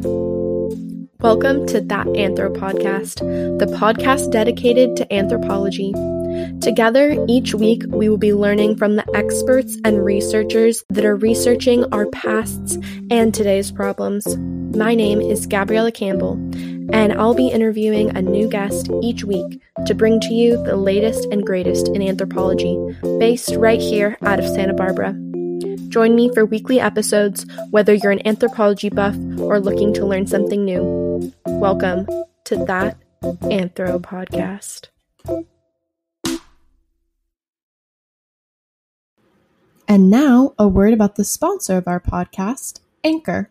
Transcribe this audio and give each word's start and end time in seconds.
Welcome 0.00 1.66
to 1.66 1.80
That 1.80 2.06
Anthro 2.06 2.56
Podcast, 2.56 3.18
the 3.58 3.66
podcast 3.66 4.30
dedicated 4.30 4.94
to 4.96 5.12
anthropology. 5.12 5.92
Together, 6.60 7.16
each 7.26 7.52
week, 7.52 7.82
we 7.88 8.08
will 8.08 8.16
be 8.16 8.32
learning 8.32 8.76
from 8.76 8.94
the 8.94 9.04
experts 9.16 9.76
and 9.84 10.04
researchers 10.04 10.84
that 10.90 11.04
are 11.04 11.16
researching 11.16 11.84
our 11.92 12.06
pasts 12.06 12.78
and 13.10 13.34
today's 13.34 13.72
problems. 13.72 14.36
My 14.76 14.94
name 14.94 15.20
is 15.20 15.48
Gabriella 15.48 15.90
Campbell, 15.90 16.34
and 16.92 17.12
I'll 17.14 17.34
be 17.34 17.48
interviewing 17.48 18.16
a 18.16 18.22
new 18.22 18.48
guest 18.48 18.90
each 19.02 19.24
week 19.24 19.60
to 19.86 19.94
bring 19.96 20.20
to 20.20 20.32
you 20.32 20.62
the 20.62 20.76
latest 20.76 21.26
and 21.32 21.44
greatest 21.44 21.88
in 21.88 22.02
anthropology, 22.02 22.78
based 23.18 23.56
right 23.56 23.80
here 23.80 24.16
out 24.22 24.38
of 24.38 24.46
Santa 24.46 24.74
Barbara. 24.74 25.16
Join 25.98 26.14
me 26.14 26.32
for 26.32 26.46
weekly 26.46 26.78
episodes, 26.78 27.44
whether 27.70 27.92
you're 27.92 28.12
an 28.12 28.24
anthropology 28.24 28.88
buff 28.88 29.16
or 29.40 29.58
looking 29.58 29.92
to 29.94 30.06
learn 30.06 30.28
something 30.28 30.64
new. 30.64 31.32
Welcome 31.44 32.06
to 32.44 32.64
That 32.66 32.96
Anthro 33.20 34.00
Podcast. 34.00 34.90
And 39.88 40.08
now, 40.08 40.54
a 40.56 40.68
word 40.68 40.94
about 40.94 41.16
the 41.16 41.24
sponsor 41.24 41.76
of 41.76 41.88
our 41.88 41.98
podcast, 41.98 42.78
Anchor. 43.02 43.50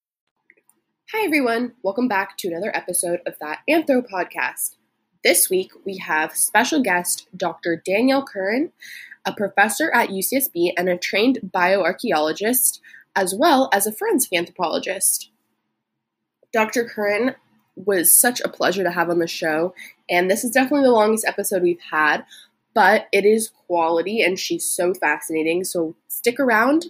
Hi, 1.13 1.25
everyone. 1.25 1.73
Welcome 1.83 2.07
back 2.07 2.37
to 2.37 2.47
another 2.47 2.73
episode 2.73 3.19
of 3.25 3.37
That 3.41 3.59
Anthro 3.69 4.01
Podcast. 4.01 4.77
This 5.25 5.49
week, 5.49 5.73
we 5.83 5.97
have 5.97 6.37
special 6.37 6.81
guest 6.81 7.27
Dr. 7.35 7.75
Danielle 7.85 8.25
Kurin, 8.25 8.71
a 9.25 9.33
professor 9.33 9.93
at 9.93 10.07
UCSB 10.07 10.71
and 10.77 10.87
a 10.87 10.97
trained 10.97 11.39
bioarchaeologist, 11.53 12.79
as 13.13 13.35
well 13.35 13.69
as 13.73 13.85
a 13.85 13.91
forensic 13.91 14.31
anthropologist. 14.31 15.31
Dr. 16.53 16.85
Kurin 16.85 17.35
was 17.75 18.13
such 18.13 18.39
a 18.39 18.49
pleasure 18.49 18.83
to 18.83 18.91
have 18.91 19.09
on 19.09 19.19
the 19.19 19.27
show, 19.27 19.73
and 20.09 20.31
this 20.31 20.45
is 20.45 20.51
definitely 20.51 20.85
the 20.85 20.93
longest 20.93 21.25
episode 21.27 21.61
we've 21.61 21.81
had, 21.91 22.23
but 22.73 23.07
it 23.11 23.25
is 23.25 23.51
quality 23.67 24.21
and 24.21 24.39
she's 24.39 24.65
so 24.65 24.93
fascinating. 24.93 25.65
So 25.65 25.93
stick 26.07 26.39
around, 26.39 26.85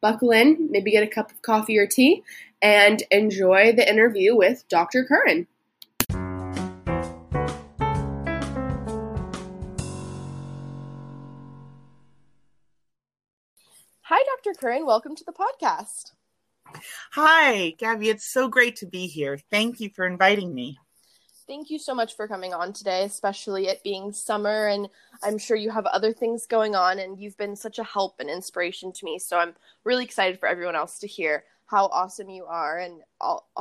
buckle 0.00 0.30
in, 0.30 0.68
maybe 0.70 0.92
get 0.92 1.02
a 1.02 1.08
cup 1.08 1.32
of 1.32 1.42
coffee 1.42 1.76
or 1.76 1.88
tea, 1.88 2.22
and 2.64 3.02
enjoy 3.10 3.74
the 3.76 3.86
interview 3.86 4.34
with 4.34 4.66
Dr. 4.70 5.04
Kurin. 5.04 5.46
Hi, 14.00 14.24
Dr. 14.42 14.58
Kurin. 14.58 14.86
Welcome 14.86 15.14
to 15.14 15.24
the 15.24 15.32
podcast. 15.32 16.12
Hi, 17.12 17.74
Gabby. 17.76 18.08
It's 18.08 18.24
so 18.24 18.48
great 18.48 18.76
to 18.76 18.86
be 18.86 19.08
here. 19.08 19.38
Thank 19.50 19.80
you 19.80 19.90
for 19.90 20.06
inviting 20.06 20.54
me. 20.54 20.78
Thank 21.46 21.68
you 21.68 21.78
so 21.78 21.94
much 21.94 22.16
for 22.16 22.26
coming 22.26 22.54
on 22.54 22.72
today, 22.72 23.04
especially 23.04 23.66
it 23.66 23.84
being 23.84 24.10
summer. 24.10 24.68
And 24.68 24.88
I'm 25.22 25.36
sure 25.36 25.58
you 25.58 25.70
have 25.70 25.84
other 25.84 26.14
things 26.14 26.46
going 26.46 26.74
on, 26.74 26.98
and 26.98 27.20
you've 27.20 27.36
been 27.36 27.56
such 27.56 27.78
a 27.78 27.84
help 27.84 28.20
and 28.20 28.30
inspiration 28.30 28.90
to 28.92 29.04
me. 29.04 29.18
So 29.18 29.36
I'm 29.36 29.54
really 29.84 30.04
excited 30.04 30.40
for 30.40 30.48
everyone 30.48 30.76
else 30.76 30.98
to 31.00 31.06
hear 31.06 31.44
how 31.66 31.86
awesome 31.86 32.28
you 32.28 32.44
are. 32.44 32.78
And 32.78 33.00
oh, 33.20 33.40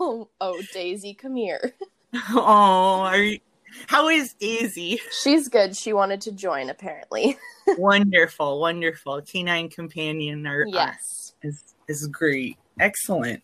oh, 0.00 0.28
oh 0.40 0.62
Daisy, 0.72 1.14
come 1.14 1.36
here. 1.36 1.74
Oh, 2.28 3.00
are 3.06 3.16
you, 3.16 3.38
how 3.86 4.08
is 4.08 4.34
Daisy? 4.34 5.00
She's 5.22 5.48
good. 5.48 5.74
She 5.74 5.94
wanted 5.94 6.20
to 6.22 6.32
join, 6.32 6.68
apparently. 6.68 7.38
wonderful, 7.78 8.60
wonderful. 8.60 9.22
Canine 9.22 9.70
companion 9.70 10.46
or 10.46 10.66
yes 10.66 11.32
uh, 11.42 11.48
is 11.48 11.74
is 11.88 12.06
great. 12.08 12.58
Excellent. 12.78 13.42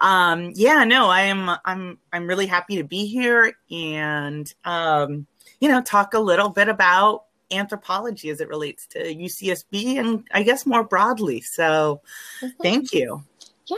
Um, 0.00 0.52
yeah, 0.54 0.84
no, 0.84 1.06
I 1.08 1.22
am. 1.22 1.56
I'm. 1.64 1.98
I'm 2.12 2.26
really 2.26 2.46
happy 2.46 2.76
to 2.76 2.84
be 2.84 3.06
here 3.06 3.54
and 3.70 4.52
um, 4.64 5.26
you 5.60 5.68
know 5.68 5.80
talk 5.80 6.14
a 6.14 6.20
little 6.20 6.48
bit 6.48 6.68
about 6.68 7.24
anthropology 7.50 8.30
as 8.30 8.40
it 8.40 8.48
relates 8.48 8.86
to 8.88 8.98
UCSB 8.98 9.98
and 9.98 10.26
I 10.32 10.42
guess 10.42 10.66
more 10.66 10.84
broadly. 10.84 11.40
So, 11.42 12.00
mm-hmm. 12.42 12.62
thank 12.62 12.92
you. 12.92 13.22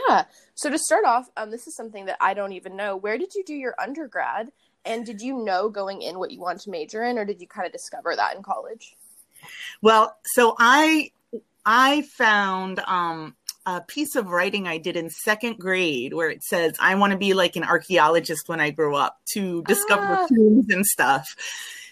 Yeah. 0.07 0.25
So 0.55 0.69
to 0.69 0.77
start 0.77 1.05
off, 1.05 1.29
um, 1.37 1.51
this 1.51 1.67
is 1.67 1.75
something 1.75 2.05
that 2.05 2.17
I 2.19 2.33
don't 2.33 2.53
even 2.53 2.75
know. 2.75 2.95
Where 2.95 3.17
did 3.17 3.33
you 3.35 3.43
do 3.45 3.53
your 3.53 3.75
undergrad? 3.79 4.51
And 4.85 5.05
did 5.05 5.21
you 5.21 5.43
know 5.43 5.69
going 5.69 6.01
in 6.01 6.19
what 6.19 6.31
you 6.31 6.39
want 6.39 6.61
to 6.61 6.69
major 6.69 7.03
in, 7.03 7.17
or 7.17 7.25
did 7.25 7.41
you 7.41 7.47
kind 7.47 7.65
of 7.65 7.71
discover 7.71 8.15
that 8.15 8.35
in 8.35 8.43
college? 8.43 8.95
Well, 9.81 10.15
so 10.23 10.55
I 10.59 11.11
I 11.65 12.03
found 12.03 12.79
um, 12.85 13.35
a 13.65 13.81
piece 13.81 14.15
of 14.15 14.27
writing 14.27 14.67
I 14.67 14.77
did 14.77 14.95
in 14.95 15.09
second 15.09 15.57
grade 15.57 16.13
where 16.13 16.29
it 16.29 16.43
says 16.43 16.75
I 16.79 16.95
want 16.95 17.11
to 17.11 17.17
be 17.17 17.33
like 17.33 17.55
an 17.55 17.63
archaeologist 17.63 18.47
when 18.47 18.59
I 18.59 18.69
grow 18.69 18.95
up 18.95 19.17
to 19.33 19.63
discover 19.63 20.19
ah. 20.19 20.27
tombs 20.27 20.69
and 20.69 20.85
stuff. 20.85 21.35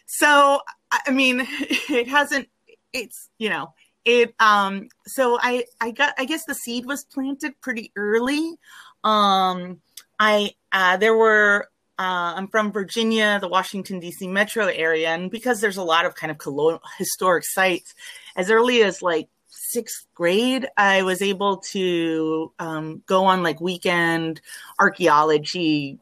So 0.05 0.61
I 0.91 1.11
mean, 1.11 1.47
it 1.89 2.07
hasn't. 2.07 2.47
It's 2.91 3.29
you 3.39 3.49
know 3.49 3.73
it 4.05 4.33
um 4.39 4.87
so 5.05 5.37
i 5.41 5.63
i 5.79 5.91
got 5.91 6.13
i 6.17 6.25
guess 6.25 6.43
the 6.45 6.55
seed 6.55 6.85
was 6.85 7.05
planted 7.05 7.53
pretty 7.61 7.91
early 7.95 8.55
um 9.03 9.79
i 10.19 10.51
uh 10.71 10.97
there 10.97 11.15
were 11.15 11.67
uh, 11.99 12.33
I'm 12.35 12.47
from 12.47 12.71
Virginia, 12.71 13.37
the 13.39 13.47
Washington 13.47 13.99
D.C. 13.99 14.27
metro 14.27 14.65
area, 14.65 15.09
and 15.09 15.29
because 15.29 15.61
there's 15.61 15.77
a 15.77 15.83
lot 15.83 16.05
of 16.05 16.15
kind 16.15 16.31
of 16.31 16.39
colonial 16.39 16.81
historic 16.97 17.45
sites, 17.45 17.93
as 18.35 18.49
early 18.49 18.81
as 18.81 19.03
like 19.03 19.29
sixth 19.47 20.07
grade, 20.15 20.67
I 20.75 21.03
was 21.03 21.21
able 21.21 21.57
to 21.71 22.51
um, 22.57 23.03
go 23.05 23.25
on 23.25 23.43
like 23.43 23.61
weekend 23.61 24.41
archaeology, 24.79 25.99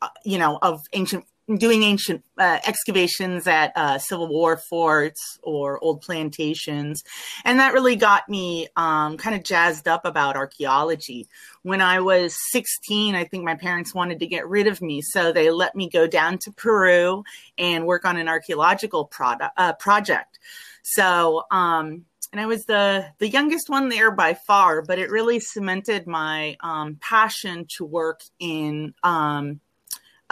uh, 0.00 0.08
you 0.24 0.38
know, 0.38 0.58
of 0.62 0.84
ancient 0.92 1.24
doing 1.56 1.82
ancient 1.82 2.24
uh, 2.38 2.58
excavations 2.64 3.46
at 3.46 3.72
uh, 3.76 3.98
Civil 3.98 4.28
War 4.28 4.56
forts 4.56 5.38
or 5.42 5.82
old 5.82 6.00
plantations. 6.00 7.02
And 7.44 7.58
that 7.58 7.72
really 7.72 7.96
got 7.96 8.28
me 8.28 8.68
um, 8.76 9.16
kind 9.16 9.34
of 9.34 9.42
jazzed 9.42 9.88
up 9.88 10.04
about 10.04 10.36
archaeology. 10.36 11.26
When 11.62 11.80
I 11.80 12.00
was 12.00 12.36
16, 12.52 13.14
I 13.14 13.24
think 13.24 13.44
my 13.44 13.56
parents 13.56 13.94
wanted 13.94 14.20
to 14.20 14.26
get 14.26 14.48
rid 14.48 14.66
of 14.66 14.80
me. 14.80 15.02
So 15.02 15.32
they 15.32 15.50
let 15.50 15.74
me 15.74 15.88
go 15.88 16.06
down 16.06 16.38
to 16.42 16.52
Peru 16.52 17.24
and 17.58 17.86
work 17.86 18.04
on 18.04 18.16
an 18.16 18.28
archaeological 18.28 19.04
product, 19.06 19.52
uh, 19.56 19.72
project. 19.74 20.38
So, 20.82 21.44
um, 21.50 22.06
and 22.32 22.40
I 22.40 22.46
was 22.46 22.64
the 22.64 23.06
the 23.18 23.28
youngest 23.28 23.68
one 23.68 23.90
there 23.90 24.10
by 24.10 24.32
far, 24.32 24.80
but 24.80 24.98
it 24.98 25.10
really 25.10 25.38
cemented 25.38 26.06
my 26.06 26.56
um, 26.60 26.96
passion 26.98 27.66
to 27.76 27.84
work 27.84 28.22
in 28.38 28.94
um, 29.02 29.60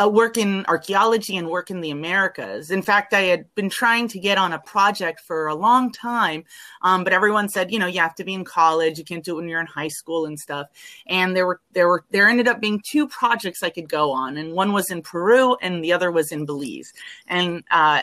uh, 0.01 0.09
work 0.09 0.39
in 0.39 0.65
archaeology 0.67 1.37
and 1.37 1.49
work 1.49 1.71
in 1.71 1.81
the 1.81 1.91
Americas. 1.91 2.71
In 2.71 2.83
fact, 2.83 3.13
I 3.13 3.23
had 3.23 3.55
been 3.55 3.69
trying 3.69 4.09
to 4.09 4.19
get 4.19 4.39
on 4.39 4.53
a 4.53 4.59
project 4.59 5.21
for 5.21 5.49
a 5.49 5.55
long 5.55 5.93
time, 5.93 6.45
um, 6.83 7.05
but 7.05 7.13
everyone 7.13 7.49
said, 7.49 7.71
you 7.71 7.79
know, 7.79 7.87
you 7.87 8.01
have 8.01 8.15
to 8.17 8.25
be 8.25 8.35
in 8.35 8.45
college, 8.45 8.99
you 8.99 9.05
can't 9.05 9.25
do 9.25 9.33
it 9.33 9.37
when 9.37 9.49
you're 9.49 9.61
in 9.61 9.67
high 9.67 9.89
school 9.89 10.27
and 10.27 10.39
stuff. 10.39 10.69
And 11.07 11.37
there 11.37 11.47
were 11.47 11.61
there 11.73 11.89
were 11.89 12.05
there 12.11 12.29
ended 12.29 12.49
up 12.49 12.61
being 12.61 12.81
two 12.81 13.09
projects 13.09 13.63
I 13.63 13.71
could 13.71 13.89
go 13.89 14.11
on, 14.11 14.37
and 14.37 14.53
one 14.53 14.73
was 14.73 14.91
in 14.91 15.03
Peru 15.03 15.57
and 15.61 15.85
the 15.85 15.93
other 15.93 16.11
was 16.11 16.33
in 16.33 16.47
Belize. 16.47 16.93
And 17.27 17.65
uh, 17.71 18.03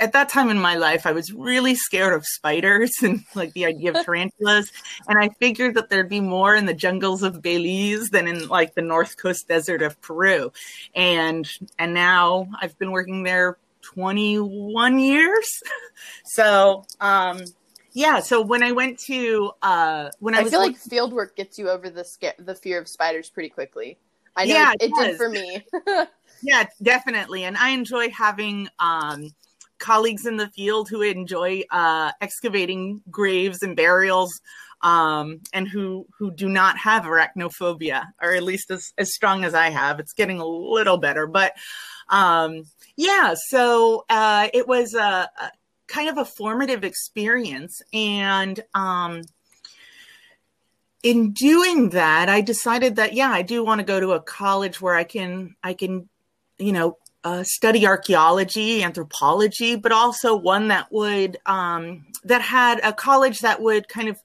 at 0.00 0.12
that 0.12 0.28
time 0.28 0.50
in 0.50 0.58
my 0.58 0.76
life, 0.76 1.06
I 1.06 1.12
was 1.12 1.32
really 1.32 1.74
scared 1.74 2.14
of 2.14 2.26
spiders 2.26 2.92
and 3.02 3.24
like 3.34 3.52
the 3.52 3.66
idea 3.66 3.92
of 3.92 4.04
tarantulas. 4.04 4.72
and 5.08 5.18
I 5.18 5.28
figured 5.40 5.74
that 5.74 5.88
there'd 5.88 6.08
be 6.08 6.20
more 6.20 6.54
in 6.54 6.66
the 6.66 6.74
jungles 6.74 7.22
of 7.22 7.42
Belize 7.42 8.10
than 8.10 8.26
in 8.26 8.48
like 8.48 8.74
the 8.74 8.82
North 8.82 9.16
Coast 9.16 9.48
desert 9.48 9.82
of 9.82 10.00
Peru. 10.00 10.52
And 10.94 11.48
and 11.78 11.94
now 11.94 12.48
I've 12.60 12.78
been 12.78 12.90
working 12.90 13.22
there 13.22 13.58
21 13.82 14.98
years. 14.98 15.62
so 16.24 16.84
um 17.00 17.42
yeah, 17.96 18.18
so 18.18 18.42
when 18.42 18.64
I 18.64 18.72
went 18.72 18.98
to 19.00 19.52
uh 19.62 20.10
when 20.18 20.34
I, 20.34 20.40
I 20.40 20.44
feel 20.44 20.60
like 20.60 20.76
field 20.76 21.12
work 21.12 21.36
gets 21.36 21.58
you 21.58 21.70
over 21.70 21.88
the 21.88 22.04
scare, 22.04 22.34
the 22.38 22.54
fear 22.54 22.80
of 22.80 22.88
spiders 22.88 23.30
pretty 23.30 23.50
quickly. 23.50 23.98
I 24.36 24.46
know 24.46 24.54
yeah, 24.54 24.72
it, 24.80 24.90
it 24.90 24.94
did 24.96 25.16
for 25.16 25.28
me. 25.28 25.64
yeah, 26.42 26.64
definitely. 26.82 27.44
And 27.44 27.56
I 27.56 27.70
enjoy 27.70 28.10
having 28.10 28.68
um 28.80 29.30
colleagues 29.84 30.24
in 30.24 30.38
the 30.38 30.48
field 30.48 30.88
who 30.88 31.02
enjoy 31.02 31.62
uh, 31.70 32.10
excavating 32.22 33.02
graves 33.10 33.62
and 33.62 33.76
burials 33.76 34.40
um, 34.80 35.40
and 35.52 35.68
who 35.68 36.06
who 36.18 36.30
do 36.30 36.48
not 36.48 36.78
have 36.78 37.04
arachnophobia, 37.04 38.04
or 38.22 38.32
at 38.32 38.42
least 38.42 38.70
as, 38.70 38.92
as 38.96 39.14
strong 39.14 39.44
as 39.44 39.54
I 39.54 39.68
have. 39.68 40.00
It's 40.00 40.14
getting 40.14 40.40
a 40.40 40.46
little 40.46 40.96
better, 40.96 41.26
but 41.26 41.52
um, 42.08 42.64
yeah. 42.96 43.34
So 43.48 44.04
uh, 44.08 44.48
it 44.54 44.66
was 44.66 44.94
a, 44.94 45.28
a, 45.38 45.50
kind 45.86 46.08
of 46.08 46.16
a 46.16 46.24
formative 46.24 46.82
experience, 46.82 47.82
and 47.92 48.58
um, 48.74 49.22
in 51.02 51.32
doing 51.32 51.90
that, 51.90 52.30
I 52.30 52.40
decided 52.40 52.96
that 52.96 53.12
yeah, 53.12 53.30
I 53.30 53.42
do 53.42 53.62
want 53.62 53.80
to 53.80 53.86
go 53.86 54.00
to 54.00 54.12
a 54.12 54.20
college 54.20 54.80
where 54.80 54.94
I 54.94 55.04
can 55.04 55.56
I 55.62 55.74
can 55.74 56.08
you 56.58 56.72
know 56.72 56.96
uh, 57.24 57.42
study 57.42 57.86
archaeology, 57.86 58.82
anthropology, 58.82 59.76
but 59.76 59.92
also 59.92 60.36
one 60.36 60.68
that 60.68 60.92
would 60.92 61.38
um, 61.46 62.04
that 62.22 62.42
had 62.42 62.80
a 62.84 62.92
college 62.92 63.40
that 63.40 63.60
would 63.62 63.88
kind 63.88 64.08
of 64.08 64.18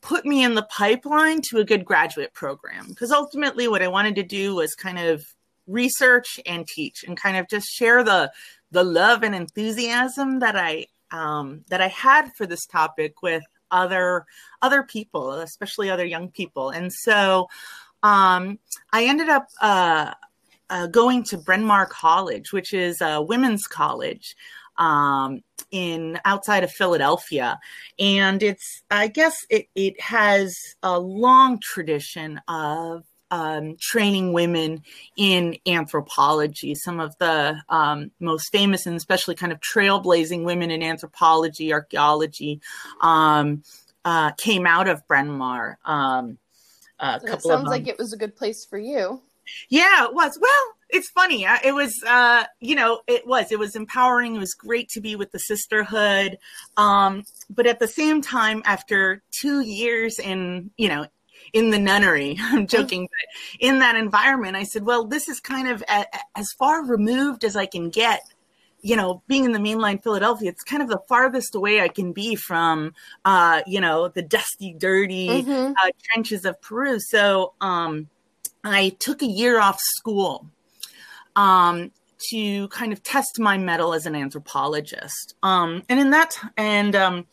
put 0.00 0.26
me 0.26 0.42
in 0.42 0.54
the 0.54 0.64
pipeline 0.64 1.40
to 1.40 1.58
a 1.58 1.64
good 1.64 1.84
graduate 1.84 2.34
program. 2.34 2.88
Because 2.88 3.12
ultimately, 3.12 3.68
what 3.68 3.80
I 3.80 3.88
wanted 3.88 4.16
to 4.16 4.24
do 4.24 4.56
was 4.56 4.74
kind 4.74 4.98
of 4.98 5.24
research 5.68 6.40
and 6.44 6.66
teach, 6.66 7.04
and 7.04 7.16
kind 7.16 7.36
of 7.36 7.48
just 7.48 7.68
share 7.68 8.02
the 8.02 8.30
the 8.72 8.82
love 8.82 9.22
and 9.22 9.34
enthusiasm 9.34 10.40
that 10.40 10.56
I 10.56 10.86
um, 11.12 11.64
that 11.68 11.80
I 11.80 11.88
had 11.88 12.32
for 12.36 12.44
this 12.44 12.66
topic 12.66 13.22
with 13.22 13.44
other 13.70 14.26
other 14.60 14.82
people, 14.82 15.30
especially 15.34 15.90
other 15.90 16.04
young 16.04 16.28
people. 16.28 16.70
And 16.70 16.92
so 16.92 17.48
um, 18.02 18.58
I 18.92 19.04
ended 19.04 19.28
up. 19.28 19.46
Uh, 19.60 20.14
uh, 20.72 20.86
going 20.86 21.22
to 21.22 21.36
Bryn 21.36 21.64
Mawr 21.64 21.86
College, 21.86 22.50
which 22.50 22.72
is 22.72 23.02
a 23.02 23.20
women's 23.20 23.66
college 23.66 24.34
um, 24.78 25.42
in 25.70 26.18
outside 26.24 26.64
of 26.64 26.72
Philadelphia, 26.72 27.60
and 27.98 28.42
it's 28.42 28.82
I 28.90 29.08
guess 29.08 29.36
it, 29.50 29.68
it 29.74 30.00
has 30.00 30.56
a 30.82 30.98
long 30.98 31.60
tradition 31.60 32.40
of 32.48 33.04
um, 33.30 33.76
training 33.78 34.32
women 34.32 34.82
in 35.14 35.58
anthropology. 35.66 36.74
Some 36.74 37.00
of 37.00 37.14
the 37.18 37.60
um, 37.68 38.10
most 38.18 38.50
famous 38.50 38.86
and 38.86 38.96
especially 38.96 39.34
kind 39.34 39.52
of 39.52 39.60
trailblazing 39.60 40.42
women 40.42 40.70
in 40.70 40.82
anthropology, 40.82 41.72
archaeology, 41.72 42.62
um, 43.02 43.62
uh, 44.06 44.32
came 44.32 44.66
out 44.66 44.88
of 44.88 45.06
Bryn 45.06 45.30
Mawr. 45.30 45.78
Um, 45.84 46.38
a 46.98 47.20
couple 47.20 47.34
it 47.34 47.42
sounds 47.42 47.68
like 47.68 47.88
it 47.88 47.98
was 47.98 48.14
a 48.14 48.16
good 48.16 48.36
place 48.36 48.64
for 48.64 48.78
you. 48.78 49.20
Yeah, 49.68 50.04
it 50.04 50.14
was. 50.14 50.38
Well, 50.40 50.74
it's 50.90 51.08
funny. 51.08 51.46
It 51.64 51.74
was, 51.74 52.02
uh, 52.06 52.44
you 52.60 52.74
know, 52.74 53.00
it 53.06 53.26
was. 53.26 53.50
It 53.50 53.58
was 53.58 53.74
empowering. 53.74 54.36
It 54.36 54.40
was 54.40 54.54
great 54.54 54.88
to 54.90 55.00
be 55.00 55.16
with 55.16 55.32
the 55.32 55.38
sisterhood. 55.38 56.38
Um, 56.76 57.24
but 57.48 57.66
at 57.66 57.80
the 57.80 57.88
same 57.88 58.20
time, 58.20 58.62
after 58.64 59.22
two 59.30 59.60
years 59.60 60.18
in, 60.18 60.70
you 60.76 60.88
know, 60.88 61.06
in 61.52 61.70
the 61.70 61.78
nunnery, 61.78 62.36
I'm 62.40 62.66
joking, 62.66 63.08
but 63.08 63.58
in 63.60 63.78
that 63.80 63.96
environment, 63.96 64.56
I 64.56 64.64
said, 64.64 64.84
well, 64.84 65.04
this 65.04 65.28
is 65.28 65.40
kind 65.40 65.68
of 65.68 65.82
a, 65.88 66.04
as 66.36 66.52
far 66.52 66.84
removed 66.84 67.44
as 67.44 67.56
I 67.56 67.66
can 67.66 67.90
get 67.90 68.22
you 68.82 68.96
know, 68.96 69.22
being 69.28 69.44
in 69.44 69.52
the 69.52 69.60
mainline 69.60 70.02
Philadelphia, 70.02 70.50
it's 70.50 70.64
kind 70.64 70.82
of 70.82 70.88
the 70.88 71.00
farthest 71.08 71.54
away 71.54 71.80
I 71.80 71.88
can 71.88 72.12
be 72.12 72.34
from, 72.34 72.94
uh, 73.24 73.62
you 73.64 73.80
know, 73.80 74.08
the 74.08 74.22
dusty, 74.22 74.74
dirty 74.76 75.28
mm-hmm. 75.28 75.72
uh, 75.72 75.90
trenches 76.02 76.44
of 76.44 76.60
Peru. 76.60 76.98
So, 76.98 77.54
um, 77.60 78.08
I 78.64 78.90
took 78.98 79.22
a 79.22 79.26
year 79.26 79.60
off 79.60 79.78
school 79.80 80.46
um, 81.36 81.90
to 82.30 82.68
kind 82.68 82.92
of 82.92 83.02
test 83.02 83.38
my 83.38 83.58
mettle 83.58 83.94
as 83.94 84.06
an 84.06 84.14
anthropologist. 84.14 85.34
Um, 85.42 85.82
and 85.88 85.98
in 85.98 86.10
that, 86.10 86.36
and 86.56 86.94
um, 86.94 87.26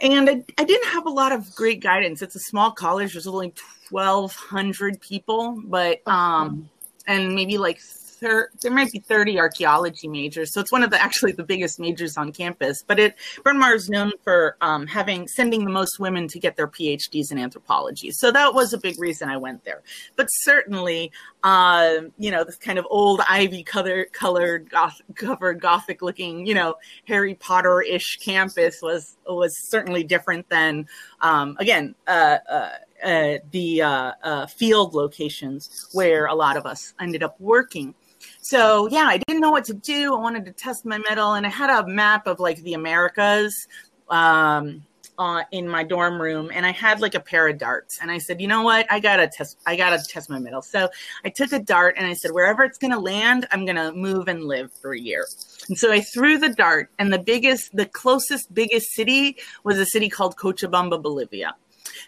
and 0.00 0.30
I, 0.30 0.44
I, 0.58 0.64
didn't 0.64 0.88
have 0.88 1.06
a 1.06 1.10
lot 1.10 1.32
of 1.32 1.54
great 1.54 1.80
guidance. 1.80 2.22
It's 2.22 2.34
a 2.34 2.40
small 2.40 2.70
college. 2.70 3.12
There's 3.12 3.26
only 3.26 3.52
1,200 3.90 5.00
people, 5.00 5.60
but 5.64 6.00
um, 6.06 6.70
and 7.06 7.34
maybe 7.34 7.58
like 7.58 7.80
thir- 8.20 8.50
there 8.62 8.70
might 8.70 8.90
be 8.92 9.00
30 9.00 9.38
archaeology 9.38 10.08
majors. 10.08 10.52
So 10.52 10.60
it's 10.60 10.72
one 10.72 10.82
of 10.82 10.90
the 10.90 11.00
actually 11.00 11.32
the 11.32 11.44
biggest 11.44 11.78
majors 11.78 12.16
on 12.16 12.32
campus. 12.32 12.82
But 12.86 12.98
it 12.98 13.16
Bryn 13.42 13.58
Mawr 13.58 13.74
is 13.74 13.88
known 13.88 14.12
for 14.22 14.56
um, 14.60 14.86
having 14.86 15.26
sending 15.28 15.64
the 15.64 15.70
most 15.70 15.98
women 15.98 16.28
to 16.28 16.38
get 16.38 16.56
their 16.56 16.68
PhDs 16.68 17.32
in 17.32 17.38
anthropology. 17.38 18.10
So 18.12 18.30
that 18.30 18.54
was 18.54 18.72
a 18.72 18.78
big 18.78 18.98
reason 18.98 19.28
I 19.28 19.36
went 19.36 19.64
there. 19.64 19.82
But 20.16 20.26
certainly, 20.28 21.12
uh, 21.42 21.94
you 22.18 22.30
know, 22.30 22.44
this 22.44 22.56
kind 22.56 22.78
of 22.78 22.86
old 22.90 23.20
ivy 23.28 23.62
color, 23.62 24.06
colored, 24.12 24.70
goth- 24.70 25.02
covered, 25.14 25.60
gothic 25.60 26.02
looking, 26.02 26.46
you 26.46 26.54
know, 26.54 26.74
Harry 27.06 27.34
Potter 27.34 27.80
ish 27.82 28.18
campus 28.22 28.80
was 28.82 29.16
was 29.26 29.54
certainly 29.68 30.04
different 30.04 30.48
than 30.48 30.86
um, 31.20 31.56
again. 31.58 31.94
Uh, 32.06 32.38
uh, 32.48 32.70
uh, 33.02 33.38
the 33.50 33.82
uh, 33.82 34.12
uh, 34.22 34.46
field 34.46 34.94
locations 34.94 35.88
where 35.92 36.26
a 36.26 36.34
lot 36.34 36.56
of 36.56 36.66
us 36.66 36.94
ended 37.00 37.22
up 37.22 37.34
working. 37.40 37.94
So 38.40 38.88
yeah, 38.88 39.04
I 39.06 39.18
didn't 39.18 39.40
know 39.40 39.50
what 39.50 39.64
to 39.64 39.74
do. 39.74 40.14
I 40.14 40.18
wanted 40.18 40.44
to 40.46 40.52
test 40.52 40.84
my 40.84 40.98
mettle, 40.98 41.34
and 41.34 41.46
I 41.46 41.50
had 41.50 41.70
a 41.70 41.86
map 41.86 42.26
of 42.26 42.40
like 42.40 42.62
the 42.62 42.74
Americas 42.74 43.66
um, 44.08 44.82
uh, 45.18 45.42
in 45.52 45.68
my 45.68 45.84
dorm 45.84 46.20
room, 46.20 46.50
and 46.52 46.64
I 46.64 46.72
had 46.72 47.00
like 47.00 47.14
a 47.14 47.20
pair 47.20 47.48
of 47.48 47.58
darts. 47.58 47.98
And 48.00 48.10
I 48.10 48.18
said, 48.18 48.40
you 48.40 48.48
know 48.48 48.62
what? 48.62 48.90
I 48.90 48.98
gotta 48.98 49.28
test. 49.28 49.58
I 49.66 49.76
gotta 49.76 50.02
test 50.02 50.30
my 50.30 50.38
mettle. 50.38 50.62
So 50.62 50.88
I 51.24 51.28
took 51.28 51.52
a 51.52 51.58
dart, 51.58 51.96
and 51.98 52.06
I 52.06 52.14
said, 52.14 52.30
wherever 52.32 52.64
it's 52.64 52.78
gonna 52.78 52.98
land, 52.98 53.46
I'm 53.52 53.66
gonna 53.66 53.92
move 53.92 54.28
and 54.28 54.44
live 54.44 54.72
for 54.72 54.92
a 54.92 54.98
year. 54.98 55.26
And 55.68 55.78
so 55.78 55.92
I 55.92 56.00
threw 56.00 56.38
the 56.38 56.48
dart, 56.48 56.90
and 56.98 57.12
the 57.12 57.18
biggest, 57.18 57.76
the 57.76 57.86
closest, 57.86 58.52
biggest 58.54 58.92
city 58.92 59.36
was 59.64 59.78
a 59.78 59.86
city 59.86 60.08
called 60.08 60.36
Cochabamba, 60.36 61.02
Bolivia. 61.02 61.54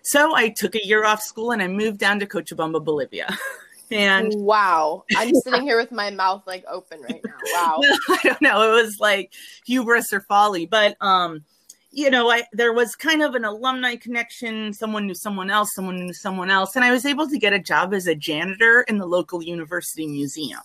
So 0.02 0.34
I 0.34 0.49
took 0.49 0.75
a 0.75 0.84
year 0.84 1.05
off 1.05 1.20
school 1.20 1.52
and 1.52 1.62
I 1.62 1.69
moved 1.69 1.99
down 1.99 2.20
to 2.20 2.26
Cochabamba, 2.26 2.82
Bolivia. 2.84 3.37
And 3.92 4.32
wow, 4.34 5.04
I'm 5.16 5.34
sitting 5.44 5.62
here 5.62 5.76
with 5.76 5.92
my 5.92 6.10
mouth 6.10 6.42
like 6.46 6.64
open 6.68 7.02
right 7.02 7.20
now. 7.24 7.32
Wow. 7.54 7.80
I 8.08 8.18
don't 8.24 8.42
know. 8.42 8.62
It 8.62 8.82
was 8.82 8.98
like 9.00 9.32
hubris 9.66 10.12
or 10.12 10.20
folly, 10.20 10.66
but 10.66 10.96
um, 11.00 11.44
you 11.90 12.10
know, 12.10 12.30
I 12.30 12.44
there 12.52 12.72
was 12.72 12.96
kind 12.96 13.22
of 13.22 13.34
an 13.34 13.44
alumni 13.44 13.96
connection. 13.96 14.72
Someone 14.72 15.06
knew 15.06 15.14
someone 15.14 15.50
else, 15.50 15.74
someone 15.74 15.96
knew 15.96 16.14
someone 16.14 16.50
else, 16.50 16.74
and 16.74 16.84
I 16.84 16.90
was 16.90 17.04
able 17.04 17.28
to 17.28 17.38
get 17.38 17.52
a 17.52 17.58
job 17.58 17.92
as 17.92 18.06
a 18.06 18.14
janitor 18.14 18.82
in 18.88 18.98
the 18.98 19.06
local 19.06 19.42
university 19.42 20.06
museum. 20.06 20.60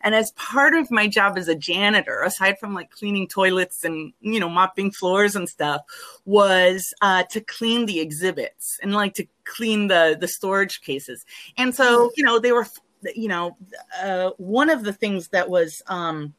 And 0.00 0.14
as 0.14 0.30
part 0.32 0.74
of 0.74 0.90
my 0.90 1.08
job 1.08 1.36
as 1.36 1.48
a 1.48 1.54
janitor, 1.54 2.22
aside 2.22 2.58
from 2.58 2.72
like 2.72 2.90
cleaning 2.90 3.26
toilets 3.26 3.84
and, 3.84 4.12
you 4.20 4.38
know, 4.38 4.48
mopping 4.48 4.92
floors 4.92 5.34
and 5.34 5.48
stuff, 5.48 5.82
was 6.24 6.94
uh, 7.02 7.24
to 7.30 7.40
clean 7.40 7.86
the 7.86 8.00
exhibits 8.00 8.78
and 8.82 8.92
like 8.92 9.14
to 9.14 9.26
clean 9.44 9.88
the, 9.88 10.16
the 10.18 10.28
storage 10.28 10.82
cases. 10.82 11.24
And 11.56 11.74
so, 11.74 12.12
you 12.16 12.22
know, 12.22 12.38
they 12.38 12.52
were, 12.52 12.66
you 13.14 13.28
know, 13.28 13.56
uh, 14.00 14.30
one 14.36 14.70
of 14.70 14.84
the 14.84 14.92
things 14.92 15.28
that 15.28 15.50
was, 15.50 15.82
um, 15.88 16.34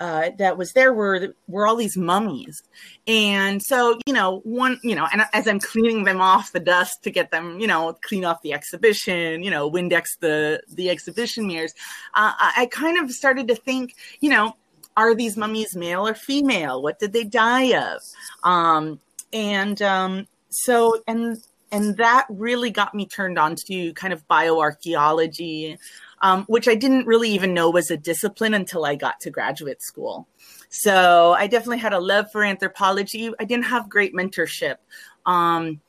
uh, 0.00 0.30
that 0.38 0.58
was 0.58 0.72
there 0.72 0.92
were 0.92 1.34
were 1.48 1.66
all 1.66 1.76
these 1.76 1.96
mummies, 1.96 2.62
and 3.06 3.62
so 3.62 3.98
you 4.06 4.12
know 4.12 4.40
one 4.44 4.78
you 4.82 4.94
know, 4.94 5.06
and 5.12 5.22
as 5.32 5.48
I'm 5.48 5.60
cleaning 5.60 6.04
them 6.04 6.20
off 6.20 6.52
the 6.52 6.60
dust 6.60 7.02
to 7.04 7.10
get 7.10 7.30
them 7.30 7.58
you 7.60 7.66
know 7.66 7.96
clean 8.02 8.24
off 8.24 8.42
the 8.42 8.52
exhibition, 8.52 9.42
you 9.42 9.50
know, 9.50 9.70
Windex 9.70 10.18
the 10.20 10.62
the 10.68 10.90
exhibition 10.90 11.46
mirrors, 11.46 11.72
uh, 12.14 12.32
I 12.38 12.68
kind 12.70 12.98
of 12.98 13.10
started 13.10 13.48
to 13.48 13.54
think, 13.54 13.94
you 14.20 14.30
know, 14.30 14.56
are 14.96 15.14
these 15.14 15.36
mummies 15.36 15.76
male 15.76 16.06
or 16.06 16.14
female? 16.14 16.82
What 16.82 16.98
did 16.98 17.12
they 17.12 17.24
die 17.24 17.76
of? 17.78 18.00
Um, 18.42 19.00
and 19.32 19.80
um, 19.82 20.26
so 20.50 21.02
and 21.06 21.38
and 21.72 21.96
that 21.96 22.26
really 22.28 22.70
got 22.70 22.94
me 22.94 23.06
turned 23.06 23.38
on 23.38 23.56
to 23.66 23.92
kind 23.94 24.12
of 24.12 24.26
bioarchaeology 24.28 25.78
um, 26.22 26.44
which 26.44 26.68
I 26.68 26.74
didn't 26.74 27.06
really 27.06 27.30
even 27.30 27.54
know 27.54 27.70
was 27.70 27.90
a 27.90 27.96
discipline 27.96 28.54
until 28.54 28.84
I 28.84 28.94
got 28.94 29.20
to 29.20 29.30
graduate 29.30 29.82
school. 29.82 30.28
So 30.68 31.32
I 31.32 31.46
definitely 31.46 31.78
had 31.78 31.92
a 31.92 32.00
love 32.00 32.26
for 32.32 32.42
anthropology. 32.42 33.30
I 33.38 33.44
didn't 33.44 33.66
have 33.66 33.88
great 33.88 34.14
mentorship. 34.14 34.76
Um, 35.24 35.80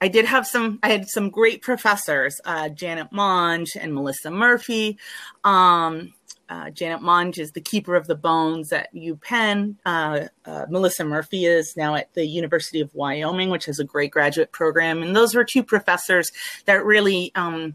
I 0.00 0.08
did 0.08 0.26
have 0.26 0.46
some, 0.46 0.78
I 0.82 0.90
had 0.90 1.08
some 1.08 1.30
great 1.30 1.62
professors, 1.62 2.38
uh, 2.44 2.68
Janet 2.68 3.12
Monge 3.12 3.76
and 3.80 3.94
Melissa 3.94 4.30
Murphy. 4.30 4.98
Um, 5.42 6.12
uh, 6.48 6.70
Janet 6.70 7.02
Monge 7.02 7.38
is 7.38 7.52
the 7.52 7.60
keeper 7.60 7.96
of 7.96 8.06
the 8.06 8.14
bones 8.14 8.72
at 8.72 8.94
UPenn. 8.94 9.76
Uh, 9.84 10.28
uh, 10.44 10.66
Melissa 10.68 11.04
Murphy 11.04 11.46
is 11.46 11.74
now 11.76 11.94
at 11.96 12.12
the 12.14 12.24
University 12.24 12.80
of 12.80 12.94
Wyoming, 12.94 13.50
which 13.50 13.64
has 13.64 13.80
a 13.80 13.84
great 13.84 14.12
graduate 14.12 14.52
program. 14.52 15.02
And 15.02 15.16
those 15.16 15.34
were 15.34 15.44
two 15.44 15.64
professors 15.64 16.30
that 16.66 16.84
really 16.84 17.32
um, 17.34 17.74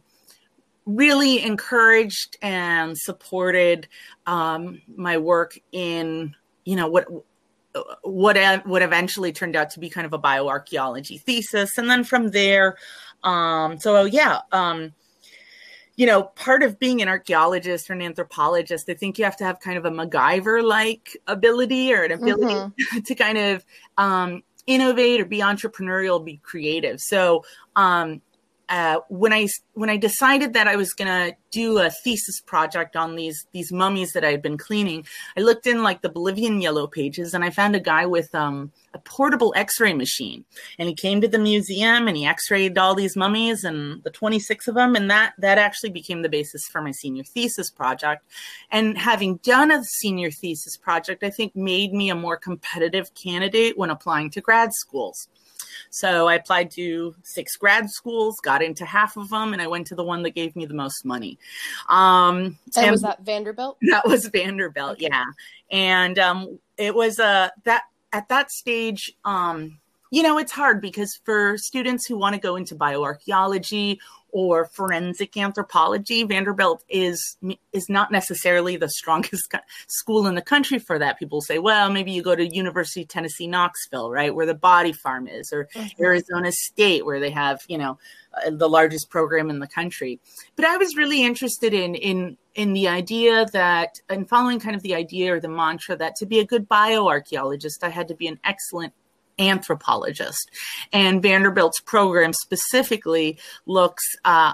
really 0.85 1.43
encouraged 1.43 2.37
and 2.41 2.97
supported 2.97 3.87
um, 4.25 4.81
my 4.95 5.17
work 5.17 5.57
in 5.71 6.35
you 6.65 6.75
know 6.75 6.87
what 6.87 7.07
what 8.03 8.65
what 8.65 8.81
eventually 8.81 9.31
turned 9.31 9.55
out 9.55 9.69
to 9.69 9.79
be 9.79 9.89
kind 9.89 10.05
of 10.05 10.13
a 10.13 10.19
bioarchaeology 10.19 11.21
thesis 11.21 11.77
and 11.77 11.89
then 11.89 12.03
from 12.03 12.31
there 12.31 12.77
um, 13.23 13.79
so 13.79 14.03
yeah 14.05 14.39
um, 14.51 14.91
you 15.95 16.05
know 16.05 16.23
part 16.23 16.63
of 16.63 16.79
being 16.79 17.01
an 17.01 17.07
archaeologist 17.07 17.89
or 17.89 17.93
an 17.93 18.01
anthropologist 18.01 18.89
i 18.89 18.93
think 18.93 19.17
you 19.17 19.23
have 19.23 19.37
to 19.37 19.43
have 19.43 19.59
kind 19.59 19.77
of 19.77 19.85
a 19.85 19.91
macgyver 19.91 20.63
like 20.63 21.15
ability 21.27 21.93
or 21.93 22.03
an 22.03 22.11
ability 22.11 22.53
mm-hmm. 22.53 22.99
to 23.05 23.15
kind 23.15 23.37
of 23.37 23.65
um, 23.97 24.43
innovate 24.67 25.21
or 25.21 25.25
be 25.25 25.39
entrepreneurial, 25.39 26.23
be 26.23 26.37
creative. 26.43 27.01
So 27.01 27.43
um, 27.75 28.21
uh, 28.71 29.01
when 29.09 29.33
I 29.33 29.47
when 29.73 29.89
I 29.89 29.97
decided 29.97 30.53
that 30.53 30.65
I 30.65 30.77
was 30.77 30.93
gonna 30.93 31.33
do 31.51 31.79
a 31.79 31.89
thesis 31.89 32.39
project 32.39 32.95
on 32.95 33.17
these 33.17 33.45
these 33.51 33.69
mummies 33.69 34.13
that 34.13 34.23
I 34.23 34.31
had 34.31 34.41
been 34.41 34.57
cleaning, 34.57 35.05
I 35.37 35.41
looked 35.41 35.67
in 35.67 35.83
like 35.83 36.01
the 36.01 36.09
Bolivian 36.09 36.61
yellow 36.61 36.87
pages 36.87 37.33
and 37.33 37.43
I 37.43 37.49
found 37.49 37.75
a 37.75 37.81
guy 37.81 38.05
with 38.05 38.33
um, 38.33 38.71
a 38.93 38.99
portable 38.99 39.53
X-ray 39.57 39.93
machine, 39.93 40.45
and 40.79 40.87
he 40.87 40.95
came 40.95 41.19
to 41.19 41.27
the 41.27 41.37
museum 41.37 42.07
and 42.07 42.15
he 42.15 42.25
X-rayed 42.25 42.77
all 42.77 42.95
these 42.95 43.17
mummies 43.17 43.65
and 43.65 44.01
the 44.03 44.09
26 44.09 44.69
of 44.69 44.75
them, 44.75 44.95
and 44.95 45.11
that 45.11 45.33
that 45.37 45.57
actually 45.57 45.89
became 45.89 46.21
the 46.21 46.29
basis 46.29 46.65
for 46.69 46.81
my 46.81 46.91
senior 46.91 47.25
thesis 47.25 47.69
project. 47.69 48.23
And 48.71 48.97
having 48.97 49.35
done 49.43 49.69
a 49.69 49.83
senior 49.83 50.31
thesis 50.31 50.77
project, 50.77 51.25
I 51.25 51.29
think 51.29 51.57
made 51.57 51.91
me 51.91 52.09
a 52.09 52.15
more 52.15 52.37
competitive 52.37 53.13
candidate 53.15 53.77
when 53.77 53.89
applying 53.89 54.29
to 54.29 54.39
grad 54.39 54.71
schools. 54.71 55.27
So 55.89 56.27
I 56.27 56.35
applied 56.35 56.71
to 56.71 57.15
six 57.23 57.55
grad 57.55 57.89
schools, 57.89 58.39
got 58.41 58.61
into 58.61 58.85
half 58.85 59.17
of 59.17 59.29
them, 59.29 59.53
and 59.53 59.61
I 59.61 59.67
went 59.67 59.87
to 59.87 59.95
the 59.95 60.03
one 60.03 60.23
that 60.23 60.31
gave 60.31 60.55
me 60.55 60.65
the 60.65 60.73
most 60.73 61.05
money. 61.05 61.37
Um, 61.89 62.57
and, 62.75 62.85
and 62.85 62.91
was 62.91 63.01
that 63.01 63.21
Vanderbilt? 63.21 63.77
That 63.91 64.07
was 64.07 64.27
Vanderbilt, 64.27 64.93
okay. 64.93 65.09
yeah. 65.11 65.25
And 65.69 66.17
um, 66.17 66.59
it 66.77 66.95
was 66.95 67.19
a 67.19 67.25
uh, 67.25 67.49
that 67.63 67.83
at 68.13 68.29
that 68.29 68.51
stage. 68.51 69.11
Um, 69.25 69.79
you 70.13 70.23
know, 70.23 70.37
it's 70.37 70.51
hard 70.51 70.81
because 70.81 71.19
for 71.23 71.57
students 71.57 72.05
who 72.05 72.17
want 72.17 72.35
to 72.35 72.41
go 72.41 72.57
into 72.57 72.75
bioarchaeology 72.75 73.97
or 74.31 74.65
forensic 74.65 75.35
anthropology. 75.37 76.23
Vanderbilt 76.23 76.83
is 76.89 77.37
is 77.73 77.89
not 77.89 78.11
necessarily 78.11 78.77
the 78.77 78.89
strongest 79.01 79.53
school 79.87 80.27
in 80.27 80.35
the 80.35 80.41
country 80.41 80.79
for 80.79 80.99
that. 80.99 81.19
People 81.19 81.41
say, 81.41 81.59
well, 81.59 81.89
maybe 81.91 82.11
you 82.11 82.21
go 82.21 82.35
to 82.35 82.47
University 82.47 83.01
of 83.01 83.07
Tennessee 83.07 83.47
Knoxville, 83.47 84.11
right, 84.11 84.33
where 84.33 84.45
the 84.45 84.53
body 84.53 84.93
farm 84.93 85.27
is, 85.27 85.51
or 85.53 85.67
mm-hmm. 85.75 86.03
Arizona 86.03 86.51
State, 86.51 87.05
where 87.05 87.19
they 87.19 87.31
have 87.31 87.59
you 87.67 87.77
know 87.77 87.97
uh, 88.45 88.51
the 88.51 88.69
largest 88.69 89.09
program 89.09 89.49
in 89.49 89.59
the 89.59 89.67
country. 89.67 90.19
But 90.55 90.65
I 90.65 90.77
was 90.77 90.95
really 90.95 91.23
interested 91.23 91.73
in 91.73 91.95
in 91.95 92.37
in 92.55 92.73
the 92.73 92.87
idea 92.87 93.45
that 93.53 93.99
and 94.09 94.27
following 94.27 94.59
kind 94.59 94.75
of 94.75 94.81
the 94.81 94.95
idea 94.95 95.33
or 95.33 95.39
the 95.39 95.49
mantra 95.49 95.95
that 95.97 96.15
to 96.17 96.25
be 96.25 96.39
a 96.39 96.45
good 96.45 96.67
bioarchaeologist, 96.67 97.83
I 97.83 97.89
had 97.89 98.07
to 98.09 98.15
be 98.15 98.27
an 98.27 98.39
excellent 98.43 98.93
anthropologist. 99.41 100.51
And 100.93 101.21
Vanderbilt's 101.21 101.81
program 101.81 102.33
specifically 102.33 103.37
looks 103.65 104.03
uh, 104.23 104.53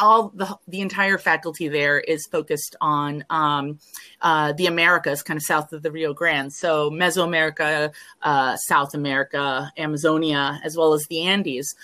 all 0.00 0.32
the 0.34 0.56
the 0.68 0.80
entire 0.80 1.18
faculty 1.18 1.68
there 1.68 1.98
is 1.98 2.26
focused 2.26 2.76
on 2.80 3.24
um, 3.30 3.78
uh, 4.20 4.52
the 4.52 4.66
Americas, 4.66 5.22
kind 5.22 5.38
of 5.38 5.42
south 5.42 5.72
of 5.72 5.82
the 5.82 5.90
Rio 5.90 6.12
Grande, 6.12 6.52
so 6.52 6.90
Mesoamerica, 6.90 7.92
uh, 8.22 8.56
South 8.56 8.94
America, 8.94 9.72
Amazonia, 9.76 10.60
as 10.64 10.76
well 10.76 10.94
as 10.94 11.04
the 11.08 11.22
Andes. 11.22 11.74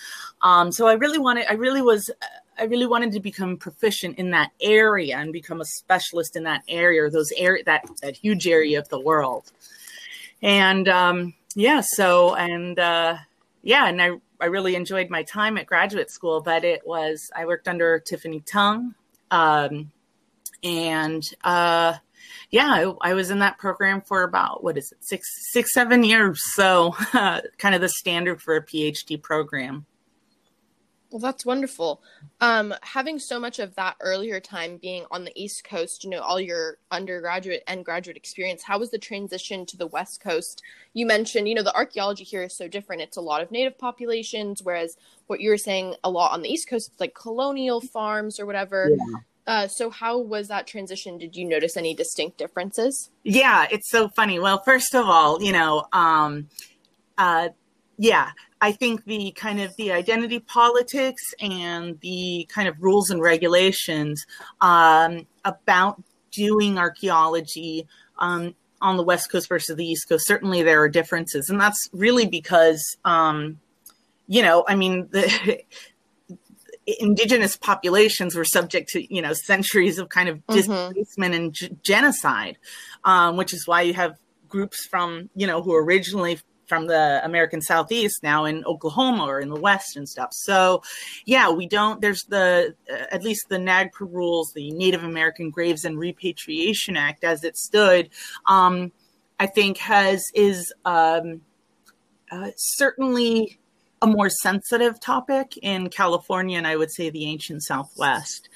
Um, 0.42 0.72
so 0.72 0.86
I 0.86 0.94
really 0.94 1.18
wanted, 1.18 1.46
I 1.48 1.54
really 1.54 1.82
was. 1.82 2.10
I 2.58 2.64
really 2.64 2.86
wanted 2.86 3.12
to 3.12 3.20
become 3.20 3.56
proficient 3.56 4.18
in 4.18 4.30
that 4.32 4.50
area 4.60 5.16
and 5.16 5.32
become 5.32 5.62
a 5.62 5.64
specialist 5.64 6.36
in 6.36 6.44
that 6.44 6.62
area, 6.68 7.08
those 7.08 7.32
area 7.34 7.64
that 7.64 7.82
that 8.02 8.14
huge 8.14 8.46
area 8.46 8.78
of 8.78 8.88
the 8.90 9.00
world. 9.00 9.50
And 10.42 10.86
um, 10.86 11.34
yeah, 11.54 11.82
so 11.84 12.34
and 12.34 12.78
uh, 12.78 13.16
yeah, 13.62 13.88
and 13.88 14.00
I 14.00 14.10
I 14.40 14.46
really 14.46 14.74
enjoyed 14.74 15.10
my 15.10 15.22
time 15.22 15.58
at 15.58 15.66
graduate 15.66 16.10
school, 16.10 16.40
but 16.40 16.64
it 16.64 16.86
was 16.86 17.30
I 17.34 17.46
worked 17.46 17.68
under 17.68 17.98
Tiffany 18.00 18.40
Tung, 18.40 18.94
um, 19.30 19.92
and 20.62 21.22
uh, 21.44 21.94
yeah, 22.50 22.66
I, 22.66 23.10
I, 23.10 23.14
was 23.14 23.30
in 23.30 23.38
that 23.40 23.58
program 23.58 24.00
for 24.00 24.22
about 24.22 24.62
what 24.62 24.76
is 24.76 24.92
it 24.92 24.98
six 25.00 25.26
six 25.52 25.72
seven 25.72 26.04
years, 26.04 26.40
so 26.54 26.92
kind 27.12 27.74
of 27.74 27.80
the 27.80 27.88
standard 27.88 28.42
for 28.42 28.56
a 28.56 28.64
PhD 28.64 29.20
program. 29.20 29.86
Well, 31.12 31.20
that's 31.20 31.44
wonderful. 31.44 32.02
Um, 32.40 32.74
having 32.80 33.18
so 33.18 33.38
much 33.38 33.58
of 33.58 33.74
that 33.74 33.96
earlier 34.00 34.40
time 34.40 34.78
being 34.78 35.04
on 35.10 35.24
the 35.24 35.32
East 35.36 35.62
Coast, 35.62 36.04
you 36.04 36.10
know, 36.10 36.20
all 36.20 36.40
your 36.40 36.78
undergraduate 36.90 37.62
and 37.66 37.84
graduate 37.84 38.16
experience, 38.16 38.62
how 38.62 38.78
was 38.78 38.90
the 38.90 38.98
transition 38.98 39.66
to 39.66 39.76
the 39.76 39.86
West 39.86 40.22
Coast? 40.22 40.62
You 40.94 41.04
mentioned, 41.04 41.48
you 41.48 41.54
know, 41.54 41.62
the 41.62 41.76
archaeology 41.76 42.24
here 42.24 42.42
is 42.44 42.56
so 42.56 42.66
different. 42.66 43.02
It's 43.02 43.18
a 43.18 43.20
lot 43.20 43.42
of 43.42 43.50
native 43.50 43.78
populations, 43.78 44.62
whereas 44.62 44.96
what 45.26 45.42
you 45.42 45.50
were 45.50 45.58
saying 45.58 45.96
a 46.02 46.10
lot 46.10 46.32
on 46.32 46.40
the 46.40 46.48
East 46.48 46.66
Coast, 46.66 46.88
it's 46.90 47.00
like 47.00 47.14
colonial 47.14 47.82
farms 47.82 48.40
or 48.40 48.46
whatever. 48.46 48.90
Yeah. 48.90 49.18
Uh, 49.46 49.68
so 49.68 49.90
how 49.90 50.18
was 50.18 50.48
that 50.48 50.66
transition? 50.66 51.18
Did 51.18 51.36
you 51.36 51.44
notice 51.44 51.76
any 51.76 51.94
distinct 51.94 52.38
differences? 52.38 53.10
Yeah, 53.22 53.66
it's 53.70 53.90
so 53.90 54.08
funny. 54.08 54.38
Well, 54.38 54.62
first 54.64 54.94
of 54.94 55.04
all, 55.06 55.42
you 55.42 55.52
know, 55.52 55.86
um, 55.92 56.48
uh, 57.18 57.50
yeah, 57.98 58.30
I 58.62 58.70
think 58.70 59.04
the 59.06 59.32
kind 59.32 59.60
of 59.60 59.74
the 59.74 59.90
identity 59.90 60.38
politics 60.38 61.34
and 61.40 61.98
the 62.00 62.48
kind 62.48 62.68
of 62.68 62.80
rules 62.80 63.10
and 63.10 63.20
regulations 63.20 64.24
um, 64.60 65.26
about 65.44 66.00
doing 66.30 66.78
archaeology 66.78 67.88
um, 68.18 68.54
on 68.80 68.96
the 68.96 69.02
West 69.02 69.32
Coast 69.32 69.48
versus 69.48 69.76
the 69.76 69.84
East 69.84 70.08
Coast, 70.08 70.28
certainly 70.28 70.62
there 70.62 70.80
are 70.80 70.88
differences. 70.88 71.50
And 71.50 71.60
that's 71.60 71.88
really 71.92 72.26
because, 72.26 72.96
um, 73.04 73.58
you 74.28 74.42
know, 74.42 74.64
I 74.68 74.76
mean, 74.76 75.08
the, 75.10 75.60
indigenous 77.00 77.56
populations 77.56 78.36
were 78.36 78.44
subject 78.44 78.88
to 78.88 79.14
you 79.14 79.22
know 79.22 79.32
centuries 79.32 79.98
of 79.98 80.08
kind 80.08 80.28
of 80.28 80.38
mm-hmm. 80.38 80.54
displacement 80.56 81.32
and 81.32 81.54
g- 81.54 81.70
genocide 81.84 82.58
um, 83.04 83.36
which 83.36 83.54
is 83.54 83.68
why 83.68 83.82
you 83.82 83.94
have 83.94 84.18
groups 84.48 84.84
from 84.90 85.30
you 85.36 85.46
know 85.46 85.62
who 85.62 85.76
originally 85.76 86.40
from 86.66 86.86
the 86.86 87.20
American 87.24 87.60
Southeast 87.60 88.22
now 88.22 88.44
in 88.44 88.64
Oklahoma 88.64 89.24
or 89.24 89.40
in 89.40 89.48
the 89.48 89.60
West 89.60 89.96
and 89.96 90.08
stuff. 90.08 90.30
So, 90.32 90.82
yeah, 91.26 91.50
we 91.50 91.66
don't, 91.66 92.00
there's 92.00 92.22
the, 92.28 92.74
uh, 92.90 93.04
at 93.10 93.22
least 93.22 93.46
the 93.48 93.58
NAGPRA 93.58 94.12
rules, 94.12 94.52
the 94.52 94.70
Native 94.70 95.04
American 95.04 95.50
Graves 95.50 95.84
and 95.84 95.98
Repatriation 95.98 96.96
Act 96.96 97.24
as 97.24 97.44
it 97.44 97.56
stood, 97.56 98.10
um, 98.46 98.92
I 99.38 99.46
think 99.46 99.78
has, 99.78 100.24
is 100.34 100.72
um, 100.84 101.42
uh, 102.30 102.50
certainly 102.56 103.58
a 104.02 104.06
more 104.06 104.28
sensitive 104.28 105.00
topic 105.00 105.56
in 105.62 105.88
California 105.88 106.58
and 106.58 106.66
I 106.66 106.76
would 106.76 106.90
say 106.90 107.08
the 107.08 107.24
ancient 107.24 107.62
Southwest. 107.62 108.48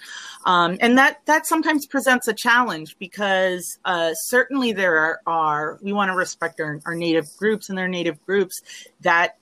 Um, 0.45 0.77
and 0.81 0.99
that 0.99 1.25
that 1.27 1.47
sometimes 1.47 1.87
presents 1.87 2.29
a 2.29 2.35
challenge 2.35 2.97
because 2.99 3.79
uh, 3.85 4.13
certainly 4.15 4.73
there 4.73 4.99
are, 4.99 5.21
are 5.27 5.79
we 5.81 5.93
want 5.93 6.11
to 6.11 6.17
respect 6.17 6.61
our, 6.61 6.81
our, 6.85 6.95
native 6.95 7.27
groups 7.37 7.69
and 7.69 7.79
their 7.79 7.89
native 7.89 8.25
groups 8.27 8.61
that, 9.01 9.39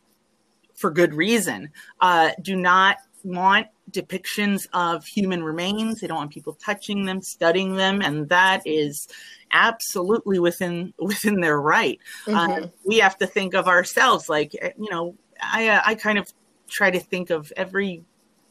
for 0.74 0.90
good 0.90 1.14
reason, 1.14 1.70
uh, 2.00 2.30
do 2.40 2.56
not 2.56 2.98
want 3.22 3.68
depictions 3.90 4.66
of 4.72 5.04
human 5.04 5.42
remains. 5.42 6.00
They 6.00 6.06
don't 6.06 6.16
want 6.16 6.32
people 6.32 6.54
touching 6.54 7.04
them, 7.06 7.22
studying 7.22 7.76
them, 7.76 8.02
and 8.02 8.28
that 8.28 8.62
is 8.66 9.08
absolutely 9.52 10.38
within 10.38 10.92
within 10.98 11.40
their 11.40 11.60
right. 11.60 11.98
Mm-hmm. 12.26 12.64
Uh, 12.64 12.66
we 12.84 12.98
have 12.98 13.18
to 13.18 13.26
think 13.26 13.54
of 13.54 13.66
ourselves 13.66 14.28
like 14.28 14.52
you 14.54 14.90
know. 14.90 15.14
I 15.52 15.68
uh, 15.68 15.80
I 15.84 15.94
kind 15.94 16.18
of 16.18 16.28
try 16.68 16.90
to 16.90 17.00
think 17.00 17.30
of 17.30 17.52
every 17.56 18.04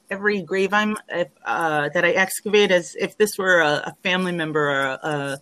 every 0.10 0.42
grave 0.42 0.74
I'm 0.74 0.96
uh, 1.46 1.90
that 1.94 2.06
I 2.06 2.12
excavate 2.12 2.72
as 2.72 2.96
if 3.00 3.18
this 3.18 3.38
were 3.38 3.62
a, 3.62 3.84
a 3.86 3.96
family 4.04 4.32
member 4.32 4.70
or 4.70 4.82
a, 5.02 5.40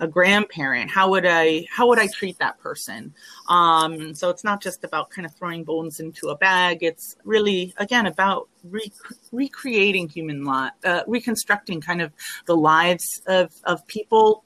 a, 0.00 0.06
grandparent. 0.06 0.90
How 0.90 1.10
would 1.10 1.26
I 1.26 1.66
how 1.70 1.88
would 1.88 1.98
I 1.98 2.06
treat 2.06 2.38
that 2.38 2.58
person? 2.60 3.14
Um, 3.48 4.14
so 4.14 4.30
it's 4.30 4.44
not 4.44 4.62
just 4.62 4.84
about 4.84 5.10
kind 5.10 5.26
of 5.26 5.34
throwing 5.34 5.64
bones 5.64 5.98
into 5.98 6.28
a 6.28 6.36
bag. 6.36 6.82
It's 6.82 7.16
really 7.24 7.74
again 7.78 8.06
about 8.06 8.48
rec- 8.64 8.92
recreating 9.32 10.08
human 10.08 10.44
life, 10.44 10.72
uh, 10.84 11.02
reconstructing 11.06 11.80
kind 11.80 12.00
of 12.00 12.12
the 12.46 12.56
lives 12.56 13.22
of 13.26 13.52
of 13.64 13.86
people 13.86 14.44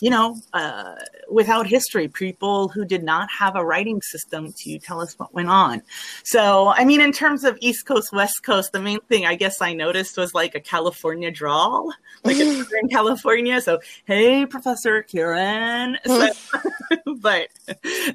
you 0.00 0.10
know, 0.10 0.36
uh, 0.52 0.96
without 1.30 1.66
history, 1.66 2.08
people 2.08 2.68
who 2.68 2.84
did 2.84 3.02
not 3.02 3.30
have 3.30 3.56
a 3.56 3.64
writing 3.64 4.02
system 4.02 4.52
to 4.58 4.78
tell 4.78 5.00
us 5.00 5.18
what 5.18 5.32
went 5.32 5.48
on. 5.48 5.82
So, 6.24 6.68
I 6.68 6.84
mean, 6.84 7.00
in 7.00 7.12
terms 7.12 7.44
of 7.44 7.56
East 7.60 7.86
Coast, 7.86 8.12
West 8.12 8.42
Coast, 8.42 8.72
the 8.72 8.80
main 8.80 9.00
thing 9.08 9.26
I 9.26 9.34
guess 9.34 9.60
I 9.60 9.72
noticed 9.72 10.16
was 10.16 10.34
like 10.34 10.54
a 10.54 10.60
California 10.60 11.30
drawl, 11.30 11.92
like 12.24 12.36
in 12.36 12.88
California. 12.90 13.60
So, 13.60 13.80
hey, 14.04 14.46
Professor 14.46 15.02
Kieran. 15.02 15.98
So, 16.04 16.30
but 17.18 17.48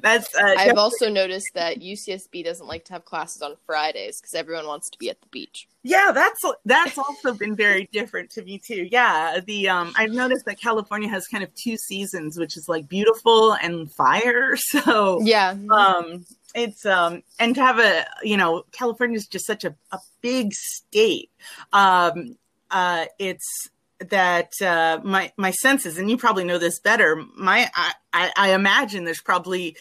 that's. 0.02 0.34
Uh, 0.34 0.54
I've 0.58 0.78
also 0.78 1.08
noticed 1.08 1.50
that 1.54 1.80
UCSB 1.80 2.44
doesn't 2.44 2.66
like 2.66 2.84
to 2.86 2.92
have 2.92 3.04
classes 3.04 3.42
on 3.42 3.56
Fridays 3.66 4.20
because 4.20 4.34
everyone 4.34 4.66
wants 4.66 4.90
to 4.90 4.98
be 4.98 5.10
at 5.10 5.20
the 5.20 5.28
beach. 5.28 5.68
Yeah, 5.82 6.12
that's 6.12 6.40
that's 6.66 6.98
also 6.98 7.32
been 7.32 7.56
very 7.56 7.88
different 7.90 8.30
to 8.32 8.42
me 8.42 8.60
too. 8.64 8.86
Yeah, 8.90 9.40
the 9.46 9.70
um, 9.70 9.92
I've 9.96 10.12
noticed 10.12 10.44
that 10.44 10.60
California 10.60 11.08
has 11.08 11.26
kind 11.26 11.42
of 11.42 11.50
two 11.54 11.76
seasons, 11.78 12.38
which 12.38 12.56
is 12.58 12.68
like 12.68 12.86
beautiful 12.88 13.54
and 13.54 13.90
fire. 13.92 14.56
So 14.70 15.20
yeah, 15.22 15.56
um, 15.70 16.24
it's 16.54 16.84
um, 16.84 17.22
and 17.38 17.54
to 17.54 17.62
have 17.62 17.78
a 17.78 18.04
you 18.22 18.36
know 18.36 18.64
California 18.72 19.16
is 19.16 19.26
just 19.26 19.46
such 19.46 19.64
a, 19.64 19.74
a 19.90 19.98
big 20.20 20.52
state. 20.52 21.30
Um, 21.72 22.36
uh, 22.70 23.06
it's 23.18 23.70
that 24.10 24.52
uh, 24.62 25.00
my 25.02 25.32
my 25.36 25.50
senses, 25.50 25.98
and 25.98 26.10
you 26.10 26.16
probably 26.16 26.44
know 26.44 26.58
this 26.58 26.78
better. 26.78 27.24
My 27.36 27.70
I, 27.74 27.92
I, 28.12 28.32
I 28.36 28.54
imagine 28.54 29.04
there's 29.04 29.20
probably 29.20 29.76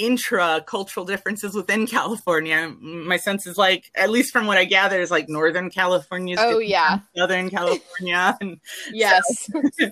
intra 0.00 0.64
cultural 0.66 1.04
differences 1.04 1.54
within 1.54 1.86
California. 1.86 2.74
My 2.80 3.18
sense 3.18 3.46
is 3.46 3.58
like, 3.58 3.90
at 3.94 4.10
least 4.10 4.32
from 4.32 4.46
what 4.46 4.56
I 4.56 4.64
gather, 4.64 5.00
is 5.00 5.10
like 5.10 5.28
Northern 5.28 5.70
California. 5.70 6.36
Oh 6.38 6.58
yeah, 6.58 7.00
Southern 7.16 7.50
California. 7.50 8.36
And 8.40 8.60
yes. 8.92 9.22
So, 9.52 9.62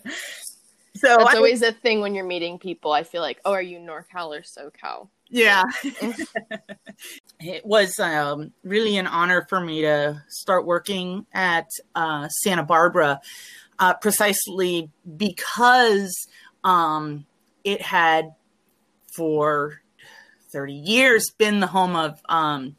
so 0.96 1.16
that's 1.18 1.34
I, 1.34 1.36
always 1.36 1.62
a 1.62 1.72
thing 1.72 2.00
when 2.00 2.14
you're 2.14 2.24
meeting 2.24 2.58
people. 2.58 2.92
I 2.92 3.02
feel 3.02 3.20
like, 3.20 3.40
oh, 3.44 3.52
are 3.52 3.62
you 3.62 3.78
NorCal 3.78 4.36
or 4.36 4.42
SoCal? 4.42 5.08
Yeah. 5.28 5.64
it 7.40 7.66
was 7.66 7.98
um, 7.98 8.52
really 8.64 8.96
an 8.96 9.06
honor 9.06 9.46
for 9.48 9.60
me 9.60 9.82
to 9.82 10.22
start 10.28 10.64
working 10.64 11.26
at 11.34 11.68
uh, 11.94 12.28
Santa 12.28 12.62
Barbara, 12.62 13.20
uh, 13.78 13.94
precisely 13.94 14.90
because 15.16 16.14
um, 16.64 17.26
it 17.64 17.82
had 17.82 18.34
for 19.12 19.82
30 20.50 20.72
years 20.72 21.30
been 21.36 21.60
the 21.60 21.66
home 21.66 21.96
of 21.96 22.20
um, 22.28 22.76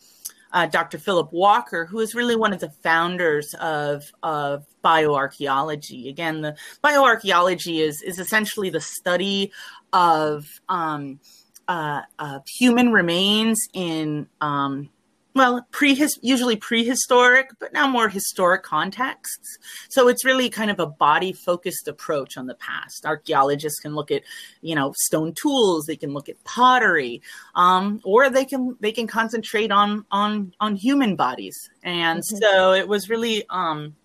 uh, 0.52 0.66
Dr. 0.66 0.98
Philip 0.98 1.32
Walker, 1.32 1.86
who 1.86 2.00
is 2.00 2.16
really 2.16 2.36
one 2.36 2.54
of 2.54 2.60
the 2.60 2.72
founders 2.84 3.54
of, 3.60 4.04
of 4.24 4.66
bioarchaeology. 4.84 6.10
Again, 6.10 6.42
the 6.42 6.58
bioarchaeology 6.84 7.80
is, 7.80 8.02
is 8.02 8.20
essentially 8.20 8.70
the 8.70 8.82
study 8.82 9.52
of 9.94 10.46
um, 10.68 11.20
uh, 11.68 12.02
uh, 12.18 12.40
human 12.48 12.92
remains 12.92 13.60
in 13.74 14.28
um, 14.42 14.90
well, 15.40 15.66
prehis- 15.72 16.20
usually 16.22 16.58
prehistoric, 16.58 17.52
but 17.60 17.72
now 17.72 17.88
more 17.88 18.10
historic 18.10 18.62
contexts. 18.62 19.58
So 19.88 20.10
it's 20.10 20.26
really 20.26 20.50
kind 20.50 20.70
of 20.70 20.82
a 20.82 20.86
body 20.86 21.32
focused 21.32 21.88
approach 21.88 22.36
on 22.36 22.48
the 22.48 22.56
past. 22.56 23.06
Archaeologists 23.06 23.80
can 23.80 23.96
look 23.96 24.12
at, 24.12 24.24
you 24.62 24.76
know, 24.76 24.94
stone 24.98 25.34
tools. 25.34 25.86
They 25.86 25.96
can 25.96 26.12
look 26.12 26.28
at 26.28 26.44
pottery, 26.44 27.22
um, 27.56 28.02
or 28.04 28.30
they 28.30 28.44
can 28.44 28.76
they 28.82 28.92
can 28.92 29.08
concentrate 29.08 29.72
on 29.72 30.06
on 30.12 30.54
on 30.60 30.76
human 30.76 31.16
bodies. 31.16 31.58
And 31.84 32.20
mm-hmm. 32.20 32.38
so 32.38 32.74
it 32.74 32.90
was 32.90 33.10
really 33.10 33.46
um, 33.50 33.96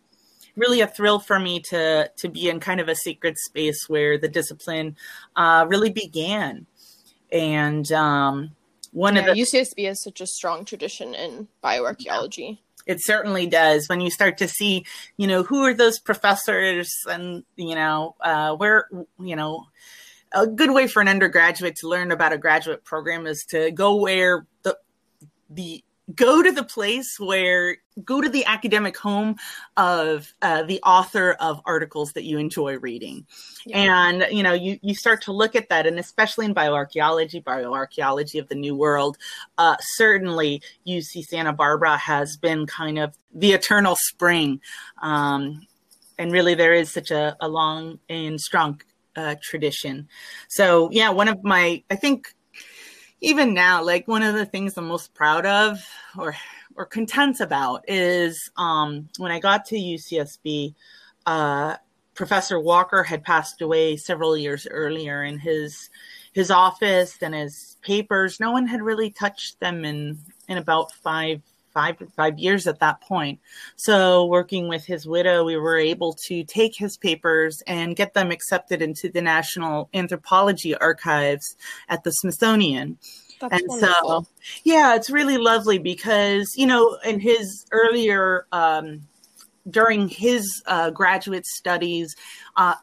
really 0.55 0.83
a 0.83 0.87
thrill 0.87 1.19
for 1.19 1.41
me 1.41 1.59
to 1.71 2.09
to 2.17 2.29
be 2.29 2.49
in 2.49 2.61
kind 2.61 2.79
of 2.79 2.89
a 2.89 2.95
sacred 2.95 3.37
space 3.39 3.89
where 3.89 4.19
the 4.19 4.29
discipline 4.29 4.95
uh, 5.35 5.67
really 5.69 5.91
began. 5.91 6.67
And 7.33 7.91
um, 7.91 8.53
one 8.95 9.17
yeah, 9.17 9.23
of 9.23 9.35
the 9.35 9.43
UCSB 9.43 9.87
has 9.87 10.03
such 10.03 10.21
a 10.21 10.27
strong 10.27 10.65
tradition 10.65 11.15
in 11.15 11.49
bioarchaeology. 11.63 12.59
It 12.87 13.03
certainly 13.03 13.47
does. 13.47 13.89
When 13.89 14.01
you 14.01 14.09
start 14.09 14.39
to 14.39 14.47
see, 14.47 14.87
you 15.17 15.27
know, 15.27 15.43
who 15.43 15.65
are 15.65 15.75
those 15.75 15.99
professors, 15.99 16.93
and 17.07 17.43
you 17.57 17.75
know, 17.75 18.15
uh, 18.21 18.55
where, 18.55 18.89
you 19.19 19.35
know, 19.35 19.67
a 20.33 20.47
good 20.47 20.71
way 20.71 20.87
for 20.87 21.03
an 21.03 21.09
undergraduate 21.09 21.75
to 21.77 21.89
learn 21.89 22.13
about 22.13 22.33
a 22.33 22.39
graduate 22.39 22.85
program 22.85 23.27
is 23.27 23.45
to 23.51 23.73
go 23.73 23.97
where 23.97 24.47
the 24.63 24.79
the 25.51 25.83
go 26.15 26.43
to 26.43 26.53
the 26.53 26.65
place 26.65 27.19
where 27.19 27.79
go 28.05 28.21
to 28.21 28.29
the 28.29 28.45
academic 28.45 28.97
home 28.97 29.37
of 29.77 30.35
uh, 30.43 30.63
the 30.65 30.81
author 30.83 31.33
of 31.41 31.61
articles 31.65 32.13
that 32.13 32.25
you 32.25 32.39
enjoy 32.39 32.77
reading. 32.79 33.27
Yeah. 33.65 34.09
and 34.09 34.27
you 34.31 34.43
know 34.43 34.53
you, 34.53 34.79
you 34.83 34.95
start 34.95 35.23
to 35.23 35.33
look 35.33 35.57
at 35.57 35.71
that 35.71 35.87
and 35.87 35.99
especially 35.99 36.45
in 36.45 36.55
bioarchaeology 36.55 37.43
bioarchaeology 37.43 38.39
of 38.39 38.49
the 38.49 38.55
new 38.55 38.77
world 38.77 39.17
uh, 39.57 39.77
certainly 39.97 40.61
uc 40.87 41.25
santa 41.25 41.53
barbara 41.53 41.97
has 41.97 42.37
been 42.37 42.67
kind 42.67 42.99
of 42.99 43.17
the 43.35 43.53
eternal 43.53 43.97
spring. 43.97 44.61
Um, 45.01 45.67
and 46.19 46.31
really 46.31 46.55
there 46.55 46.75
is 46.75 46.93
such 46.93 47.11
a, 47.11 47.37
a 47.41 47.49
long 47.49 47.99
and 48.09 48.41
strong 48.41 48.81
uh, 49.17 49.37
tradition. 49.43 50.09
So 50.49 50.91
yeah 50.93 51.11
one 51.11 51.29
of 51.29 51.43
my 51.43 51.83
i 51.91 51.97
think 51.97 52.35
even 53.25 53.55
now, 53.55 53.83
like 53.83 54.07
one 54.07 54.23
of 54.23 54.35
the 54.35 54.45
things 54.45 54.77
I'm 54.77 54.87
most 54.87 55.15
proud 55.15 55.47
of 55.47 55.85
or 56.19 56.37
or 56.77 56.85
content 56.85 57.41
about 57.41 57.85
is 57.89 58.51
um, 58.57 59.09
when 59.19 59.33
I 59.33 59.39
got 59.39 59.65
to 59.67 59.77
UCSB, 59.77 60.75
uh, 61.25 61.77
Professor 62.15 62.61
Walker 62.61 63.03
had 63.03 63.25
passed 63.25 63.63
away 63.63 63.97
several 63.97 64.37
years 64.37 64.67
earlier, 64.71 65.25
in 65.25 65.39
his 65.39 65.89
his 66.33 66.51
office 66.51 67.17
and 67.23 67.35
his 67.35 67.77
papers, 67.81 68.41
no 68.41 68.51
one 68.51 68.67
had 68.67 68.83
really 68.83 69.11
touched 69.11 69.59
them 69.59 69.85
in 69.85 70.19
in 70.49 70.59
about 70.59 70.93
five 70.93 71.41
five 71.75 71.97
five 72.17 72.39
years 72.39 72.67
at 72.67 72.79
that 72.79 73.01
point. 73.01 73.41
So 73.77 74.25
working 74.27 74.69
with 74.69 74.85
his 74.87 75.07
widow, 75.07 75.45
we 75.45 75.57
were 75.57 75.79
able 75.79 76.17
to 76.27 76.45
take 76.45 76.77
his 76.77 76.97
papers 76.97 77.63
and 77.67 77.97
get 77.97 78.15
them 78.15 78.31
accepted 78.31 78.81
into 78.81 79.11
the 79.11 79.21
National 79.21 79.91
Anthropology 79.93 80.75
Archives 80.75 81.57
at 81.89 82.05
the 82.05 82.11
Smithsonian. 82.11 82.99
That's 83.41 83.61
and 83.61 83.69
wonderful. 83.69 84.23
so, 84.23 84.29
yeah, 84.63 84.95
it's 84.95 85.11
really 85.11 85.37
lovely 85.37 85.79
because 85.79 86.55
you 86.57 86.67
know, 86.67 86.97
in 87.05 87.21
his 87.21 87.67
earlier 87.73 88.47
um, 88.53 89.03
during 89.69 90.09
his 90.09 90.63
uh, 90.67 90.91
graduate 90.91 91.47
studies, 91.47 92.15
uh, 92.57 92.75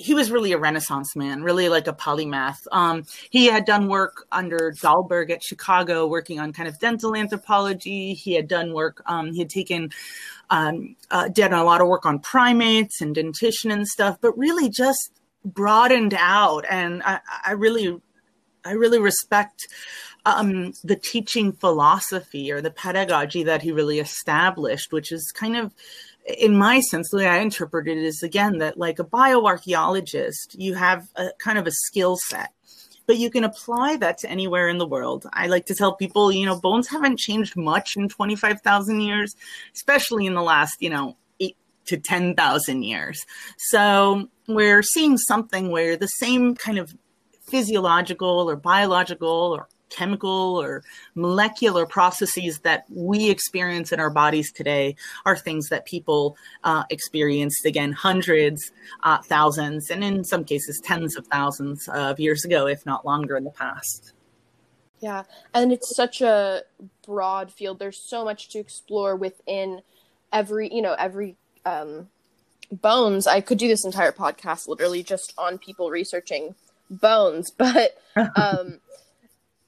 he 0.00 0.14
was 0.14 0.30
really 0.30 0.52
a 0.52 0.58
renaissance 0.58 1.14
man, 1.14 1.42
really 1.42 1.68
like 1.68 1.86
a 1.86 1.92
polymath. 1.92 2.66
Um, 2.72 3.04
he 3.30 3.46
had 3.46 3.64
done 3.64 3.88
work 3.88 4.26
under 4.32 4.72
Dahlberg 4.72 5.30
at 5.30 5.42
Chicago, 5.42 6.06
working 6.06 6.40
on 6.40 6.52
kind 6.52 6.68
of 6.68 6.78
dental 6.78 7.14
anthropology. 7.14 8.14
He 8.14 8.32
had 8.34 8.48
done 8.48 8.72
work, 8.72 9.02
um, 9.06 9.32
he 9.32 9.40
had 9.40 9.50
taken, 9.50 9.90
um, 10.48 10.96
uh, 11.10 11.28
did 11.28 11.52
a 11.52 11.62
lot 11.62 11.80
of 11.80 11.88
work 11.88 12.06
on 12.06 12.18
primates 12.18 13.00
and 13.00 13.14
dentition 13.14 13.70
and 13.70 13.86
stuff, 13.86 14.16
but 14.20 14.36
really 14.38 14.68
just 14.70 15.12
broadened 15.44 16.14
out. 16.14 16.64
And 16.68 17.02
I, 17.02 17.20
I 17.46 17.52
really, 17.52 18.00
I 18.64 18.72
really 18.72 18.98
respect 18.98 19.68
um, 20.26 20.72
the 20.84 20.96
teaching 20.96 21.52
philosophy 21.52 22.52
or 22.52 22.60
the 22.60 22.70
pedagogy 22.70 23.42
that 23.44 23.62
he 23.62 23.72
really 23.72 23.98
established, 23.98 24.92
which 24.92 25.12
is 25.12 25.32
kind 25.34 25.56
of 25.56 25.72
in 26.26 26.56
my 26.56 26.80
sense, 26.80 27.08
the 27.10 27.18
way 27.18 27.26
I 27.26 27.38
interpret 27.38 27.88
it 27.88 27.98
is 27.98 28.22
again 28.22 28.58
that 28.58 28.78
like 28.78 28.98
a 28.98 29.04
bioarchaeologist, 29.04 30.54
you 30.54 30.74
have 30.74 31.08
a 31.16 31.30
kind 31.38 31.58
of 31.58 31.66
a 31.66 31.72
skill 31.72 32.16
set, 32.28 32.50
but 33.06 33.18
you 33.18 33.30
can 33.30 33.44
apply 33.44 33.96
that 33.96 34.18
to 34.18 34.30
anywhere 34.30 34.68
in 34.68 34.78
the 34.78 34.86
world. 34.86 35.26
I 35.32 35.46
like 35.46 35.66
to 35.66 35.74
tell 35.74 35.94
people, 35.94 36.30
you 36.30 36.46
know, 36.46 36.60
bones 36.60 36.88
haven't 36.88 37.18
changed 37.18 37.56
much 37.56 37.96
in 37.96 38.08
25,000 38.08 39.00
years, 39.00 39.34
especially 39.74 40.26
in 40.26 40.34
the 40.34 40.42
last, 40.42 40.76
you 40.80 40.90
know, 40.90 41.16
eight 41.40 41.56
to 41.86 41.96
10,000 41.96 42.82
years. 42.82 43.20
So 43.58 44.28
we're 44.46 44.82
seeing 44.82 45.16
something 45.16 45.70
where 45.70 45.96
the 45.96 46.06
same 46.06 46.54
kind 46.54 46.78
of 46.78 46.94
physiological 47.48 48.48
or 48.48 48.56
biological 48.56 49.56
or 49.56 49.68
chemical 49.90 50.60
or 50.60 50.82
molecular 51.14 51.86
processes 51.86 52.60
that 52.60 52.84
we 52.88 53.30
experience 53.30 53.92
in 53.92 54.00
our 54.00 54.10
bodies 54.10 54.52
today 54.52 54.96
are 55.26 55.36
things 55.36 55.68
that 55.68 55.84
people 55.84 56.36
uh, 56.64 56.84
experienced 56.90 57.66
again 57.66 57.92
hundreds, 57.92 58.72
uh, 59.02 59.18
thousands, 59.22 59.90
and 59.90 60.02
in 60.02 60.24
some 60.24 60.44
cases 60.44 60.80
tens 60.82 61.16
of 61.16 61.26
thousands 61.26 61.88
of 61.88 62.18
years 62.18 62.44
ago, 62.44 62.66
if 62.66 62.86
not 62.86 63.04
longer 63.04 63.36
in 63.36 63.44
the 63.44 63.50
past. 63.50 64.12
Yeah, 65.00 65.22
and 65.54 65.72
it's 65.72 65.96
such 65.96 66.20
a 66.20 66.62
broad 67.06 67.50
field. 67.50 67.78
There's 67.78 67.98
so 67.98 68.24
much 68.24 68.50
to 68.50 68.58
explore 68.58 69.16
within 69.16 69.80
every, 70.32 70.72
you 70.72 70.82
know, 70.82 70.94
every 70.98 71.36
um, 71.64 72.08
bones. 72.70 73.26
I 73.26 73.40
could 73.40 73.58
do 73.58 73.66
this 73.66 73.84
entire 73.84 74.12
podcast 74.12 74.68
literally 74.68 75.02
just 75.02 75.32
on 75.38 75.58
people 75.58 75.90
researching 75.90 76.54
bones, 76.90 77.50
but 77.56 77.96
um, 78.36 78.80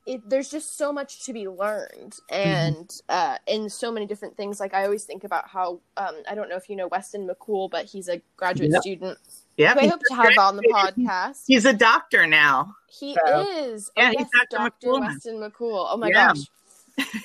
it, 0.06 0.28
there's 0.28 0.50
just 0.50 0.76
so 0.76 0.92
much 0.92 1.24
to 1.24 1.32
be 1.32 1.48
learned 1.48 2.18
mm-hmm. 2.30 2.34
and 2.34 2.88
mm-hmm. 2.88 3.34
uh, 3.34 3.36
in 3.46 3.68
so 3.68 3.92
many 3.92 4.06
different 4.06 4.36
things 4.36 4.60
like 4.60 4.74
i 4.74 4.84
always 4.84 5.04
think 5.04 5.24
about 5.24 5.48
how 5.48 5.80
um, 5.96 6.14
i 6.28 6.34
don't 6.34 6.48
know 6.48 6.56
if 6.56 6.68
you 6.68 6.76
know 6.76 6.88
weston 6.88 7.28
mccool 7.28 7.70
but 7.70 7.86
he's 7.86 8.08
a 8.08 8.20
graduate 8.36 8.70
yep. 8.72 8.82
student 8.82 9.18
yeah 9.56 9.74
i 9.76 9.86
hope 9.86 10.00
to 10.08 10.14
have 10.14 10.36
on 10.38 10.56
the 10.56 10.62
podcast 10.72 11.44
he's 11.46 11.64
a 11.64 11.72
doctor 11.72 12.26
now 12.26 12.74
he 12.88 13.16
so. 13.26 13.40
is 13.40 13.90
yeah 13.96 14.12
oh, 14.14 14.18
he's 14.18 14.28
yes, 14.34 14.46
dr, 14.50 14.56
dr. 14.56 14.86
McCool 14.86 15.00
weston 15.00 15.36
mccool 15.36 15.86
oh 15.90 15.96
my 15.96 16.08
yeah. 16.08 16.28
gosh 16.28 16.46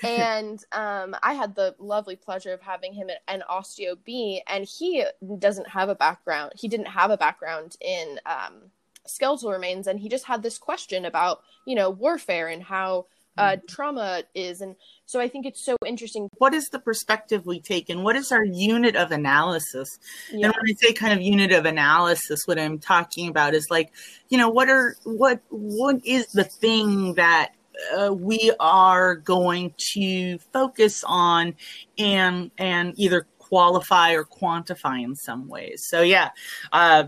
and 0.03 0.63
um, 0.71 1.15
I 1.23 1.33
had 1.33 1.55
the 1.55 1.75
lovely 1.79 2.15
pleasure 2.15 2.53
of 2.53 2.61
having 2.61 2.93
him 2.93 3.09
at 3.09 3.21
an 3.27 3.43
osteo 3.49 3.97
B, 4.03 4.41
and 4.47 4.65
he 4.65 5.03
doesn't 5.39 5.67
have 5.67 5.89
a 5.89 5.95
background. 5.95 6.53
He 6.55 6.67
didn't 6.67 6.87
have 6.87 7.11
a 7.11 7.17
background 7.17 7.75
in 7.81 8.19
um, 8.25 8.71
skeletal 9.09 9.51
remains 9.51 9.87
and 9.87 9.99
he 9.99 10.09
just 10.09 10.25
had 10.25 10.43
this 10.43 10.57
question 10.57 11.05
about 11.05 11.41
you 11.65 11.75
know 11.75 11.89
warfare 11.89 12.47
and 12.47 12.63
how 12.63 13.05
uh, 13.37 13.51
mm-hmm. 13.51 13.65
trauma 13.67 14.23
is 14.33 14.61
and 14.61 14.75
so 15.05 15.19
i 15.19 15.27
think 15.27 15.45
it's 15.45 15.63
so 15.63 15.75
interesting 15.85 16.27
what 16.37 16.53
is 16.53 16.69
the 16.69 16.79
perspective 16.79 17.45
we 17.45 17.59
take 17.59 17.89
and 17.89 18.03
what 18.03 18.15
is 18.15 18.31
our 18.31 18.43
unit 18.43 18.95
of 18.95 19.11
analysis 19.11 19.99
yeah. 20.31 20.47
and 20.47 20.55
when 20.55 20.69
i 20.69 20.73
say 20.73 20.93
kind 20.93 21.13
of 21.13 21.21
unit 21.21 21.51
of 21.51 21.65
analysis 21.65 22.41
what 22.45 22.59
i'm 22.59 22.79
talking 22.79 23.27
about 23.27 23.53
is 23.53 23.67
like 23.69 23.91
you 24.29 24.37
know 24.37 24.49
what 24.49 24.69
are 24.69 24.95
what 25.03 25.39
what 25.49 26.03
is 26.05 26.27
the 26.27 26.43
thing 26.43 27.13
that 27.13 27.51
uh, 27.95 28.11
we 28.11 28.51
are 28.59 29.15
going 29.15 29.73
to 29.77 30.39
focus 30.51 31.03
on 31.05 31.55
and 31.97 32.49
and 32.57 32.93
either 32.97 33.27
qualify 33.37 34.13
or 34.13 34.25
quantify 34.25 35.01
in 35.03 35.15
some 35.15 35.47
ways 35.47 35.85
so 35.87 36.01
yeah 36.01 36.29
uh, 36.73 37.03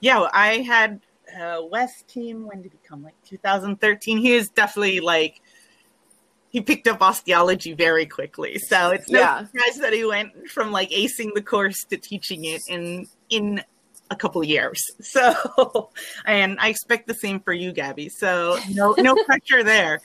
yeah 0.00 0.26
i 0.32 0.58
had 0.58 1.00
uh, 1.40 1.62
Weston. 1.70 2.46
When 2.46 2.62
did 2.62 2.72
he 2.72 2.78
come? 2.86 3.02
Like 3.02 3.14
2013. 3.24 4.18
He 4.18 4.34
is 4.34 4.48
definitely 4.50 5.00
like 5.00 5.40
he 6.50 6.60
picked 6.60 6.86
up 6.86 7.00
osteology 7.00 7.72
very 7.72 8.06
quickly. 8.06 8.58
So 8.58 8.90
it's 8.90 9.10
no 9.10 9.20
Yeah. 9.20 9.38
surprise 9.46 9.78
that 9.80 9.92
he 9.92 10.04
went 10.04 10.48
from 10.50 10.70
like 10.70 10.90
acing 10.90 11.32
the 11.34 11.42
course 11.42 11.84
to 11.84 11.96
teaching 11.96 12.44
it 12.44 12.62
in 12.68 13.08
in 13.30 13.64
a 14.10 14.16
couple 14.16 14.42
of 14.42 14.48
years. 14.48 14.90
So 15.02 15.90
and 16.26 16.58
I 16.60 16.68
expect 16.68 17.06
the 17.06 17.14
same 17.14 17.40
for 17.40 17.52
you, 17.52 17.72
Gabby. 17.72 18.08
So 18.10 18.58
no 18.74 18.94
no 18.98 19.16
pressure 19.26 19.64
there. 19.64 20.00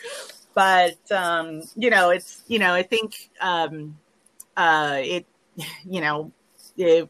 But 0.54 0.98
um, 1.12 1.62
you 1.76 1.90
know, 1.90 2.10
it's 2.12 2.44
you 2.48 2.60
know, 2.60 2.74
I 2.74 2.84
think 2.84 3.30
um 3.42 3.98
uh 4.56 5.00
it 5.04 5.26
you 5.86 6.02
know 6.02 6.32
it, 6.78 7.10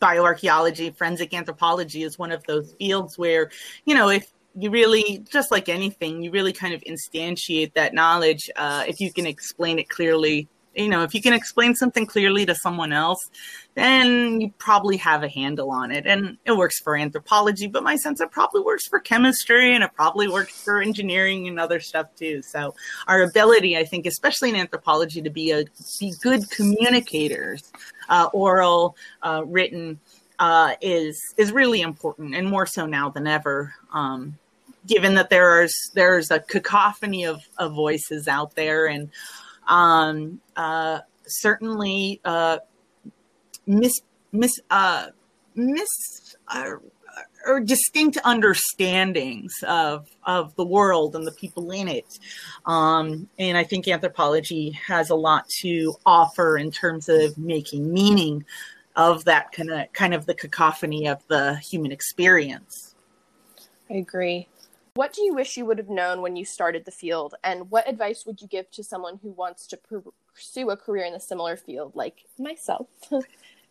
bioarchaeology, 0.00 0.96
forensic 0.96 1.34
anthropology 1.34 2.02
is 2.02 2.18
one 2.18 2.32
of 2.32 2.44
those 2.44 2.74
fields 2.74 3.18
where, 3.18 3.50
you 3.84 3.94
know, 3.94 4.08
if 4.08 4.32
you 4.58 4.70
really, 4.70 5.24
just 5.30 5.50
like 5.50 5.68
anything, 5.68 6.22
you 6.22 6.30
really 6.30 6.52
kind 6.52 6.74
of 6.74 6.82
instantiate 6.82 7.74
that 7.74 7.92
knowledge 7.92 8.50
uh, 8.56 8.84
if 8.86 9.00
you 9.00 9.12
can 9.12 9.26
explain 9.26 9.78
it 9.78 9.88
clearly. 9.88 10.48
You 10.76 10.88
know, 10.88 11.02
if 11.02 11.14
you 11.14 11.22
can 11.22 11.32
explain 11.32 11.74
something 11.74 12.04
clearly 12.06 12.44
to 12.46 12.54
someone 12.54 12.92
else, 12.92 13.30
then 13.74 14.40
you 14.40 14.52
probably 14.58 14.96
have 14.98 15.22
a 15.22 15.28
handle 15.28 15.70
on 15.70 15.90
it. 15.90 16.06
And 16.06 16.36
it 16.44 16.52
works 16.52 16.78
for 16.80 16.96
anthropology, 16.96 17.66
but 17.66 17.82
my 17.82 17.96
sense 17.96 18.20
it 18.20 18.30
probably 18.30 18.60
works 18.60 18.86
for 18.86 19.00
chemistry 19.00 19.74
and 19.74 19.82
it 19.82 19.90
probably 19.94 20.28
works 20.28 20.62
for 20.62 20.82
engineering 20.82 21.48
and 21.48 21.58
other 21.58 21.80
stuff 21.80 22.14
too. 22.14 22.42
So 22.42 22.74
our 23.08 23.22
ability, 23.22 23.76
I 23.76 23.84
think, 23.84 24.06
especially 24.06 24.50
in 24.50 24.56
anthropology, 24.56 25.22
to 25.22 25.30
be 25.30 25.50
a 25.50 25.64
be 25.98 26.12
good 26.22 26.48
communicators, 26.50 27.72
uh, 28.08 28.28
oral, 28.32 28.96
uh, 29.22 29.42
written, 29.46 29.98
uh, 30.38 30.74
is 30.82 31.18
is 31.36 31.52
really 31.52 31.80
important, 31.80 32.34
and 32.34 32.46
more 32.46 32.66
so 32.66 32.86
now 32.86 33.08
than 33.08 33.26
ever. 33.26 33.74
Um, 33.92 34.38
given 34.86 35.14
that 35.14 35.30
there's 35.30 35.74
there's 35.94 36.30
a 36.30 36.40
cacophony 36.40 37.24
of, 37.24 37.42
of 37.58 37.72
voices 37.72 38.28
out 38.28 38.54
there, 38.54 38.86
and 38.86 39.10
um, 39.66 40.40
uh, 40.56 41.00
certainly 41.26 42.20
uh, 42.24 42.58
mis 43.66 44.00
mis 44.32 44.60
uh, 44.70 45.06
mis 45.54 46.36
uh, 46.48 46.72
or 47.46 47.60
distinct 47.60 48.18
understandings 48.24 49.52
of 49.66 50.08
of 50.24 50.54
the 50.56 50.64
world 50.64 51.14
and 51.14 51.26
the 51.26 51.32
people 51.32 51.70
in 51.70 51.88
it. 51.88 52.18
Um, 52.66 53.28
and 53.38 53.56
I 53.56 53.64
think 53.64 53.88
anthropology 53.88 54.70
has 54.86 55.10
a 55.10 55.14
lot 55.14 55.48
to 55.60 55.94
offer 56.04 56.58
in 56.58 56.70
terms 56.70 57.08
of 57.08 57.38
making 57.38 57.92
meaning 57.92 58.44
of 58.96 59.24
that 59.24 59.52
kind 59.52 59.70
of 59.70 59.92
kind 59.92 60.14
of 60.14 60.26
the 60.26 60.34
cacophony 60.34 61.06
of 61.06 61.22
the 61.28 61.56
human 61.56 61.92
experience. 61.92 62.94
I 63.88 63.94
agree. 63.94 64.48
What 64.96 65.12
do 65.12 65.22
you 65.22 65.34
wish 65.34 65.58
you 65.58 65.66
would 65.66 65.76
have 65.76 65.90
known 65.90 66.22
when 66.22 66.36
you 66.36 66.46
started 66.46 66.86
the 66.86 66.90
field, 66.90 67.34
and 67.44 67.70
what 67.70 67.86
advice 67.86 68.24
would 68.24 68.40
you 68.40 68.48
give 68.48 68.70
to 68.70 68.82
someone 68.82 69.18
who 69.22 69.30
wants 69.30 69.66
to 69.68 69.76
pursue 69.76 70.70
a 70.70 70.76
career 70.76 71.04
in 71.04 71.12
a 71.12 71.20
similar 71.20 71.56
field, 71.56 71.92
like 71.94 72.24
myself? 72.38 72.88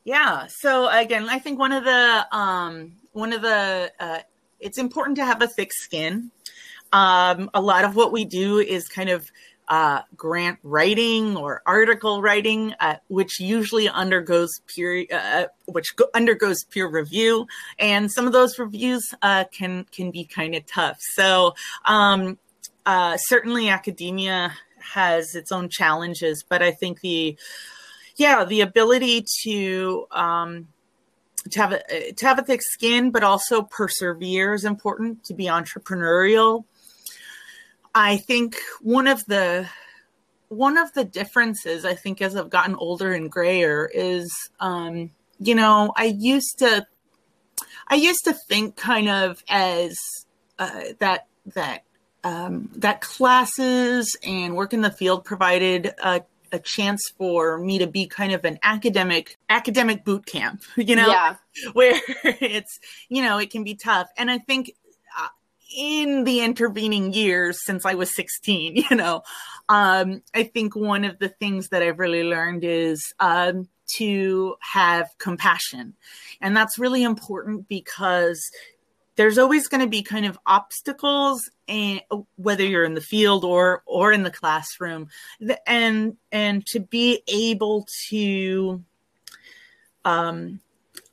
Yeah. 0.08 0.46
So 0.48 0.88
again, 0.88 1.28
I 1.30 1.40
think 1.40 1.58
one 1.58 1.72
of 1.72 1.84
the 1.84 2.28
um, 2.32 2.98
one 3.14 3.34
of 3.34 3.42
the 3.42 3.92
uh, 4.00 4.20
it's 4.60 4.78
important 4.78 5.18
to 5.18 5.26
have 5.26 5.42
a 5.42 5.48
thick 5.48 5.74
skin. 5.74 6.30
Um, 6.94 7.50
a 7.56 7.60
lot 7.60 7.86
of 7.86 7.96
what 7.96 8.12
we 8.12 8.24
do 8.24 8.60
is 8.60 8.88
kind 8.88 9.10
of 9.10 9.32
uh, 9.68 10.02
grant 10.16 10.60
writing 10.64 11.36
or 11.36 11.62
article 11.66 12.22
writing, 12.22 12.74
uh, 12.80 12.96
which 13.08 13.40
usually 13.40 13.90
undergoes 13.90 14.52
peer 14.68 15.06
uh, 15.12 15.46
which 15.66 15.96
go- 15.96 16.10
undergoes 16.14 16.64
peer 16.66 16.88
review, 16.88 17.48
and 17.80 18.12
some 18.12 18.28
of 18.28 18.34
those 18.34 18.60
reviews 18.60 19.04
uh, 19.22 19.46
can 19.52 19.86
can 19.92 20.12
be 20.12 20.26
kind 20.26 20.56
of 20.56 20.66
tough. 20.66 20.98
So 21.16 21.56
um, 21.86 22.38
uh, 22.86 23.18
certainly, 23.18 23.70
academia 23.70 24.54
has 24.80 25.36
its 25.36 25.52
own 25.52 25.70
challenges, 25.70 26.44
but 26.48 26.62
I 26.62 26.72
think 26.72 27.02
the 27.02 27.38
yeah 28.18 28.46
the 28.46 28.62
ability 28.62 29.26
to 29.44 30.08
um, 30.12 30.68
to 31.50 31.60
have 31.60 31.72
a 31.74 32.12
to 32.12 32.26
have 32.26 32.40
a 32.40 32.44
thick 32.44 32.62
skin, 32.62 33.12
but 33.12 33.24
also 33.24 33.64
persevere 33.64 34.54
is 34.54 34.66
important. 34.66 35.24
To 35.26 35.34
be 35.34 35.46
entrepreneurial, 35.46 36.66
I 37.96 38.18
think 38.18 38.58
one 38.82 39.08
of 39.08 39.26
the 39.26 39.68
one 40.50 40.78
of 40.78 40.94
the 40.94 41.06
differences 41.06 41.86
I 41.86 41.96
think 41.96 42.22
as 42.22 42.36
I've 42.36 42.50
gotten 42.50 42.76
older 42.76 43.14
and 43.14 43.32
grayer 43.32 43.90
is, 43.92 44.32
um, 44.60 45.12
you 45.40 45.56
know, 45.56 45.94
I 45.96 46.06
used 46.18 46.60
to 46.60 46.86
I 47.88 47.96
used 47.96 48.26
to 48.26 48.34
think 48.34 48.76
kind 48.76 49.08
of 49.08 49.42
as 49.48 49.98
uh, 50.60 50.82
that 51.00 51.28
that 51.54 51.84
um, 52.26 52.70
that 52.76 53.02
classes 53.02 54.18
and 54.24 54.56
work 54.56 54.74
in 54.74 54.82
the 54.82 54.92
field 54.92 55.24
provided 55.24 55.94
a, 56.04 56.24
a 56.52 56.60
chance 56.60 57.02
for 57.18 57.60
me 57.60 57.78
to 57.78 57.88
be 57.88 58.08
kind 58.08 58.34
of 58.34 58.44
an 58.44 58.60
academic 58.62 59.38
academic 59.50 60.04
boot 60.04 60.26
camp, 60.26 60.64
you 60.76 60.98
know, 60.98 61.08
yeah, 61.08 61.36
where 61.74 62.00
it's 62.24 62.78
you 63.08 63.24
know 63.24 63.38
it 63.38 63.52
can 63.52 63.64
be 63.64 63.76
tough, 63.76 64.10
and 64.18 64.30
I 64.30 64.40
think 64.40 64.74
in 65.76 66.24
the 66.24 66.42
intervening 66.42 67.14
years 67.14 67.60
since 67.66 67.86
I 67.86 67.96
was 67.96 68.16
16, 68.16 68.76
you 68.90 68.96
know, 68.96 69.22
um, 69.70 70.22
I 70.34 70.44
think 70.44 70.76
one 70.76 71.04
of 71.04 71.20
the 71.20 71.30
things 71.30 71.70
that 71.70 71.82
I've 71.82 72.00
really 72.00 72.24
learned 72.24 72.64
is 72.64 73.14
um, 73.20 73.68
to 73.98 74.56
have 74.62 75.10
compassion, 75.18 75.96
and 76.42 76.56
that's 76.56 76.80
really 76.80 77.04
important 77.04 77.68
because 77.68 78.42
there's 79.16 79.38
always 79.38 79.68
going 79.68 79.82
to 79.82 79.88
be 79.88 80.04
kind 80.04 80.26
of 80.26 80.38
obstacles 80.46 81.50
and 81.68 82.02
whether 82.36 82.64
you're 82.64 82.84
in 82.84 82.96
the 82.96 83.02
field 83.02 83.44
or 83.44 83.82
or 83.86 84.12
in 84.12 84.24
the 84.24 84.32
classroom. 84.32 85.08
And 85.66 86.18
and 86.32 86.66
to 86.68 86.80
be 86.80 87.24
able 87.28 87.88
to 88.10 88.84
um 90.04 90.60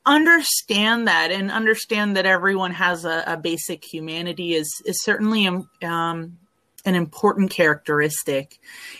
understand 0.05 1.07
that 1.07 1.31
and 1.31 1.51
understand 1.51 2.17
that 2.17 2.27
everyone 2.27 2.73
has 2.73 3.05
a, 3.05 3.23
a 3.27 3.37
basic 3.37 3.85
humanity 3.85 4.55
is 4.55 4.83
is 4.85 5.03
certainly 5.03 5.47
um, 5.47 5.69
um, 5.83 6.38
an 6.85 6.95
important 6.95 7.51
characteristic. 7.51 8.59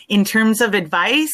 In 0.09 0.25
terms 0.25 0.61
of 0.61 0.75
advice 0.75 1.33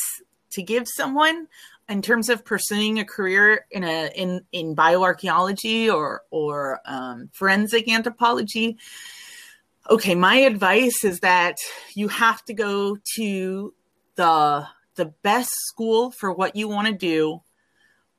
to 0.51 0.63
give 0.63 0.87
someone 0.89 1.49
in 1.89 2.03
terms 2.03 2.29
of 2.29 2.45
pursuing 2.45 2.99
a 2.99 3.05
career 3.05 3.67
in 3.71 3.85
a 3.85 4.11
in 4.15 4.45
in 4.53 4.77
bioarchaeology 4.77 5.93
or 5.93 6.23
or 6.31 6.81
um, 6.85 7.31
forensic 7.33 7.89
anthropology 7.89 8.79
okay 9.89 10.15
my 10.15 10.37
advice 10.37 11.03
is 11.05 11.21
that 11.21 11.57
you 11.95 12.09
have 12.09 12.45
to 12.45 12.53
go 12.53 12.97
to 13.17 13.73
the 14.17 14.67
the 14.97 15.07
best 15.23 15.51
school 15.67 16.11
for 16.11 16.33
what 16.33 16.57
you 16.57 16.69
want 16.69 16.87
to 16.87 16.93
do 16.93 17.41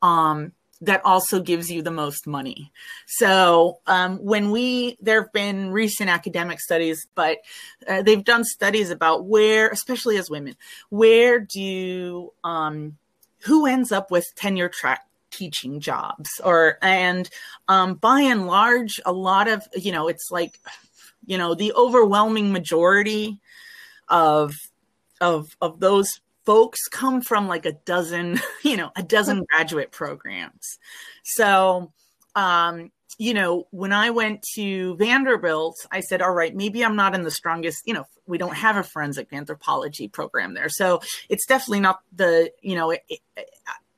um 0.02 0.52
that 0.82 1.04
also 1.04 1.42
gives 1.42 1.70
you 1.70 1.82
the 1.82 1.92
most 1.92 2.26
money. 2.26 2.72
So 3.06 3.80
um, 3.86 4.18
when 4.18 4.52
we 4.52 4.98
there 5.02 5.24
have 5.24 5.34
been 5.34 5.72
recent 5.72 6.10
academic 6.10 6.60
studies, 6.60 7.06
but 7.16 7.40
uh, 7.88 8.02
they've 8.02 8.24
done 8.24 8.44
studies 8.46 8.90
about 8.90 9.26
where, 9.26 9.70
especially 9.70 10.18
as 10.18 10.30
women, 10.30 10.56
where 10.90 11.40
do 11.40 12.32
um, 12.44 12.98
who 13.40 13.66
ends 13.66 13.92
up 13.92 14.12
with 14.12 14.26
tenure 14.36 14.70
track 14.70 15.02
teaching 15.32 15.80
jobs 15.80 16.30
or 16.44 16.78
and 16.82 17.30
um, 17.68 17.96
by 17.96 18.22
and 18.22 18.48
large 18.48 19.00
a 19.06 19.14
lot 19.14 19.48
of 19.48 19.62
you 19.76 19.92
know 19.92 20.08
it's 20.08 20.30
like 20.32 20.60
you 21.26 21.38
know 21.38 21.54
the 21.54 21.72
overwhelming 21.74 22.52
majority 22.52 23.40
of 24.08 24.56
of 25.22 25.56
of 25.62 25.80
those 25.80 26.20
folks 26.50 26.88
come 26.88 27.22
from 27.22 27.48
like 27.48 27.68
a 27.68 27.74
dozen 27.74 28.40
you 28.64 28.76
know 28.76 28.90
a 28.96 29.04
dozen 29.04 29.46
graduate 29.50 29.92
programs. 29.92 30.80
So 31.24 31.92
um 32.36 32.92
you 33.20 33.34
know 33.34 33.68
when 33.72 33.92
i 33.92 34.10
went 34.10 34.42
to 34.56 34.96
vanderbilt 34.98 35.76
i 35.92 36.00
said 36.00 36.22
all 36.22 36.32
right 36.32 36.56
maybe 36.56 36.86
i'm 36.86 36.96
not 36.96 37.16
in 37.16 37.24
the 37.24 37.32
strongest 37.32 37.82
you 37.86 37.94
know 37.94 38.06
we 38.28 38.38
don't 38.38 38.56
have 38.56 38.78
a 38.78 38.84
forensic 38.84 39.28
anthropology 39.34 40.08
program 40.08 40.54
there. 40.54 40.70
So 40.70 41.02
it's 41.28 41.46
definitely 41.46 41.82
not 41.82 42.00
the 42.16 42.52
you 42.62 42.76
know 42.76 42.92
it, 42.92 43.04
it, 43.10 43.20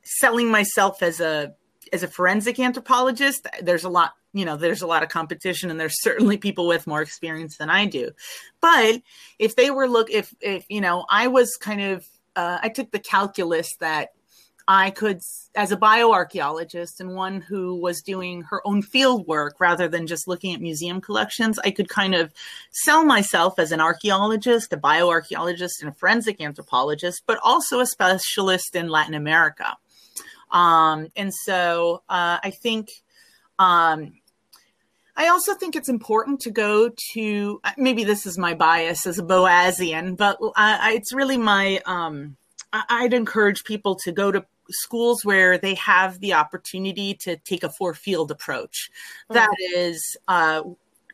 selling 0.04 0.50
myself 0.52 1.02
as 1.02 1.22
a 1.22 1.54
as 1.94 2.04
a 2.04 2.08
forensic 2.08 2.60
anthropologist 2.60 3.48
there's 3.62 3.86
a 3.86 3.90
lot 3.90 4.14
you 4.34 4.44
know 4.44 4.58
there's 4.58 4.82
a 4.82 4.88
lot 4.88 5.04
of 5.04 5.10
competition 5.10 5.70
and 5.72 5.80
there's 5.80 6.02
certainly 6.02 6.38
people 6.38 6.68
with 6.68 6.86
more 6.86 7.02
experience 7.02 7.56
than 7.56 7.70
i 7.70 7.86
do. 7.86 8.12
But 8.60 9.02
if 9.40 9.56
they 9.56 9.72
were 9.72 9.88
look 9.88 10.10
if 10.10 10.34
if 10.42 10.66
you 10.68 10.82
know 10.82 11.06
i 11.10 11.28
was 11.28 11.56
kind 11.56 11.82
of 11.82 12.06
uh, 12.36 12.60
I 12.62 12.70
took 12.70 12.92
the 12.92 13.00
calculus 13.00 13.70
that 13.80 14.10
I 14.68 14.92
could, 14.92 15.22
as 15.56 15.72
a 15.72 15.78
bioarchaeologist 15.78 17.00
and 17.00 17.16
one 17.16 17.42
who 17.42 17.76
was 17.76 18.02
doing 18.02 18.44
her 18.44 18.66
own 18.66 18.82
field 18.82 19.28
work 19.28 19.56
rather 19.60 19.88
than 19.88 20.08
just 20.08 20.28
looking 20.28 20.54
at 20.54 20.62
museum 20.62 21.02
collections, 21.02 21.60
I 21.60 21.72
could 21.72 21.90
kind 21.90 22.16
of 22.16 22.32
sell 22.72 23.04
myself 23.04 23.60
as 23.60 23.72
an 23.72 23.82
archaeologist, 23.82 24.72
a 24.72 24.78
bioarchaeologist, 24.78 25.82
and 25.82 25.90
a 25.90 25.94
forensic 25.94 26.40
anthropologist, 26.40 27.24
but 27.26 27.40
also 27.44 27.80
a 27.80 27.86
specialist 27.86 28.76
in 28.76 28.88
Latin 28.88 29.16
America. 29.16 29.76
Um, 30.52 31.08
and 31.16 31.34
so 31.34 32.04
uh, 32.08 32.38
I 32.44 32.52
think 32.52 32.90
um, 33.58 34.14
I 35.16 35.28
also 35.28 35.54
think 35.54 35.76
it's 35.76 35.90
important 35.90 36.40
to 36.42 36.52
go 36.52 36.92
to 37.14 37.62
maybe 37.78 38.04
this 38.04 38.26
is 38.26 38.38
my 38.38 38.54
bias 38.54 39.06
as 39.06 39.20
a 39.20 39.24
Boasian, 39.24 40.16
but 40.16 40.38
I, 40.56 40.94
it's 40.94 41.14
really 41.14 41.38
my 41.38 41.82
um, 41.86 42.38
I'd 42.74 43.14
encourage 43.14 43.64
people 43.64 43.96
to 44.04 44.12
go 44.12 44.32
to 44.32 44.46
schools 44.70 45.26
where 45.26 45.58
they 45.58 45.76
have 45.76 46.20
the 46.20 46.34
opportunity 46.34 47.14
to 47.16 47.36
take 47.38 47.64
a 47.64 47.70
four 47.70 47.94
field 47.94 48.32
approach. 48.32 48.90
Mm-hmm. 49.30 49.34
That 49.34 49.56
is, 49.76 50.18
uh, 50.28 50.64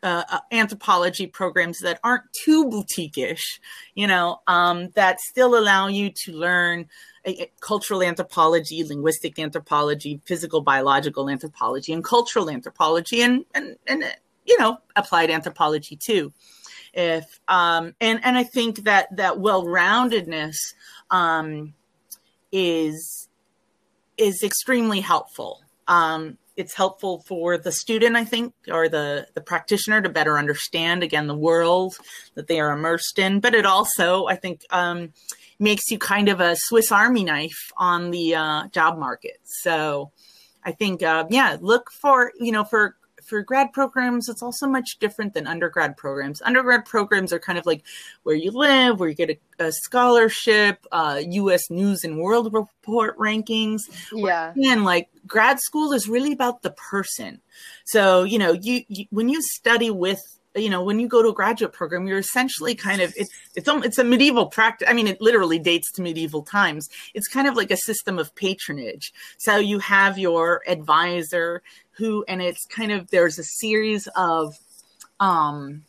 uh, 0.02 0.24
uh, 0.30 0.38
anthropology 0.52 1.26
programs 1.26 1.78
that 1.80 1.98
aren't 2.02 2.24
too 2.32 2.68
boutique-ish, 2.68 3.60
you 3.94 4.06
know, 4.06 4.40
um, 4.46 4.90
that 4.94 5.20
still 5.20 5.58
allow 5.58 5.86
you 5.88 6.10
to 6.10 6.32
learn 6.32 6.86
cultural 7.60 8.02
anthropology, 8.02 8.82
linguistic 8.84 9.38
anthropology, 9.38 10.20
physical 10.24 10.60
biological 10.60 11.28
anthropology, 11.28 11.92
and 11.92 12.04
cultural 12.04 12.48
anthropology, 12.50 13.22
and 13.22 13.44
and 13.54 13.76
and 13.86 14.04
you 14.44 14.58
know, 14.58 14.78
applied 14.96 15.30
anthropology 15.30 15.96
too. 15.96 16.32
If 16.94 17.38
um, 17.48 17.94
and 18.00 18.20
and 18.24 18.38
I 18.38 18.44
think 18.44 18.84
that 18.84 19.14
that 19.16 19.38
well-roundedness 19.38 20.56
um, 21.10 21.74
is 22.50 23.28
is 24.16 24.42
extremely 24.42 25.00
helpful. 25.00 25.60
Um, 25.86 26.38
it's 26.58 26.74
helpful 26.74 27.22
for 27.24 27.56
the 27.56 27.70
student, 27.70 28.16
I 28.16 28.24
think, 28.24 28.52
or 28.68 28.88
the, 28.88 29.28
the 29.34 29.40
practitioner 29.40 30.02
to 30.02 30.08
better 30.08 30.36
understand 30.36 31.04
again 31.04 31.28
the 31.28 31.36
world 31.36 31.96
that 32.34 32.48
they 32.48 32.58
are 32.58 32.72
immersed 32.72 33.18
in. 33.18 33.38
But 33.38 33.54
it 33.54 33.64
also, 33.64 34.26
I 34.26 34.34
think, 34.34 34.66
um, 34.70 35.12
makes 35.60 35.88
you 35.88 35.98
kind 35.98 36.28
of 36.28 36.40
a 36.40 36.56
Swiss 36.56 36.90
Army 36.90 37.22
knife 37.22 37.70
on 37.76 38.10
the 38.10 38.34
uh, 38.34 38.66
job 38.68 38.98
market. 38.98 39.38
So 39.44 40.10
I 40.64 40.72
think, 40.72 41.02
uh, 41.02 41.26
yeah, 41.30 41.56
look 41.60 41.90
for 41.92 42.32
you 42.38 42.50
know 42.50 42.64
for 42.64 42.96
for 43.28 43.42
grad 43.42 43.72
programs, 43.72 44.28
it's 44.28 44.42
also 44.42 44.66
much 44.66 44.96
different 44.98 45.34
than 45.34 45.46
undergrad 45.46 45.96
programs. 45.96 46.40
Undergrad 46.42 46.84
programs 46.84 47.32
are 47.32 47.38
kind 47.38 47.58
of 47.58 47.66
like 47.66 47.82
where 48.22 48.34
you 48.34 48.50
live, 48.50 48.98
where 48.98 49.08
you 49.08 49.14
get 49.14 49.30
a, 49.30 49.64
a 49.66 49.72
scholarship, 49.72 50.86
uh, 50.90 51.20
U.S. 51.28 51.70
News 51.70 52.04
and 52.04 52.18
World 52.18 52.52
Report 52.52 53.16
rankings. 53.18 53.82
Yeah, 54.12 54.54
and 54.56 54.84
like 54.84 55.08
grad 55.26 55.60
school 55.60 55.92
is 55.92 56.08
really 56.08 56.32
about 56.32 56.62
the 56.62 56.70
person. 56.70 57.40
So 57.84 58.24
you 58.24 58.38
know, 58.38 58.52
you, 58.52 58.82
you 58.88 59.06
when 59.10 59.28
you 59.28 59.42
study 59.42 59.90
with 59.90 60.37
you 60.58 60.70
know 60.70 60.82
when 60.82 60.98
you 60.98 61.08
go 61.08 61.22
to 61.22 61.28
a 61.28 61.34
graduate 61.34 61.72
program 61.72 62.06
you're 62.06 62.18
essentially 62.18 62.74
kind 62.74 63.00
of 63.00 63.12
it's 63.16 63.30
it's 63.54 63.68
it's 63.68 63.98
a 63.98 64.04
medieval 64.04 64.46
practice 64.46 64.88
i 64.88 64.92
mean 64.92 65.06
it 65.06 65.20
literally 65.20 65.58
dates 65.58 65.92
to 65.92 66.02
medieval 66.02 66.42
times. 66.42 66.88
It's 67.14 67.28
kind 67.28 67.46
of 67.46 67.56
like 67.56 67.70
a 67.70 67.76
system 67.76 68.18
of 68.18 68.34
patronage. 68.34 69.12
So 69.36 69.56
you 69.56 69.78
have 69.80 70.18
your 70.18 70.62
advisor 70.66 71.62
who 71.92 72.24
and 72.28 72.40
it's 72.40 72.64
kind 72.66 72.92
of 72.92 73.10
there's 73.10 73.38
a 73.38 73.44
series 73.44 74.08
of 74.16 74.54
um 75.20 75.84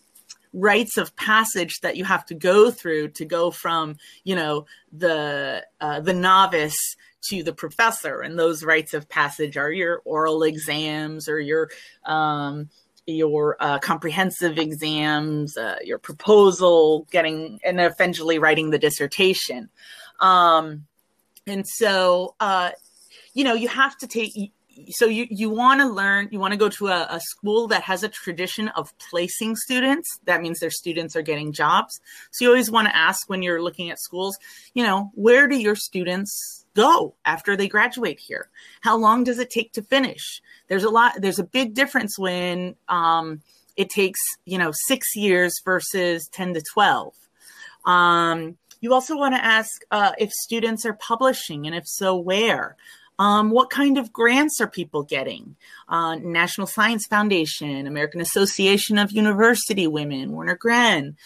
rites 0.51 0.97
of 0.97 1.15
passage 1.15 1.79
that 1.81 1.95
you 1.95 2.03
have 2.03 2.25
to 2.25 2.33
go 2.33 2.71
through 2.71 3.09
to 3.09 3.23
go 3.23 3.51
from 3.51 3.97
you 4.23 4.35
know 4.35 4.65
the 4.91 5.63
uh, 5.79 5.99
the 5.99 6.13
novice 6.13 6.95
to 7.21 7.43
the 7.43 7.53
professor. 7.53 8.21
And 8.21 8.39
those 8.39 8.63
rites 8.63 8.93
of 8.93 9.09
passage 9.09 9.57
are 9.57 9.71
your 9.71 10.01
oral 10.05 10.43
exams 10.43 11.27
or 11.27 11.39
your 11.39 11.69
um, 12.05 12.69
your 13.11 13.57
uh, 13.59 13.79
comprehensive 13.79 14.57
exams, 14.57 15.57
uh, 15.57 15.77
your 15.83 15.97
proposal, 15.97 17.07
getting 17.11 17.59
and 17.63 17.79
eventually 17.79 18.39
writing 18.39 18.69
the 18.69 18.79
dissertation. 18.79 19.69
Um, 20.19 20.85
and 21.47 21.65
so, 21.67 22.35
uh, 22.39 22.71
you 23.33 23.43
know, 23.43 23.53
you 23.53 23.67
have 23.67 23.97
to 23.97 24.07
take. 24.07 24.51
So 24.91 25.07
you 25.07 25.27
you 25.29 25.49
want 25.49 25.81
to 25.81 25.87
learn. 25.87 26.29
You 26.31 26.39
want 26.39 26.53
to 26.53 26.57
go 26.57 26.69
to 26.69 26.87
a, 26.87 27.07
a 27.09 27.19
school 27.19 27.67
that 27.67 27.83
has 27.83 28.03
a 28.03 28.09
tradition 28.09 28.69
of 28.69 28.91
placing 29.09 29.55
students. 29.55 30.07
That 30.25 30.41
means 30.41 30.59
their 30.59 30.69
students 30.69 31.15
are 31.15 31.21
getting 31.21 31.51
jobs. 31.51 31.99
So 32.31 32.45
you 32.45 32.49
always 32.49 32.71
want 32.71 32.87
to 32.87 32.95
ask 32.95 33.29
when 33.29 33.41
you're 33.41 33.61
looking 33.61 33.89
at 33.89 33.99
schools. 33.99 34.37
You 34.73 34.83
know, 34.83 35.11
where 35.15 35.47
do 35.47 35.57
your 35.57 35.75
students 35.75 36.58
go 36.79 37.15
after 37.25 37.55
they 37.55 37.67
graduate 37.67 38.19
here? 38.19 38.49
How 38.81 38.95
long 38.97 39.23
does 39.23 39.39
it 39.39 39.49
take 39.49 39.73
to 39.73 39.81
finish? 39.81 40.41
There's 40.67 40.85
a 40.85 40.89
lot, 40.89 41.15
there's 41.17 41.39
a 41.39 41.43
big 41.43 41.73
difference 41.73 42.17
when 42.17 42.75
um, 42.87 43.41
it 43.75 43.89
takes, 43.89 44.19
you 44.45 44.57
know, 44.57 44.71
six 44.87 45.15
years 45.15 45.53
versus 45.65 46.27
10 46.29 46.53
to 46.53 46.61
12. 46.73 47.13
Um, 47.85 48.57
you 48.81 48.93
also 48.93 49.17
want 49.17 49.35
to 49.35 49.43
ask 49.43 49.81
uh, 49.91 50.13
if 50.17 50.31
students 50.31 50.85
are 50.85 50.93
publishing 50.93 51.65
and 51.65 51.75
if 51.75 51.83
so, 51.85 52.15
where. 52.15 52.77
Um, 53.17 53.49
what 53.51 53.69
kind 53.69 53.97
of 53.97 54.13
grants 54.13 54.61
are 54.61 54.67
people 54.67 55.03
getting? 55.03 55.57
Uh, 55.89 56.15
National 56.15 56.67
Science 56.67 57.05
Foundation, 57.05 57.85
American 57.85 58.21
Association 58.21 58.97
of 58.97 59.11
University 59.11 59.87
Women, 59.87 60.31
Wenner-Gren. 60.31 61.17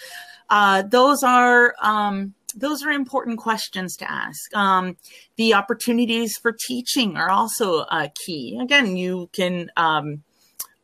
Uh, 0.50 0.82
those 0.82 1.22
are 1.22 1.76
um, 1.80 2.34
those 2.56 2.84
are 2.84 2.92
important 2.92 3.40
questions 3.40 3.96
to 3.98 4.12
ask. 4.12 4.56
Um, 4.56 4.98
the 5.38 5.54
opportunities 5.54 6.38
for 6.42 6.56
teaching 6.68 7.18
are 7.18 7.30
also 7.30 7.80
uh, 7.80 8.10
key. 8.26 8.58
Again, 8.62 8.98
you 8.98 9.30
can. 9.34 9.70
Um, 9.78 10.24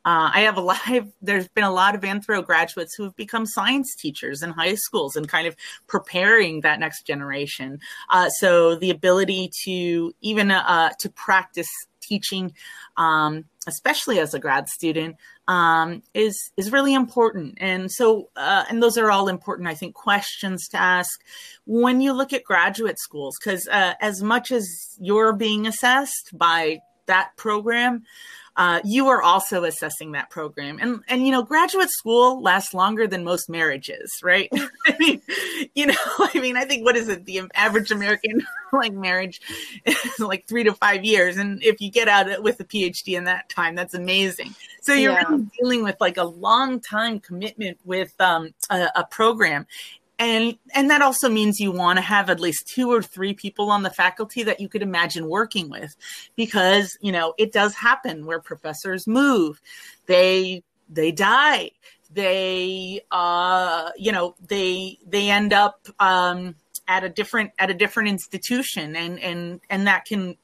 uh, 0.05 0.31
I 0.33 0.41
have 0.41 0.57
a 0.57 0.61
lot. 0.71 0.89
Of, 0.89 1.11
there's 1.21 1.47
been 1.49 1.63
a 1.63 1.71
lot 1.71 1.95
of 1.95 2.01
anthro 2.01 2.43
graduates 2.45 2.95
who 2.95 3.03
have 3.03 3.15
become 3.15 3.45
science 3.45 3.95
teachers 3.95 4.41
in 4.41 4.51
high 4.51 4.75
schools 4.75 5.15
and 5.15 5.27
kind 5.27 5.47
of 5.47 5.55
preparing 5.87 6.61
that 6.61 6.79
next 6.79 7.03
generation. 7.03 7.79
Uh, 8.09 8.29
so 8.29 8.75
the 8.75 8.89
ability 8.89 9.51
to 9.65 10.13
even 10.21 10.51
uh, 10.51 10.89
to 10.99 11.09
practice 11.09 11.69
teaching, 12.01 12.53
um, 12.97 13.45
especially 13.67 14.19
as 14.19 14.33
a 14.33 14.39
grad 14.39 14.67
student, 14.67 15.15
um, 15.47 16.03
is 16.13 16.51
is 16.57 16.71
really 16.71 16.93
important. 16.93 17.57
And 17.59 17.91
so, 17.91 18.29
uh, 18.35 18.65
and 18.69 18.81
those 18.81 18.97
are 18.97 19.11
all 19.11 19.27
important, 19.27 19.67
I 19.67 19.75
think, 19.75 19.95
questions 19.95 20.67
to 20.69 20.77
ask 20.77 21.09
when 21.65 22.01
you 22.01 22.13
look 22.13 22.33
at 22.33 22.43
graduate 22.43 22.99
schools, 22.99 23.35
because 23.39 23.67
uh, 23.67 23.93
as 23.99 24.21
much 24.21 24.51
as 24.51 24.67
you're 24.99 25.33
being 25.33 25.67
assessed 25.67 26.29
by 26.33 26.79
that 27.07 27.35
program, 27.37 28.03
uh, 28.59 28.81
you 28.83 29.07
are 29.07 29.21
also 29.21 29.63
assessing 29.63 30.11
that 30.11 30.29
program. 30.29 30.79
And 30.81 31.01
and 31.07 31.25
you 31.25 31.31
know, 31.31 31.43
graduate 31.43 31.89
school 31.89 32.41
lasts 32.41 32.73
longer 32.73 33.07
than 33.07 33.23
most 33.23 33.49
marriages, 33.49 34.19
right? 34.21 34.49
I 34.85 34.97
mean, 34.99 35.21
you 35.75 35.85
know, 35.85 35.93
I 36.19 36.39
mean, 36.41 36.57
I 36.57 36.65
think 36.65 36.83
what 36.83 36.97
is 36.97 37.07
it? 37.07 37.23
The 37.23 37.43
average 37.55 37.89
American 37.89 38.45
like 38.73 38.91
marriage 38.91 39.39
is 39.85 40.19
like 40.19 40.45
three 40.45 40.65
to 40.65 40.73
five 40.73 41.05
years, 41.05 41.37
and 41.37 41.63
if 41.63 41.79
you 41.79 41.89
get 41.89 42.09
out 42.09 42.43
with 42.43 42.59
a 42.59 42.65
PhD 42.65 43.17
in 43.17 43.23
that 43.23 43.47
time, 43.47 43.75
that's 43.75 43.93
amazing. 43.93 44.53
So 44.81 44.93
you're 44.93 45.13
yeah. 45.13 45.23
really 45.29 45.47
dealing 45.57 45.83
with 45.83 45.95
like 46.01 46.17
a 46.17 46.25
long 46.25 46.81
time 46.81 47.21
commitment 47.21 47.77
with 47.85 48.13
um, 48.19 48.53
a, 48.69 48.89
a 48.93 49.03
program, 49.05 49.67
and 50.19 50.57
and 50.75 50.89
that 50.89 51.01
also 51.01 51.29
means 51.29 51.59
you 51.59 51.71
want 51.71 51.97
to 51.97 52.03
have 52.03 52.29
at 52.29 52.39
least 52.39 52.67
two 52.67 52.91
or 52.91 53.01
three 53.01 53.33
people 53.33 53.71
on 53.71 53.83
the 53.83 53.89
faculty 53.89 54.43
that 54.43 54.59
you 54.59 54.67
could 54.67 54.83
imagine 54.83 55.27
working 55.27 55.69
with 55.69 55.95
because 56.35 56.97
you 57.01 57.11
know 57.11 57.33
it 57.37 57.51
does 57.51 57.73
happen 57.73 58.25
where 58.25 58.39
professors 58.39 59.07
move 59.07 59.61
they 60.05 60.61
they 60.89 61.11
die 61.11 61.71
they 62.11 63.01
uh 63.11 63.89
you 63.97 64.11
know 64.11 64.35
they 64.47 64.97
they 65.07 65.29
end 65.29 65.53
up 65.53 65.87
um 65.99 66.53
at 66.87 67.03
a 67.03 67.09
different 67.09 67.51
at 67.57 67.69
a 67.69 67.73
different 67.73 68.09
institution 68.09 68.95
and 68.95 69.19
and 69.19 69.61
and 69.69 69.87
that 69.87 70.05
can 70.05 70.35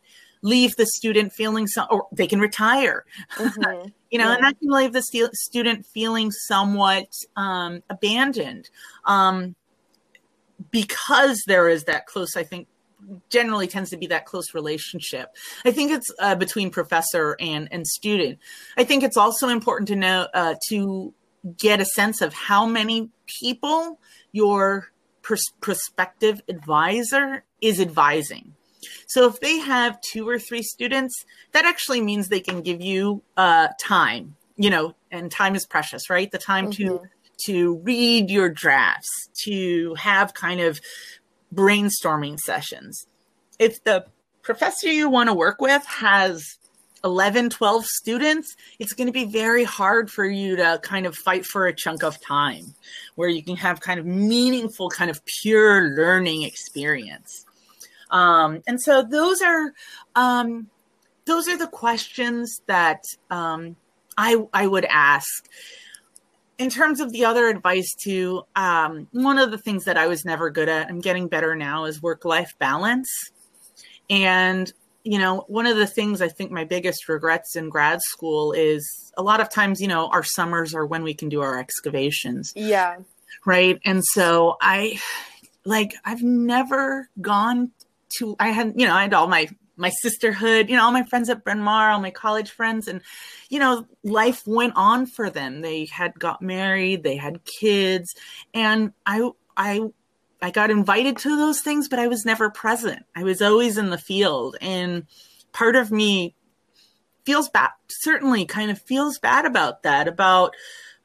leave 0.42 0.76
the 0.76 0.86
student 0.86 1.34
feeling 1.34 1.66
so 1.66 1.86
or 1.90 2.08
they 2.12 2.28
can 2.28 2.40
retire 2.40 3.04
mm-hmm. 3.36 3.88
you 4.12 4.20
know 4.20 4.28
yeah. 4.28 4.36
and 4.36 4.44
that 4.44 4.58
can 4.60 4.70
leave 4.70 4.94
the 4.94 5.02
st- 5.02 5.34
student 5.34 5.86
feeling 5.88 6.32
somewhat 6.32 7.08
um 7.36 7.82
abandoned 7.90 8.70
um 9.06 9.56
because 10.72 11.42
there 11.48 11.68
is 11.70 11.86
that 11.86 12.06
close, 12.06 12.36
I 12.36 12.44
think 12.44 12.68
generally 13.30 13.68
tends 13.68 13.90
to 13.92 13.98
be 13.98 14.08
that 14.08 14.26
close 14.26 14.54
relationship. 14.54 15.36
I 15.66 15.72
think 15.72 15.92
it's 15.92 16.08
uh, 16.20 16.36
between 16.36 16.70
professor 16.70 17.36
and 17.40 17.68
and 17.72 17.86
student. 17.86 18.40
I 18.78 18.84
think 18.84 19.04
it's 19.04 19.18
also 19.18 19.50
important 19.50 19.88
to 19.90 19.96
know 19.96 20.28
uh, 20.34 20.56
to 20.70 21.14
get 21.58 21.80
a 21.80 21.86
sense 21.86 22.22
of 22.22 22.34
how 22.34 22.66
many 22.66 23.10
people 23.40 24.00
your 24.32 24.90
pers- 25.22 25.54
prospective 25.62 26.42
advisor 26.48 27.44
is 27.62 27.80
advising. 27.80 28.54
So 29.08 29.28
if 29.28 29.40
they 29.40 29.60
have 29.60 30.00
two 30.02 30.28
or 30.28 30.40
three 30.40 30.64
students, 30.64 31.14
that 31.52 31.66
actually 31.66 32.02
means 32.02 32.28
they 32.28 32.40
can 32.40 32.62
give 32.62 32.82
you 32.82 33.22
uh, 33.38 33.70
time. 33.80 34.36
You 34.58 34.70
know, 34.70 34.96
and 35.12 35.30
time 35.30 35.54
is 35.56 35.66
precious, 35.66 36.10
right? 36.10 36.32
The 36.32 36.38
time 36.38 36.72
mm-hmm. 36.72 36.88
to 36.88 37.02
to 37.46 37.78
read 37.78 38.30
your 38.30 38.50
drafts, 38.50 39.30
to 39.44 39.94
have 39.96 40.34
kind 40.34 40.62
of 40.62 40.80
brainstorming 41.54 42.40
sessions. 42.40 43.08
If 43.60 43.84
the 43.84 44.06
professor 44.42 44.88
you 44.88 45.10
want 45.10 45.30
to 45.30 45.34
work 45.34 45.62
with 45.62 45.86
has 45.86 46.58
11, 47.04 47.52
12 47.52 47.86
students, 47.86 48.56
it's 48.80 48.94
going 48.94 49.08
to 49.08 49.14
be 49.14 49.26
very 49.26 49.64
hard 49.64 50.10
for 50.10 50.26
you 50.26 50.56
to 50.56 50.80
kind 50.82 51.06
of 51.06 51.16
fight 51.16 51.46
for 51.46 51.68
a 51.68 51.74
chunk 51.74 52.04
of 52.04 52.20
time 52.20 52.74
where 53.14 53.30
you 53.30 53.44
can 53.44 53.56
have 53.56 53.80
kind 53.80 54.00
of 54.00 54.06
meaningful, 54.06 54.90
kind 54.90 55.12
of 55.12 55.24
pure 55.26 55.96
learning 55.96 56.42
experience. 56.42 57.46
Um, 58.10 58.62
and 58.68 58.82
so 58.82 59.04
those 59.04 59.42
are 59.42 59.74
um, 60.16 60.70
those 61.26 61.48
are 61.48 61.58
the 61.58 61.68
questions 61.68 62.62
that 62.68 63.04
um, 63.30 63.76
I 64.18 64.38
I 64.54 64.68
would 64.68 64.86
ask 64.86 65.48
in 66.58 66.70
terms 66.70 67.00
of 67.00 67.12
the 67.12 67.26
other 67.26 67.48
advice 67.48 67.94
too, 68.02 68.44
um, 68.56 69.08
one 69.12 69.38
of 69.38 69.52
the 69.52 69.58
things 69.58 69.86
that 69.86 69.98
I 69.98 70.08
was 70.08 70.24
never 70.26 70.50
good 70.50 70.70
at, 70.70 70.88
I'm 70.88 71.02
getting 71.02 71.28
better 71.28 71.56
now, 71.56 71.86
is 71.86 72.02
work 72.02 72.26
life 72.26 72.54
balance. 72.60 73.10
And, 74.10 74.72
you 75.04 75.20
know, 75.20 75.44
one 75.48 75.68
of 75.68 75.78
the 75.78 75.88
things 75.88 76.22
I 76.22 76.30
think 76.30 76.52
my 76.52 76.64
biggest 76.64 77.10
regrets 77.10 77.56
in 77.56 77.70
grad 77.70 78.00
school 78.02 78.54
is 78.54 79.12
a 79.18 79.24
lot 79.24 79.42
of 79.42 79.50
times, 79.50 79.82
you 79.82 79.88
know, 79.88 80.08
our 80.08 80.24
summers 80.24 80.74
are 80.74 80.86
when 80.86 81.04
we 81.04 81.14
can 81.14 81.30
do 81.30 81.42
our 81.42 81.60
excavations. 81.60 82.54
Yeah. 82.56 82.98
Right. 83.46 83.80
And 83.84 84.04
so 84.04 84.58
I, 84.62 85.00
like, 85.66 85.94
I've 86.06 86.24
never 86.24 87.10
gone 87.20 87.72
to, 88.18 88.36
I 88.40 88.50
had, 88.50 88.74
you 88.78 88.88
know, 88.88 88.94
I 88.94 89.04
had 89.04 89.14
all 89.14 89.28
my 89.28 89.48
my 89.78 89.90
sisterhood, 89.90 90.70
you 90.70 90.76
know, 90.76 90.84
all 90.84 90.92
my 90.92 91.04
friends 91.04 91.30
at 91.30 91.44
Bryn 91.44 91.60
Mawr, 91.60 91.92
all 91.92 92.00
my 92.00 92.12
college 92.12 92.52
friends, 92.52 92.88
and 92.88 93.02
you 93.50 93.60
know, 93.60 93.86
life 94.04 94.44
went 94.46 94.74
on 94.76 95.06
for 95.06 95.30
them. 95.30 95.62
They 95.62 95.86
had 95.86 96.18
got 96.20 96.42
married, 96.42 97.04
they 97.04 97.18
had 97.18 97.42
kids, 97.46 98.14
and 98.54 98.94
I, 99.06 99.30
I, 99.56 99.82
I 100.42 100.52
got 100.52 100.72
invited 100.72 101.18
to 101.18 101.38
those 101.38 101.62
things, 101.62 101.88
but 101.88 102.00
I 102.00 102.08
was 102.08 102.26
never 102.26 102.50
present. 102.50 103.06
I 103.16 103.24
was 103.24 103.42
always 103.42 103.78
in 103.78 103.90
the 103.90 103.98
field, 103.98 104.58
and 104.62 105.06
part 105.52 105.76
of 105.76 105.92
me 105.92 106.36
feels 107.26 107.50
bad. 107.50 107.72
Certainly, 107.90 108.46
kind 108.46 108.72
of 108.72 108.82
feels 108.82 109.20
bad 109.20 109.46
about 109.46 109.84
that. 109.84 110.08
About 110.08 110.56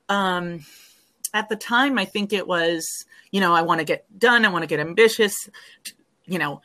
um, 0.09 0.65
at 1.33 1.49
the 1.49 1.57
time, 1.57 1.99
I 1.99 2.05
think 2.05 2.33
it 2.33 2.47
was, 2.47 2.87
you 3.31 3.41
know, 3.41 3.55
I 3.55 3.63
want 3.63 3.81
to 3.81 3.85
get 3.85 4.05
done. 4.19 4.45
I 4.45 4.49
want 4.49 4.63
to 4.63 4.69
get 4.69 4.81
ambitious. 4.81 5.35
You 6.27 6.39
know, 6.39 6.63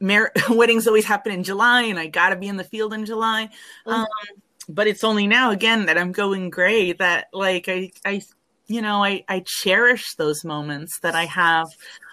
mar- 0.00 0.32
weddings 0.50 0.86
always 0.86 1.04
happen 1.04 1.32
in 1.32 1.42
July, 1.42 1.82
and 1.82 1.98
I 1.98 2.06
got 2.06 2.30
to 2.30 2.36
be 2.36 2.48
in 2.48 2.56
the 2.56 2.64
field 2.64 2.92
in 2.92 3.04
July. 3.04 3.48
Mm-hmm. 3.86 3.90
Um, 3.90 4.06
but 4.68 4.86
it's 4.86 5.04
only 5.04 5.26
now 5.26 5.50
again 5.50 5.86
that 5.86 5.96
I'm 5.96 6.12
going 6.12 6.50
gray 6.50 6.92
that 6.92 7.28
like 7.32 7.68
I, 7.68 7.90
I, 8.04 8.22
you 8.66 8.82
know, 8.82 9.02
I, 9.02 9.24
I 9.28 9.42
cherish 9.46 10.14
those 10.14 10.44
moments 10.44 10.98
that 11.00 11.14
I 11.14 11.24
have 11.24 11.68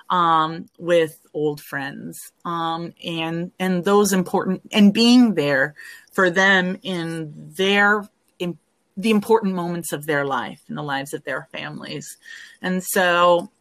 um, 0.10 0.69
with 0.78 1.19
old 1.34 1.62
friends 1.62 2.32
um, 2.45 2.93
and 3.04 3.52
and 3.60 3.84
those 3.84 4.13
important 4.13 4.62
and 4.71 4.93
being 4.93 5.34
there 5.34 5.76
for 6.12 6.30
them 6.30 6.78
in 6.84 7.34
their 7.56 8.08
in 8.39 8.58
the 8.95 9.10
important 9.10 9.56
moments 9.56 9.91
of 9.91 10.06
their 10.06 10.26
life 10.26 10.62
in 10.69 10.76
the 10.76 10.84
lives 10.84 11.13
of 11.13 11.24
their 11.24 11.48
families 11.52 12.17
and 12.62 12.84
so 12.84 13.52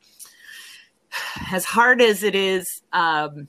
as 1.51 1.65
hard 1.65 2.03
as 2.03 2.23
it 2.23 2.35
is 2.35 2.83
um, 2.93 3.49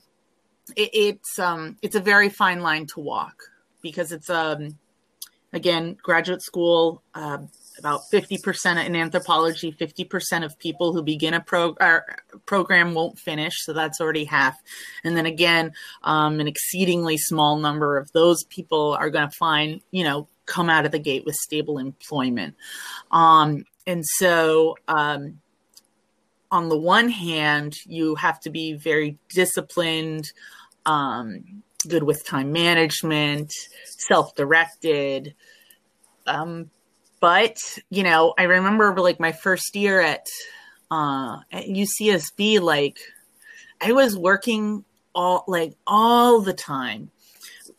it, 0.76 0.90
it's 0.92 1.38
um 1.38 1.76
it's 1.82 1.96
a 1.96 2.00
very 2.00 2.28
fine 2.28 2.60
line 2.60 2.86
to 2.94 3.00
walk 3.00 3.42
because 3.82 4.12
it's 4.12 4.30
um 4.30 4.78
again 5.52 5.96
graduate 6.02 6.42
school 6.42 7.02
uh, 7.14 7.38
about 7.78 8.00
50% 8.10 8.86
in 8.86 8.96
anthropology 8.96 9.70
50% 9.70 10.44
of 10.44 10.58
people 10.58 10.94
who 10.94 11.02
begin 11.02 11.34
a 11.34 11.40
pro- 11.40 11.76
program 12.46 12.94
won't 12.94 13.18
finish 13.18 13.52
so 13.64 13.74
that's 13.74 14.00
already 14.00 14.24
half. 14.24 14.56
And 15.04 15.16
then 15.16 15.26
again 15.26 15.72
um, 16.02 16.40
an 16.40 16.48
exceedingly 16.48 17.18
small 17.18 17.58
number 17.58 17.98
of 17.98 18.10
those 18.12 18.44
people 18.44 18.96
are 18.98 19.10
going 19.10 19.28
to 19.28 19.36
find 19.36 19.82
you 19.90 20.04
know 20.04 20.28
come 20.46 20.70
out 20.70 20.86
of 20.86 20.92
the 20.92 20.98
gate 20.98 21.24
with 21.24 21.34
stable 21.34 21.78
employment. 21.78 22.54
Um, 23.10 23.64
and 23.86 24.04
so 24.06 24.76
um, 24.88 25.40
on 26.50 26.68
the 26.68 26.78
one 26.78 27.08
hand 27.08 27.76
you 27.86 28.14
have 28.14 28.40
to 28.40 28.50
be 28.50 28.74
very 28.74 29.18
disciplined 29.28 30.32
um, 30.86 31.62
good 31.86 32.02
with 32.02 32.24
time 32.24 32.52
management, 32.52 33.52
self 33.84 34.34
directed. 34.34 35.34
Um, 36.26 36.70
but 37.20 37.58
you 37.90 38.02
know, 38.02 38.34
I 38.38 38.44
remember 38.44 38.94
like 39.00 39.20
my 39.20 39.32
first 39.32 39.76
year 39.76 40.00
at 40.00 40.26
uh, 40.90 41.38
at 41.52 41.64
UCSB, 41.64 42.60
like 42.60 42.98
I 43.80 43.92
was 43.92 44.16
working 44.16 44.84
all 45.14 45.44
like 45.46 45.74
all 45.86 46.40
the 46.40 46.52
time, 46.52 47.10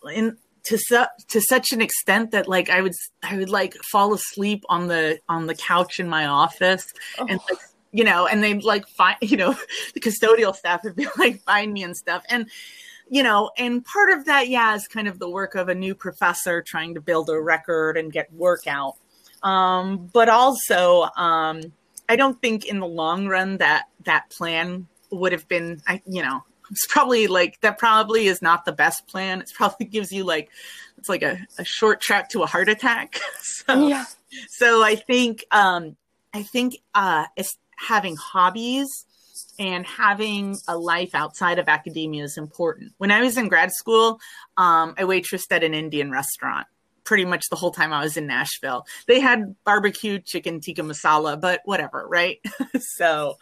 and 0.03 0.37
to 0.65 0.77
su- 0.77 1.05
to 1.29 1.41
such 1.41 1.71
an 1.71 1.81
extent 1.81 2.31
that 2.31 2.47
like 2.47 2.69
I 2.69 2.81
would 2.81 2.93
I 3.23 3.37
would 3.37 3.49
like 3.49 3.75
fall 3.91 4.13
asleep 4.13 4.63
on 4.67 4.87
the 4.87 5.19
on 5.29 5.47
the 5.47 5.55
couch 5.55 5.99
in 5.99 6.09
my 6.09 6.25
office 6.25 6.93
oh. 7.17 7.25
and 7.29 7.39
like 7.49 7.59
you 7.93 8.03
know 8.03 8.27
and 8.27 8.43
they'd 8.43 8.63
like 8.63 8.85
find 8.89 9.17
you 9.21 9.37
know 9.37 9.55
the 9.93 10.01
custodial 10.01 10.53
staff 10.53 10.83
would 10.83 10.95
be 10.95 11.07
like 11.17 11.41
find 11.43 11.71
me 11.71 11.83
and 11.83 11.95
stuff 11.95 12.23
and 12.27 12.49
you 13.09 13.23
know, 13.23 13.51
and 13.57 13.83
part 13.83 14.11
of 14.11 14.25
that, 14.25 14.49
yeah, 14.49 14.75
is 14.75 14.87
kind 14.87 15.07
of 15.07 15.19
the 15.19 15.29
work 15.29 15.55
of 15.55 15.69
a 15.69 15.75
new 15.75 15.95
professor 15.95 16.61
trying 16.61 16.93
to 16.95 17.01
build 17.01 17.29
a 17.29 17.39
record 17.39 17.97
and 17.97 18.11
get 18.11 18.31
work 18.33 18.67
out. 18.67 18.95
Um, 19.43 20.09
but 20.13 20.29
also, 20.29 21.03
um, 21.15 21.61
I 22.09 22.15
don't 22.15 22.41
think 22.41 22.65
in 22.65 22.79
the 22.79 22.87
long 22.87 23.27
run 23.27 23.57
that 23.57 23.85
that 24.05 24.29
plan 24.29 24.87
would 25.11 25.31
have 25.31 25.47
been, 25.47 25.81
I, 25.87 26.01
you 26.05 26.21
know, 26.21 26.43
it's 26.71 26.87
probably 26.87 27.27
like 27.27 27.61
that 27.61 27.77
probably 27.77 28.27
is 28.27 28.41
not 28.41 28.65
the 28.65 28.71
best 28.71 29.07
plan. 29.07 29.41
It 29.41 29.51
probably 29.53 29.85
gives 29.91 30.11
you 30.11 30.23
like 30.23 30.49
it's 30.97 31.09
like 31.09 31.23
a, 31.23 31.39
a 31.57 31.63
short 31.63 32.01
track 32.01 32.29
to 32.29 32.43
a 32.43 32.45
heart 32.45 32.69
attack. 32.69 33.19
so, 33.41 33.87
yeah. 33.87 34.05
So 34.49 34.83
I 34.83 34.95
think 34.95 35.45
um, 35.51 35.95
I 36.33 36.43
think 36.43 36.77
uh, 36.93 37.25
it's 37.35 37.57
having 37.77 38.15
hobbies 38.15 39.05
and 39.59 39.85
having 39.85 40.57
a 40.67 40.77
life 40.77 41.13
outside 41.13 41.59
of 41.59 41.67
academia 41.67 42.23
is 42.23 42.37
important. 42.37 42.93
When 42.97 43.11
I 43.11 43.21
was 43.21 43.37
in 43.37 43.47
grad 43.47 43.71
school, 43.71 44.19
um, 44.57 44.93
I 44.97 45.03
waitressed 45.03 45.51
at 45.51 45.63
an 45.63 45.73
Indian 45.73 46.11
restaurant 46.11 46.67
pretty 47.03 47.23
much 47.23 47.49
the 47.49 47.55
whole 47.55 47.71
time 47.71 47.93
I 47.93 48.03
was 48.03 48.17
in 48.17 48.27
Nashville. 48.27 48.85
They 49.07 49.21
had 49.21 49.55
barbecue 49.63 50.19
chicken 50.19 50.59
tikka 50.59 50.81
masala, 50.81 51.39
but 51.39 51.61
whatever, 51.63 52.05
right? 52.05 52.39
so, 52.79 53.37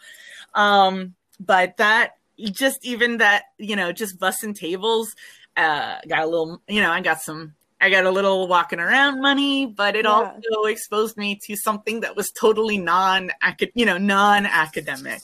um, 0.54 1.16
but 1.40 1.76
that 1.78 2.12
just 2.38 2.84
even 2.84 3.18
that, 3.18 3.42
you 3.58 3.74
know, 3.74 3.90
just 3.90 4.20
bussing 4.20 4.54
tables, 4.54 5.14
uh, 5.56 5.96
got 6.08 6.22
a 6.22 6.26
little, 6.26 6.62
you 6.68 6.80
know, 6.80 6.92
I 6.92 7.00
got 7.00 7.20
some 7.20 7.54
I 7.80 7.90
got 7.90 8.04
a 8.04 8.10
little 8.10 8.48
walking 8.48 8.80
around 8.80 9.20
money, 9.20 9.66
but 9.66 9.96
it 9.96 10.04
yeah. 10.04 10.10
also 10.10 10.64
exposed 10.66 11.16
me 11.16 11.38
to 11.46 11.56
something 11.56 12.00
that 12.00 12.16
was 12.16 12.30
totally 12.30 12.78
non 12.78 13.30
you 13.74 13.86
know, 13.86 13.98
non 13.98 14.46
academic 14.46 15.20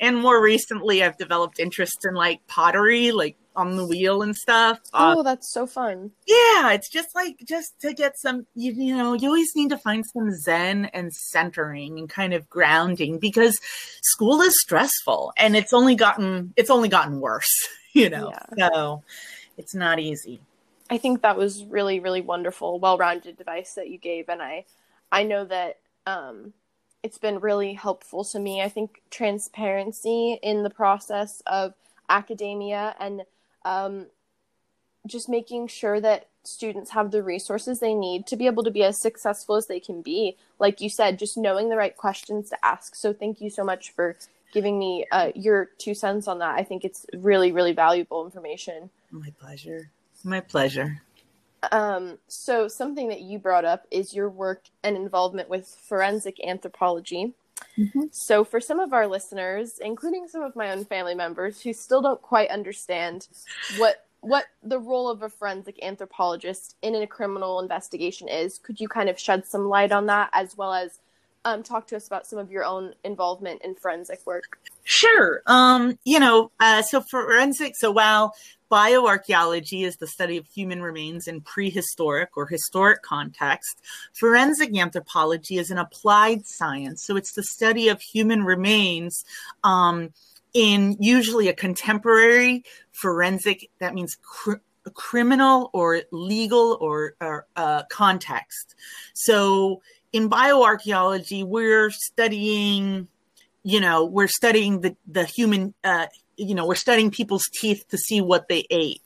and 0.00 0.16
more 0.16 0.40
recently 0.40 1.02
i've 1.02 1.16
developed 1.18 1.58
interest 1.58 2.06
in 2.08 2.14
like 2.14 2.46
pottery 2.46 3.10
like 3.10 3.36
on 3.58 3.76
the 3.76 3.84
wheel 3.84 4.22
and 4.22 4.36
stuff. 4.36 4.78
Oh 4.94 5.18
uh, 5.18 5.22
that's 5.24 5.52
so 5.52 5.66
fun. 5.66 6.12
Yeah 6.26 6.72
it's 6.72 6.88
just 6.88 7.08
like 7.14 7.40
just 7.44 7.72
to 7.80 7.92
get 7.92 8.16
some 8.16 8.46
you, 8.54 8.72
you 8.72 8.96
know 8.96 9.14
you 9.14 9.28
always 9.28 9.50
need 9.56 9.70
to 9.70 9.78
find 9.78 10.04
some 10.06 10.30
zen 10.32 10.84
and 10.86 11.12
centering 11.12 11.98
and 11.98 12.08
kind 12.08 12.34
of 12.34 12.48
grounding 12.48 13.18
because 13.18 13.58
school 14.02 14.40
is 14.42 14.54
stressful 14.60 15.32
and 15.36 15.56
it's 15.56 15.72
only 15.72 15.96
gotten 15.96 16.54
it's 16.56 16.70
only 16.70 16.88
gotten 16.88 17.20
worse 17.20 17.68
you 17.92 18.08
know. 18.08 18.32
Yeah. 18.56 18.68
so 18.72 19.02
it's 19.56 19.74
not 19.74 19.98
easy 19.98 20.40
i 20.90 20.98
think 20.98 21.22
that 21.22 21.36
was 21.36 21.64
really 21.64 22.00
really 22.00 22.20
wonderful 22.20 22.78
well-rounded 22.78 23.38
advice 23.40 23.74
that 23.74 23.88
you 23.90 23.98
gave 23.98 24.28
and 24.28 24.42
i 24.42 24.64
i 25.12 25.22
know 25.22 25.44
that 25.44 25.78
um 26.06 26.52
it's 27.02 27.18
been 27.18 27.38
really 27.38 27.74
helpful 27.74 28.24
to 28.24 28.38
me. 28.38 28.60
I 28.60 28.68
think 28.68 29.02
transparency 29.10 30.38
in 30.42 30.62
the 30.62 30.70
process 30.70 31.42
of 31.46 31.74
academia 32.08 32.94
and 32.98 33.22
um, 33.64 34.06
just 35.06 35.28
making 35.28 35.68
sure 35.68 36.00
that 36.00 36.28
students 36.42 36.90
have 36.90 37.10
the 37.10 37.22
resources 37.22 37.78
they 37.78 37.94
need 37.94 38.26
to 38.26 38.36
be 38.36 38.46
able 38.46 38.64
to 38.64 38.70
be 38.70 38.82
as 38.82 38.98
successful 38.98 39.54
as 39.54 39.66
they 39.66 39.80
can 39.80 40.02
be. 40.02 40.36
Like 40.58 40.80
you 40.80 40.88
said, 40.88 41.18
just 41.18 41.36
knowing 41.36 41.68
the 41.68 41.76
right 41.76 41.96
questions 41.96 42.50
to 42.50 42.64
ask. 42.64 42.94
So 42.94 43.12
thank 43.12 43.40
you 43.40 43.50
so 43.50 43.62
much 43.62 43.90
for 43.90 44.16
giving 44.52 44.78
me 44.78 45.06
uh, 45.12 45.30
your 45.34 45.66
two 45.78 45.94
cents 45.94 46.26
on 46.26 46.38
that. 46.38 46.58
I 46.58 46.64
think 46.64 46.84
it's 46.84 47.06
really, 47.14 47.52
really 47.52 47.72
valuable 47.72 48.24
information. 48.24 48.90
My 49.10 49.32
pleasure. 49.38 49.90
My 50.24 50.40
pleasure. 50.40 51.02
Um, 51.72 52.18
so 52.28 52.68
something 52.68 53.08
that 53.08 53.22
you 53.22 53.38
brought 53.38 53.64
up 53.64 53.86
is 53.90 54.14
your 54.14 54.28
work 54.28 54.64
and 54.82 54.96
involvement 54.96 55.48
with 55.48 55.66
forensic 55.88 56.44
anthropology. 56.44 57.34
Mm-hmm. 57.76 58.02
So 58.12 58.44
for 58.44 58.60
some 58.60 58.80
of 58.80 58.92
our 58.92 59.06
listeners, 59.06 59.78
including 59.82 60.28
some 60.28 60.42
of 60.42 60.54
my 60.54 60.70
own 60.70 60.84
family 60.84 61.14
members 61.14 61.60
who 61.60 61.72
still 61.72 62.02
don't 62.02 62.22
quite 62.22 62.50
understand 62.50 63.28
what 63.76 64.04
what 64.20 64.46
the 64.64 64.80
role 64.80 65.08
of 65.08 65.22
a 65.22 65.28
forensic 65.28 65.78
anthropologist 65.80 66.76
in 66.82 66.96
a 66.96 67.06
criminal 67.06 67.60
investigation 67.60 68.28
is, 68.28 68.58
could 68.58 68.80
you 68.80 68.88
kind 68.88 69.08
of 69.08 69.16
shed 69.16 69.46
some 69.46 69.68
light 69.68 69.92
on 69.92 70.06
that 70.06 70.28
as 70.32 70.56
well 70.56 70.74
as 70.74 70.98
um, 71.44 71.62
talk 71.62 71.86
to 71.88 71.96
us 71.96 72.06
about 72.06 72.26
some 72.26 72.38
of 72.38 72.50
your 72.50 72.64
own 72.64 72.94
involvement 73.04 73.62
in 73.62 73.74
forensic 73.74 74.20
work? 74.26 74.58
Sure. 74.84 75.42
Um, 75.46 75.98
you 76.04 76.18
know, 76.18 76.50
uh, 76.60 76.82
so 76.82 77.00
forensic, 77.00 77.74
so 77.76 77.90
while 77.90 78.34
bioarchaeology 78.70 79.84
is 79.84 79.96
the 79.96 80.06
study 80.06 80.36
of 80.36 80.46
human 80.46 80.82
remains 80.82 81.26
in 81.26 81.40
prehistoric 81.40 82.36
or 82.36 82.46
historic 82.46 83.02
context, 83.02 83.80
forensic 84.14 84.76
anthropology 84.76 85.58
is 85.58 85.70
an 85.70 85.78
applied 85.78 86.46
science. 86.46 87.04
So 87.04 87.16
it's 87.16 87.32
the 87.32 87.42
study 87.42 87.88
of 87.88 88.00
human 88.00 88.44
remains 88.44 89.24
um, 89.64 90.10
in 90.54 90.96
usually 91.00 91.48
a 91.48 91.54
contemporary 91.54 92.64
forensic, 92.92 93.70
that 93.78 93.94
means 93.94 94.16
cr- 94.22 94.54
criminal 94.94 95.70
or 95.72 96.02
legal 96.10 96.78
or, 96.80 97.14
or 97.20 97.46
uh, 97.56 97.82
context. 97.90 98.74
So 99.14 99.82
in 100.12 100.30
bioarchaeology, 100.30 101.44
we're 101.44 101.90
studying, 101.90 103.08
you 103.62 103.80
know, 103.80 104.04
we're 104.04 104.28
studying 104.28 104.80
the 104.80 104.96
the 105.06 105.24
human, 105.24 105.74
uh, 105.84 106.06
you 106.36 106.54
know, 106.54 106.66
we're 106.66 106.74
studying 106.74 107.10
people's 107.10 107.48
teeth 107.60 107.84
to 107.88 107.98
see 107.98 108.20
what 108.20 108.48
they 108.48 108.64
ate. 108.70 109.02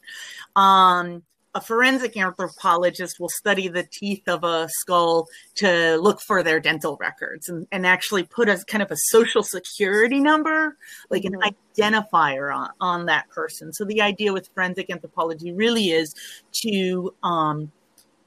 Um, 0.55 1.23
a 1.55 1.61
forensic 1.61 2.17
anthropologist 2.17 3.21
will 3.21 3.29
study 3.29 3.69
the 3.69 3.83
teeth 3.83 4.27
of 4.27 4.43
a 4.43 4.69
skull 4.71 5.27
to 5.57 5.97
look 5.97 6.21
for 6.21 6.43
their 6.43 6.61
dental 6.61 6.97
records 6.99 7.49
and, 7.49 7.67
and 7.71 7.87
actually 7.87 8.23
put 8.23 8.49
a 8.49 8.63
kind 8.67 8.83
of 8.83 8.91
a 8.91 8.97
social 8.97 9.43
security 9.43 10.21
number, 10.21 10.77
like 11.11 11.25
mm-hmm. 11.25 11.43
an 11.43 11.55
identifier 11.77 12.55
on, 12.55 12.71
on 12.81 13.07
that 13.07 13.29
person. 13.29 13.73
So 13.73 13.85
the 13.85 14.01
idea 14.01 14.33
with 14.33 14.49
forensic 14.55 14.89
anthropology 14.91 15.53
really 15.53 15.91
is 15.91 16.15
to 16.63 17.15
um, 17.23 17.71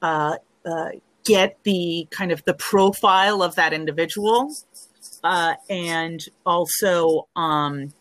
uh, 0.02 0.36
uh, 0.64 0.90
get 1.26 1.58
the 1.64 2.06
kind 2.10 2.32
of 2.32 2.44
the 2.44 2.54
profile 2.54 3.42
of 3.42 3.54
that 3.56 3.72
individual 3.72 4.52
uh, 5.24 5.54
and 5.68 6.24
also 6.44 7.28
um, 7.36 7.92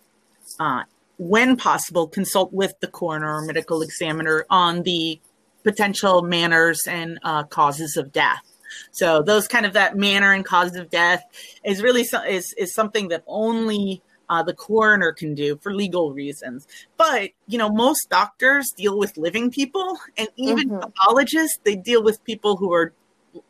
uh, 0.59 0.83
when 1.17 1.55
possible, 1.55 2.07
consult 2.07 2.53
with 2.53 2.73
the 2.81 2.87
coroner 2.87 3.35
or 3.35 3.41
medical 3.41 3.81
examiner 3.81 4.45
on 4.49 4.83
the 4.83 5.19
potential 5.63 6.21
manners 6.21 6.81
and 6.87 7.19
uh, 7.23 7.43
causes 7.43 7.97
of 7.97 8.11
death. 8.11 8.41
So 8.91 9.21
those 9.21 9.47
kind 9.47 9.65
of 9.65 9.73
that 9.73 9.95
manner 9.95 10.33
and 10.33 10.43
cause 10.43 10.75
of 10.75 10.89
death 10.89 11.23
is 11.63 11.81
really 11.81 12.03
so, 12.03 12.21
is 12.23 12.53
is 12.57 12.73
something 12.73 13.07
that 13.09 13.23
only 13.27 14.01
uh, 14.29 14.43
the 14.43 14.53
coroner 14.53 15.11
can 15.11 15.33
do 15.33 15.57
for 15.57 15.73
legal 15.73 16.13
reasons. 16.13 16.67
But 16.97 17.31
you 17.47 17.57
know, 17.57 17.69
most 17.69 18.09
doctors 18.09 18.71
deal 18.75 18.97
with 18.97 19.17
living 19.17 19.51
people, 19.51 19.97
and 20.17 20.27
even 20.35 20.69
mm-hmm. 20.69 20.79
pathologists 20.79 21.59
they 21.63 21.75
deal 21.75 22.03
with 22.03 22.23
people 22.23 22.57
who 22.57 22.73
are, 22.73 22.93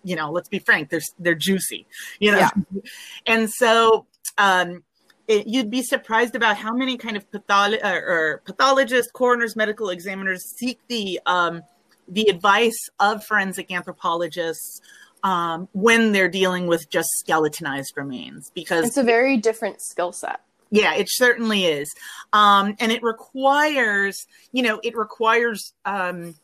you 0.04 0.16
know, 0.16 0.32
let's 0.32 0.50
be 0.50 0.60
frank, 0.60 0.90
they're 0.90 1.02
they're 1.20 1.36
juicy, 1.36 1.86
you 2.20 2.32
know, 2.32 2.38
yeah. 2.38 2.50
and 3.26 3.50
so 3.50 4.06
um, 4.38 4.84
it, 5.28 5.48
you'd 5.48 5.70
be 5.72 5.82
surprised 5.82 6.36
about 6.36 6.58
how 6.58 6.74
many 6.74 6.98
kind 6.98 7.18
of 7.18 7.30
patholo- 7.32 7.80
or, 7.84 7.98
or 7.98 8.42
pathologists, 8.46 9.12
coroners, 9.12 9.56
medical 9.56 9.90
examiners 9.90 10.44
seek 10.58 10.80
the 10.88 11.20
um, 11.26 11.64
the 12.08 12.28
advice 12.30 12.90
of 13.00 13.24
forensic 13.24 13.72
anthropologists 13.72 14.82
um, 15.24 15.68
when 15.74 16.12
they're 16.12 16.30
dealing 16.30 16.68
with 16.68 16.90
just 16.90 17.10
skeletonized 17.18 17.94
remains 17.96 18.52
because 18.54 18.86
it's 18.86 18.98
a 18.98 19.04
very 19.04 19.38
different 19.38 19.82
skill 19.82 20.12
set. 20.12 20.42
Yeah, 20.72 20.96
it 20.96 21.08
certainly 21.10 21.66
is, 21.66 21.94
um, 22.34 22.76
and 22.80 22.92
it 22.92 23.02
requires 23.02 24.28
you 24.52 24.62
know 24.62 24.80
it 24.84 24.96
requires 24.96 25.74
um, 25.86 26.36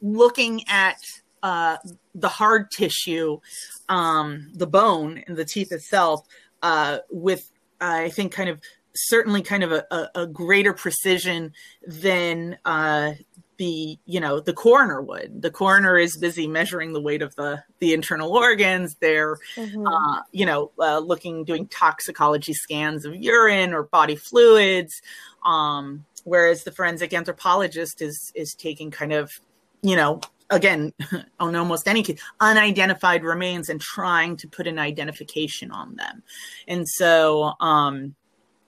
looking 0.00 0.64
at 0.68 0.96
uh, 1.42 1.76
the 2.14 2.28
hard 2.28 2.70
tissue, 2.70 3.38
um, 3.88 4.50
the 4.54 4.66
bone 4.66 5.22
and 5.26 5.36
the 5.36 5.44
teeth 5.44 5.72
itself 5.72 6.26
uh, 6.62 6.98
with 7.10 7.50
I 7.80 8.10
think 8.10 8.32
kind 8.32 8.48
of 8.48 8.60
certainly 8.94 9.42
kind 9.42 9.64
of 9.64 9.72
a, 9.72 10.10
a, 10.14 10.26
greater 10.26 10.72
precision 10.72 11.52
than 11.86 12.58
uh, 12.64 13.12
the 13.56 13.98
you 14.06 14.20
know 14.20 14.40
the 14.40 14.52
coroner 14.52 15.00
would. 15.00 15.42
The 15.42 15.50
coroner 15.50 15.96
is 15.98 16.16
busy 16.16 16.46
measuring 16.46 16.92
the 16.92 17.00
weight 17.00 17.22
of 17.22 17.34
the 17.34 17.62
the 17.80 17.92
internal 17.92 18.32
organs. 18.32 18.96
They're 19.00 19.36
mm-hmm. 19.56 19.86
uh, 19.86 20.22
you 20.30 20.46
know 20.46 20.70
uh, 20.78 20.98
looking 20.98 21.44
doing 21.44 21.66
toxicology 21.68 22.54
scans 22.54 23.04
of 23.04 23.14
urine 23.14 23.72
or 23.72 23.84
body 23.84 24.16
fluids. 24.16 25.00
Um, 25.44 26.04
whereas 26.24 26.64
the 26.64 26.72
forensic 26.72 27.12
anthropologist 27.12 28.00
is 28.00 28.32
is 28.34 28.54
taking 28.54 28.90
kind 28.90 29.12
of 29.12 29.30
you 29.82 29.96
know 29.96 30.20
again 30.52 30.92
on 31.40 31.56
almost 31.56 31.88
any 31.88 32.02
case 32.02 32.20
unidentified 32.40 33.24
remains 33.24 33.68
and 33.68 33.80
trying 33.80 34.36
to 34.36 34.46
put 34.46 34.66
an 34.66 34.78
identification 34.78 35.70
on 35.70 35.96
them 35.96 36.22
and 36.68 36.88
so 36.88 37.54
um 37.60 38.14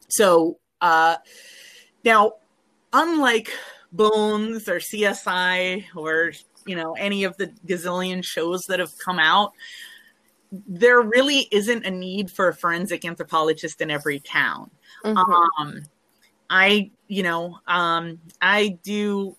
so 0.09 0.59
uh 0.80 1.16
now 2.05 2.32
unlike 2.93 3.51
bones 3.93 4.68
or 4.68 4.78
csi 4.78 5.85
or 5.95 6.32
you 6.66 6.74
know 6.74 6.95
any 6.95 7.24
of 7.24 7.37
the 7.37 7.47
gazillion 7.66 8.24
shows 8.24 8.62
that 8.62 8.80
have 8.80 8.97
come 8.99 9.18
out 9.18 9.53
there 10.68 11.03
really 11.03 11.49
isn't 11.51 11.85
a 11.85 11.91
need 11.91 12.30
for 12.30 12.49
a 12.49 12.55
forensic 12.55 13.05
anthropologist 13.05 13.80
in 13.80 13.91
every 13.91 14.20
town 14.20 14.70
mm-hmm. 15.05 15.62
um 15.62 15.82
i 16.49 16.91
you 17.09 17.22
know 17.22 17.59
um 17.66 18.18
i 18.41 18.78
do 18.82 19.37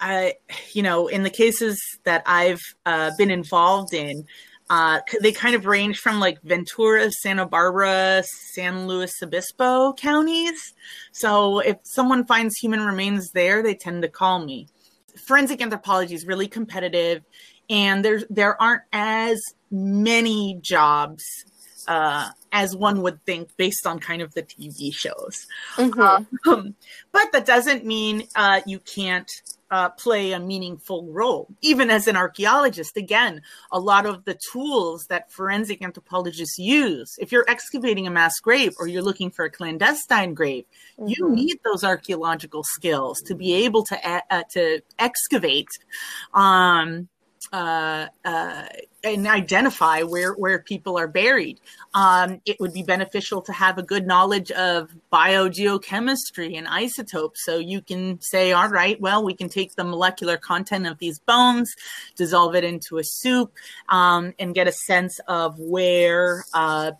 I, 0.00 0.34
you 0.72 0.82
know, 0.82 1.08
in 1.08 1.22
the 1.22 1.30
cases 1.30 1.80
that 2.04 2.22
I've 2.26 2.62
uh, 2.84 3.10
been 3.16 3.30
involved 3.30 3.94
in, 3.94 4.26
uh, 4.68 5.00
they 5.20 5.32
kind 5.32 5.54
of 5.54 5.64
range 5.64 5.98
from 5.98 6.18
like 6.18 6.42
Ventura, 6.42 7.10
Santa 7.10 7.46
Barbara, 7.46 8.24
San 8.52 8.86
Luis 8.86 9.12
Obispo 9.22 9.92
counties. 9.92 10.74
So 11.12 11.60
if 11.60 11.76
someone 11.84 12.26
finds 12.26 12.56
human 12.56 12.80
remains 12.80 13.30
there, 13.30 13.62
they 13.62 13.74
tend 13.74 14.02
to 14.02 14.08
call 14.08 14.44
me. 14.44 14.68
Forensic 15.26 15.62
anthropology 15.62 16.14
is 16.14 16.26
really 16.26 16.48
competitive, 16.48 17.22
and 17.70 18.04
there 18.04 18.22
there 18.28 18.60
aren't 18.60 18.82
as 18.92 19.40
many 19.70 20.58
jobs 20.60 21.24
uh, 21.88 22.30
as 22.52 22.74
one 22.74 23.02
would 23.02 23.22
think 23.24 23.56
based 23.56 23.86
on 23.86 23.98
kind 23.98 24.22
of 24.22 24.34
the 24.34 24.42
TV 24.42 24.94
shows. 24.94 25.46
Mm-hmm. 25.76 26.48
Um, 26.48 26.74
but 27.12 27.32
that 27.32 27.46
doesn't 27.46 27.84
mean 27.84 28.28
uh, 28.34 28.60
you 28.66 28.78
can't 28.80 29.30
uh, 29.70 29.90
play 29.90 30.32
a 30.32 30.40
meaningful 30.40 31.06
role. 31.12 31.48
Even 31.60 31.90
as 31.90 32.06
an 32.06 32.16
archaeologist, 32.16 32.96
again, 32.96 33.42
a 33.72 33.80
lot 33.80 34.06
of 34.06 34.24
the 34.24 34.38
tools 34.52 35.06
that 35.08 35.30
forensic 35.32 35.82
anthropologists 35.82 36.58
use, 36.58 37.14
if 37.18 37.32
you're 37.32 37.44
excavating 37.48 38.06
a 38.06 38.10
mass 38.10 38.38
grave 38.40 38.74
or 38.78 38.86
you're 38.86 39.02
looking 39.02 39.30
for 39.30 39.44
a 39.44 39.50
clandestine 39.50 40.34
grave, 40.34 40.64
mm-hmm. 40.98 41.08
you 41.08 41.30
need 41.30 41.58
those 41.64 41.84
archaeological 41.84 42.62
skills 42.64 43.18
to 43.26 43.34
be 43.34 43.52
able 43.64 43.84
to 43.84 44.22
uh, 44.30 44.42
to 44.52 44.80
excavate. 44.98 45.68
Um, 46.32 47.08
uh, 47.52 48.06
uh, 48.24 48.66
and 49.04 49.26
identify 49.26 50.02
where 50.02 50.32
where 50.32 50.58
people 50.58 50.98
are 50.98 51.06
buried. 51.06 51.60
Um, 51.94 52.40
it 52.44 52.58
would 52.60 52.72
be 52.72 52.82
beneficial 52.82 53.40
to 53.42 53.52
have 53.52 53.78
a 53.78 53.82
good 53.82 54.06
knowledge 54.06 54.50
of 54.50 54.90
biogeochemistry 55.12 56.56
and 56.56 56.66
isotopes, 56.66 57.44
so 57.44 57.58
you 57.58 57.80
can 57.80 58.20
say, 58.20 58.52
all 58.52 58.68
right, 58.68 59.00
well, 59.00 59.24
we 59.24 59.34
can 59.34 59.48
take 59.48 59.74
the 59.74 59.84
molecular 59.84 60.36
content 60.36 60.86
of 60.86 60.98
these 60.98 61.18
bones, 61.20 61.74
dissolve 62.16 62.54
it 62.54 62.64
into 62.64 62.98
a 62.98 63.04
soup, 63.04 63.52
um, 63.88 64.34
and 64.38 64.54
get 64.54 64.66
a 64.66 64.72
sense 64.72 65.20
of 65.28 65.58
where 65.58 66.44
uh, 66.52 66.92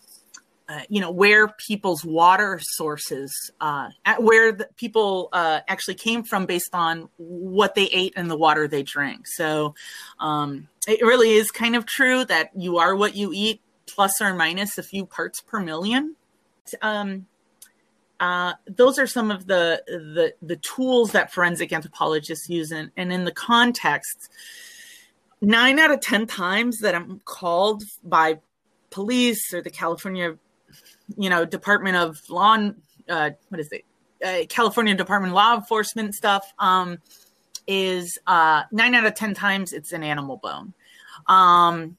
uh, 0.68 0.80
you 0.88 1.00
know 1.00 1.10
where 1.10 1.48
people's 1.48 2.04
water 2.04 2.58
sources 2.60 3.32
uh, 3.60 3.88
where 4.18 4.52
the 4.52 4.68
people 4.76 5.28
uh, 5.32 5.60
actually 5.68 5.94
came 5.94 6.24
from 6.24 6.46
based 6.46 6.74
on 6.74 7.08
what 7.18 7.74
they 7.74 7.84
ate 7.86 8.12
and 8.16 8.30
the 8.30 8.36
water 8.36 8.66
they 8.66 8.82
drank. 8.82 9.26
So 9.28 9.74
um, 10.18 10.68
it 10.88 11.02
really 11.02 11.32
is 11.32 11.50
kind 11.50 11.76
of 11.76 11.86
true 11.86 12.24
that 12.24 12.50
you 12.56 12.78
are 12.78 12.96
what 12.96 13.14
you 13.14 13.30
eat 13.32 13.60
plus 13.86 14.20
or 14.20 14.34
minus 14.34 14.76
a 14.78 14.82
few 14.82 15.06
parts 15.06 15.40
per 15.40 15.60
million. 15.60 16.16
Um, 16.82 17.26
uh, 18.18 18.54
those 18.66 18.98
are 18.98 19.06
some 19.06 19.30
of 19.30 19.46
the, 19.46 19.82
the 19.86 20.34
the 20.40 20.56
tools 20.56 21.12
that 21.12 21.32
forensic 21.32 21.72
anthropologists 21.72 22.48
use 22.48 22.72
and, 22.72 22.90
and 22.96 23.12
in 23.12 23.24
the 23.24 23.32
context 23.32 24.30
nine 25.42 25.78
out 25.78 25.90
of 25.90 26.00
ten 26.00 26.26
times 26.26 26.78
that 26.78 26.94
i'm 26.94 27.20
called 27.26 27.84
by 28.02 28.38
police 28.88 29.52
or 29.52 29.60
the 29.60 29.68
california 29.68 30.38
you 31.16 31.30
know, 31.30 31.44
Department 31.44 31.96
of 31.96 32.20
Law, 32.28 32.70
uh, 33.09 33.30
what 33.48 33.61
is 33.61 33.70
it? 33.72 33.84
Uh, 34.24 34.46
California 34.48 34.94
Department 34.94 35.32
of 35.32 35.36
Law 35.36 35.54
Enforcement 35.54 36.14
stuff 36.14 36.52
um, 36.59 36.98
is 37.66 38.18
uh, 38.26 38.62
nine 38.72 38.94
out 38.94 39.07
of 39.07 39.14
10 39.14 39.34
times 39.34 39.72
it's 39.72 39.92
an 39.92 40.02
animal 40.02 40.38
bone. 40.38 40.72
Um, 41.26 41.96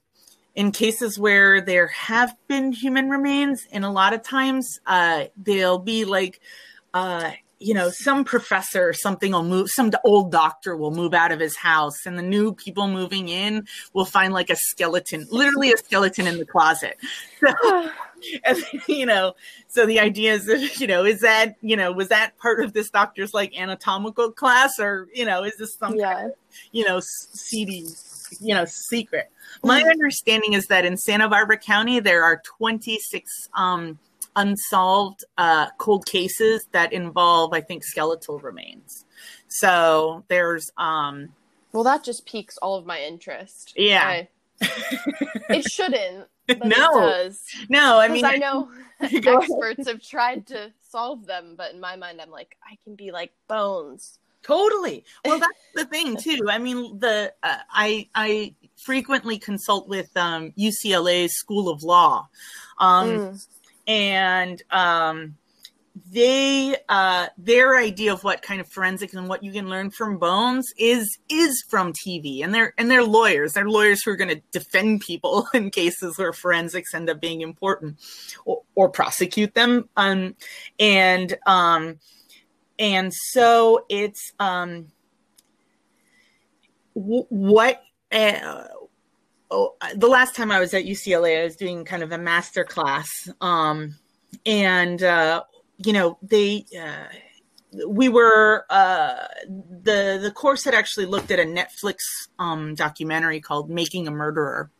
in 0.54 0.72
cases 0.72 1.18
where 1.18 1.60
there 1.60 1.86
have 1.86 2.34
been 2.48 2.72
human 2.72 3.08
remains, 3.08 3.66
and 3.70 3.84
a 3.84 3.90
lot 3.90 4.12
of 4.12 4.22
times 4.22 4.80
uh, 4.86 5.26
they'll 5.36 5.78
be 5.78 6.04
like, 6.04 6.40
uh, 6.94 7.30
you 7.60 7.74
know, 7.74 7.90
some 7.90 8.24
professor 8.24 8.88
or 8.88 8.92
something 8.92 9.32
will 9.32 9.42
move, 9.42 9.68
some 9.70 9.90
old 10.04 10.30
doctor 10.30 10.76
will 10.76 10.92
move 10.92 11.12
out 11.12 11.32
of 11.32 11.40
his 11.40 11.56
house, 11.56 12.06
and 12.06 12.18
the 12.18 12.22
new 12.22 12.54
people 12.54 12.88
moving 12.88 13.28
in 13.28 13.66
will 13.92 14.04
find 14.04 14.32
like 14.32 14.50
a 14.50 14.56
skeleton, 14.56 15.26
literally 15.30 15.72
a 15.72 15.76
skeleton 15.76 16.26
in 16.26 16.38
the 16.38 16.46
closet. 16.46 16.98
So, 17.40 17.90
and, 18.44 18.58
you 18.88 19.06
know, 19.06 19.34
so 19.68 19.86
the 19.86 20.00
idea 20.00 20.34
is, 20.34 20.80
you 20.80 20.88
know, 20.88 21.04
is 21.04 21.20
that, 21.20 21.54
you 21.60 21.76
know, 21.76 21.92
was 21.92 22.08
that 22.08 22.36
part 22.38 22.64
of 22.64 22.72
this 22.72 22.90
doctor's 22.90 23.32
like 23.32 23.56
anatomical 23.56 24.32
class 24.32 24.80
or, 24.80 25.06
you 25.14 25.24
know, 25.24 25.44
is 25.44 25.56
this 25.56 25.76
some 25.76 25.94
yeah. 25.94 26.14
kind 26.14 26.26
of, 26.26 26.32
you 26.72 26.84
know, 26.84 27.00
seedy, 27.00 27.86
you 28.40 28.54
know, 28.54 28.64
secret? 28.64 29.30
My 29.62 29.80
mm-hmm. 29.80 29.90
understanding 29.90 30.54
is 30.54 30.66
that 30.66 30.84
in 30.84 30.96
Santa 30.96 31.28
Barbara 31.28 31.58
County, 31.58 32.00
there 32.00 32.24
are 32.24 32.42
26 32.58 33.48
um, 33.54 33.98
unsolved 34.36 35.24
uh, 35.36 35.66
cold 35.78 36.06
cases 36.06 36.66
that 36.72 36.92
involve, 36.92 37.52
I 37.52 37.60
think, 37.60 37.84
skeletal 37.84 38.38
remains. 38.38 39.04
So 39.48 40.24
there's 40.28 40.70
um 40.76 41.30
Well, 41.72 41.84
that 41.84 42.04
just 42.04 42.26
piques 42.26 42.56
all 42.58 42.76
of 42.76 42.86
my 42.86 43.00
interest. 43.00 43.72
Yeah. 43.76 44.06
I- 44.06 44.28
it 45.50 45.70
shouldn't. 45.70 46.26
But 46.46 46.64
No. 46.64 46.90
it 46.98 47.00
does. 47.00 47.40
no, 47.68 47.98
I 47.98 48.08
mean 48.08 48.24
I 48.24 48.36
know 48.36 48.70
experts 49.00 49.86
have 49.88 50.02
tried 50.02 50.46
to 50.48 50.72
solve 50.90 51.26
them, 51.26 51.54
but 51.56 51.72
in 51.74 51.80
my 51.80 51.94
mind, 51.96 52.20
I'm 52.20 52.30
like, 52.30 52.56
I 52.64 52.76
can 52.84 52.94
be 52.96 53.10
like 53.12 53.32
bones. 53.48 54.18
Totally. 54.42 55.04
Well, 55.24 55.38
that's 55.40 55.52
the 55.74 55.84
thing 55.84 56.16
too. 56.16 56.46
I 56.48 56.58
mean, 56.58 56.98
the 56.98 57.34
uh, 57.42 57.58
I 57.70 58.08
I 58.14 58.54
frequently 58.84 59.38
consult 59.38 59.88
with 59.88 60.08
um, 60.16 60.52
UCLA 60.58 61.28
School 61.28 61.68
of 61.68 61.82
Law, 61.82 62.28
um, 62.78 63.08
Mm. 63.08 63.46
And 63.88 64.62
um, 64.70 65.36
they 66.12 66.76
uh, 66.88 67.26
their 67.38 67.76
idea 67.76 68.12
of 68.12 68.22
what 68.22 68.42
kind 68.42 68.60
of 68.60 68.68
forensics 68.68 69.14
and 69.14 69.28
what 69.28 69.42
you 69.42 69.50
can 69.50 69.68
learn 69.68 69.90
from 69.90 70.18
bones 70.18 70.70
is 70.78 71.18
is 71.28 71.64
from 71.68 71.92
TV, 71.92 72.44
and 72.44 72.54
they're 72.54 72.74
and 72.78 72.90
they're 72.90 73.02
lawyers. 73.02 73.54
They're 73.54 73.68
lawyers 73.68 74.02
who 74.04 74.12
are 74.12 74.16
going 74.16 74.34
to 74.34 74.42
defend 74.52 75.00
people 75.00 75.48
in 75.54 75.70
cases 75.70 76.18
where 76.18 76.32
forensics 76.32 76.94
end 76.94 77.10
up 77.10 77.20
being 77.20 77.40
important, 77.40 77.98
or, 78.44 78.62
or 78.74 78.90
prosecute 78.90 79.54
them. 79.54 79.88
Um, 79.96 80.36
and 80.78 81.36
um, 81.46 81.98
and 82.78 83.12
so 83.12 83.86
it's 83.88 84.32
um 84.38 84.88
w- 86.94 87.26
what 87.30 87.82
uh, 88.12 88.64
oh, 89.50 89.74
the 89.94 90.08
last 90.08 90.34
time 90.34 90.50
i 90.50 90.58
was 90.58 90.74
at 90.74 90.84
ucla 90.84 91.40
i 91.40 91.44
was 91.44 91.56
doing 91.56 91.84
kind 91.84 92.02
of 92.02 92.12
a 92.12 92.18
master 92.18 92.64
class 92.64 93.28
um 93.40 93.94
and 94.46 95.02
uh 95.02 95.42
you 95.78 95.92
know 95.92 96.18
they 96.22 96.64
uh 96.78 97.06
we 97.86 98.08
were 98.08 98.64
uh 98.70 99.26
the 99.48 100.18
the 100.22 100.32
course 100.34 100.64
had 100.64 100.74
actually 100.74 101.06
looked 101.06 101.30
at 101.30 101.38
a 101.38 101.44
netflix 101.44 101.96
um 102.38 102.74
documentary 102.74 103.40
called 103.40 103.70
making 103.70 104.08
a 104.08 104.10
murderer 104.10 104.70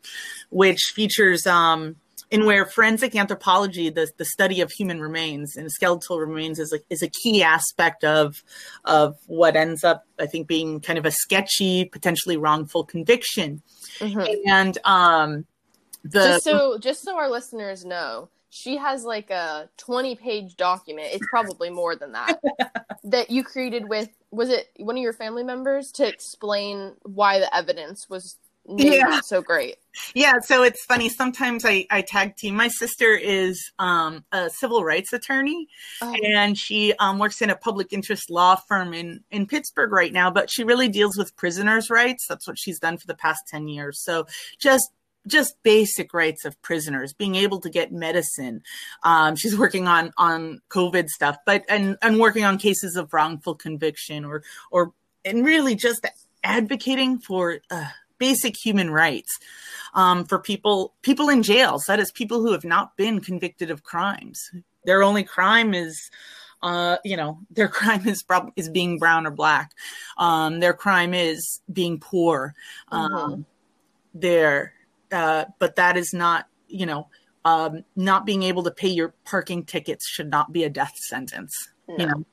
which 0.50 0.92
features 0.94 1.46
um 1.46 1.96
in 2.30 2.44
where 2.44 2.66
forensic 2.66 3.16
anthropology, 3.16 3.90
the, 3.90 4.10
the 4.18 4.24
study 4.24 4.60
of 4.60 4.70
human 4.70 5.00
remains 5.00 5.56
and 5.56 5.70
skeletal 5.70 6.18
remains, 6.18 6.58
is 6.58 6.72
a, 6.72 6.80
is 6.90 7.02
a 7.02 7.08
key 7.08 7.42
aspect 7.42 8.04
of 8.04 8.42
of 8.84 9.16
what 9.26 9.56
ends 9.56 9.84
up, 9.84 10.04
I 10.18 10.26
think, 10.26 10.46
being 10.46 10.80
kind 10.80 10.98
of 10.98 11.06
a 11.06 11.10
sketchy, 11.10 11.84
potentially 11.84 12.36
wrongful 12.36 12.84
conviction. 12.84 13.62
Mhm. 13.98 14.36
And 14.46 14.78
um, 14.84 15.46
the 16.04 16.20
just 16.20 16.44
so 16.44 16.78
just 16.78 17.02
so 17.02 17.16
our 17.16 17.30
listeners 17.30 17.84
know 17.84 18.28
she 18.50 18.76
has 18.76 19.04
like 19.04 19.30
a 19.30 19.68
20 19.76 20.14
page 20.16 20.56
document 20.56 21.08
it's 21.12 21.26
probably 21.30 21.70
more 21.70 21.96
than 21.96 22.12
that 22.12 22.40
that 23.04 23.30
you 23.30 23.44
created 23.44 23.88
with 23.88 24.08
was 24.30 24.48
it 24.48 24.68
one 24.78 24.96
of 24.96 25.02
your 25.02 25.12
family 25.12 25.42
members 25.42 25.90
to 25.92 26.06
explain 26.06 26.94
why 27.02 27.38
the 27.38 27.54
evidence 27.54 28.08
was 28.08 28.36
Yeah. 28.66 29.20
so 29.20 29.42
great 29.42 29.76
Yeah, 30.14 30.40
so 30.40 30.62
it's 30.62 30.84
funny. 30.84 31.08
Sometimes 31.08 31.64
I, 31.64 31.86
I 31.90 32.02
tag 32.02 32.36
team. 32.36 32.54
My 32.56 32.68
sister 32.68 33.12
is 33.16 33.70
um, 33.78 34.24
a 34.32 34.50
civil 34.50 34.84
rights 34.84 35.12
attorney, 35.12 35.68
Oh. 36.02 36.14
and 36.24 36.56
she 36.58 36.92
um, 36.94 37.18
works 37.18 37.40
in 37.42 37.50
a 37.50 37.56
public 37.56 37.92
interest 37.92 38.30
law 38.30 38.56
firm 38.56 38.94
in, 38.94 39.24
in 39.30 39.46
Pittsburgh 39.46 39.92
right 39.92 40.12
now. 40.12 40.30
But 40.30 40.50
she 40.50 40.64
really 40.64 40.88
deals 40.88 41.16
with 41.16 41.36
prisoners' 41.36 41.90
rights. 41.90 42.26
That's 42.28 42.46
what 42.46 42.58
she's 42.58 42.78
done 42.78 42.98
for 42.98 43.06
the 43.06 43.14
past 43.14 43.40
ten 43.48 43.68
years. 43.68 44.02
So 44.02 44.26
just 44.58 44.90
just 45.26 45.56
basic 45.62 46.14
rights 46.14 46.44
of 46.46 46.60
prisoners, 46.62 47.12
being 47.12 47.34
able 47.34 47.60
to 47.60 47.68
get 47.68 47.92
medicine. 47.92 48.62
Um, 49.02 49.36
she's 49.36 49.58
working 49.58 49.86
on 49.86 50.12
on 50.16 50.60
COVID 50.70 51.08
stuff, 51.08 51.36
but 51.44 51.64
and 51.68 51.96
and 52.02 52.18
working 52.18 52.44
on 52.44 52.56
cases 52.58 52.96
of 52.96 53.12
wrongful 53.12 53.54
conviction 53.54 54.24
or 54.24 54.42
or 54.70 54.92
and 55.24 55.44
really 55.44 55.74
just 55.74 56.06
advocating 56.44 57.18
for 57.18 57.58
uh, 57.70 57.88
basic 58.18 58.56
human 58.56 58.90
rights 58.90 59.38
um, 59.94 60.24
for 60.24 60.38
people 60.38 60.94
people 61.02 61.28
in 61.28 61.42
jails. 61.42 61.84
That 61.86 62.00
is, 62.00 62.10
people 62.10 62.40
who 62.40 62.52
have 62.52 62.64
not 62.64 62.96
been 62.96 63.20
convicted 63.20 63.70
of 63.70 63.82
crimes. 63.82 64.50
Their 64.84 65.02
only 65.02 65.24
crime 65.24 65.74
is, 65.74 66.10
uh, 66.62 66.96
you 67.04 67.16
know, 67.16 67.40
their 67.50 67.68
crime 67.68 68.06
is 68.06 68.22
prob- 68.22 68.52
is 68.56 68.68
being 68.68 68.98
brown 68.98 69.26
or 69.26 69.30
black. 69.30 69.72
Um, 70.16 70.60
their 70.60 70.74
crime 70.74 71.14
is 71.14 71.60
being 71.72 71.98
poor. 72.00 72.54
Um, 72.90 73.46
Their, 74.14 74.72
uh, 75.12 75.44
but 75.58 75.76
that 75.76 75.96
is 75.96 76.12
not, 76.12 76.46
you 76.66 76.86
know, 76.86 77.08
um, 77.44 77.84
not 77.94 78.26
being 78.26 78.42
able 78.42 78.62
to 78.64 78.70
pay 78.70 78.88
your 78.88 79.14
parking 79.24 79.64
tickets 79.64 80.08
should 80.08 80.30
not 80.30 80.52
be 80.52 80.64
a 80.64 80.70
death 80.70 80.96
sentence. 80.96 81.68
You 81.98 82.06
know, 82.06 82.24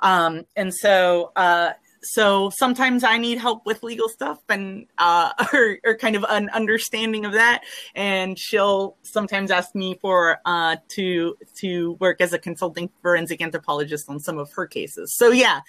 um, 0.00 0.46
and 0.56 0.74
so 0.74 1.32
uh, 1.36 1.72
so 2.02 2.50
sometimes 2.56 3.04
I 3.04 3.18
need 3.18 3.38
help 3.38 3.66
with 3.66 3.82
legal 3.82 4.08
stuff 4.08 4.38
and 4.48 4.86
uh, 4.98 5.32
or, 5.52 5.78
or 5.84 5.96
kind 5.96 6.16
of 6.16 6.24
an 6.28 6.48
understanding 6.50 7.24
of 7.24 7.32
that, 7.32 7.62
and 7.94 8.38
she'll 8.38 8.96
sometimes 9.02 9.50
ask 9.50 9.74
me 9.74 9.98
for 10.00 10.38
uh, 10.44 10.76
to 10.96 11.36
to 11.60 11.92
work 11.94 12.20
as 12.20 12.32
a 12.32 12.38
consulting 12.38 12.90
forensic 13.02 13.40
anthropologist 13.40 14.08
on 14.08 14.20
some 14.20 14.38
of 14.38 14.52
her 14.52 14.66
cases. 14.66 15.14
So 15.16 15.30
yeah. 15.30 15.60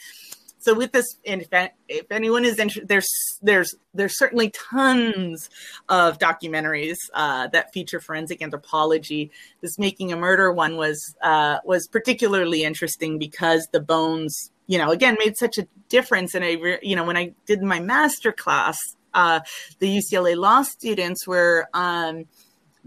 So 0.59 0.73
with 0.73 0.91
this, 0.91 1.05
and 1.25 1.41
if, 1.41 1.69
if 1.87 2.11
anyone 2.11 2.43
is 2.43 2.57
interested, 2.57 2.87
there's 2.87 3.07
there's 3.41 3.75
there's 3.93 4.17
certainly 4.17 4.49
tons 4.49 5.49
of 5.87 6.17
documentaries 6.17 6.97
uh, 7.13 7.47
that 7.49 7.71
feature 7.73 7.99
forensic 7.99 8.41
anthropology. 8.41 9.31
This 9.61 9.77
"Making 9.77 10.11
a 10.11 10.17
Murder" 10.17 10.51
one 10.51 10.75
was 10.75 11.15
uh, 11.21 11.59
was 11.63 11.87
particularly 11.87 12.63
interesting 12.63 13.19
because 13.19 13.67
the 13.71 13.79
bones, 13.79 14.51
you 14.67 14.77
know, 14.77 14.91
again 14.91 15.17
made 15.19 15.37
such 15.37 15.57
a 15.57 15.67
difference. 15.89 16.35
And 16.35 16.45
I, 16.45 16.57
you 16.81 16.95
know, 16.95 17.05
when 17.05 17.17
I 17.17 17.33
did 17.45 17.61
my 17.61 17.79
master 17.79 18.31
class, 18.31 18.77
uh, 19.13 19.39
the 19.79 19.97
UCLA 19.97 20.37
law 20.37 20.61
students 20.61 21.25
were. 21.27 21.67
Um, 21.73 22.25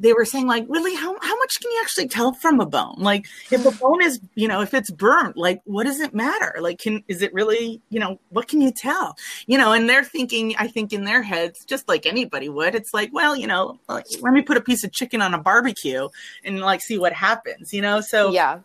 they 0.01 0.15
were 0.15 0.25
saying 0.25 0.47
like 0.47 0.65
really 0.69 0.95
how, 0.95 1.15
how 1.21 1.37
much 1.37 1.61
can 1.61 1.71
you 1.71 1.79
actually 1.83 2.09
tell 2.09 2.33
from 2.33 2.59
a 2.59 2.67
bone 2.67 2.97
like 2.97 3.27
if 3.51 3.65
a 3.67 3.71
bone 3.71 4.03
is 4.03 4.19
you 4.35 4.49
know 4.49 4.63
if 4.63 4.73
it's 4.73 4.91
burnt 4.91 5.37
like 5.37 5.61
what 5.65 5.85
does 5.85 6.01
it 6.01 6.15
matter 6.15 6.55
like 6.61 6.79
can 6.79 7.05
is 7.07 7.23
it 7.23 7.33
really 7.35 7.83
you 7.91 8.01
know 8.01 8.19
what 8.31 8.49
can 8.49 8.61
you 8.61 8.73
tell 8.73 9.15
you 9.47 9.59
know 9.59 9.73
and 9.73 9.89
they're 9.89 10.05
thinking 10.05 10.55
i 10.59 10.67
think 10.67 10.93
in 10.93 11.05
their 11.05 11.23
heads 11.23 11.65
just 11.67 11.87
like 11.87 12.07
anybody 12.07 12.49
would 12.49 12.75
it's 12.75 12.95
like 12.95 13.11
well 13.13 13.37
you 13.37 13.47
know 13.47 13.79
like, 13.89 14.07
let 14.23 14.33
me 14.33 14.41
put 14.43 14.57
a 14.57 14.63
piece 14.63 14.83
of 14.83 14.91
chicken 14.91 15.21
on 15.21 15.35
a 15.35 15.39
barbecue 15.39 16.09
and 16.45 16.61
like 16.61 16.81
see 16.81 16.99
what 16.99 17.13
happens 17.13 17.73
you 17.73 17.83
know 17.83 18.01
so 18.01 18.33
yeah 18.33 18.61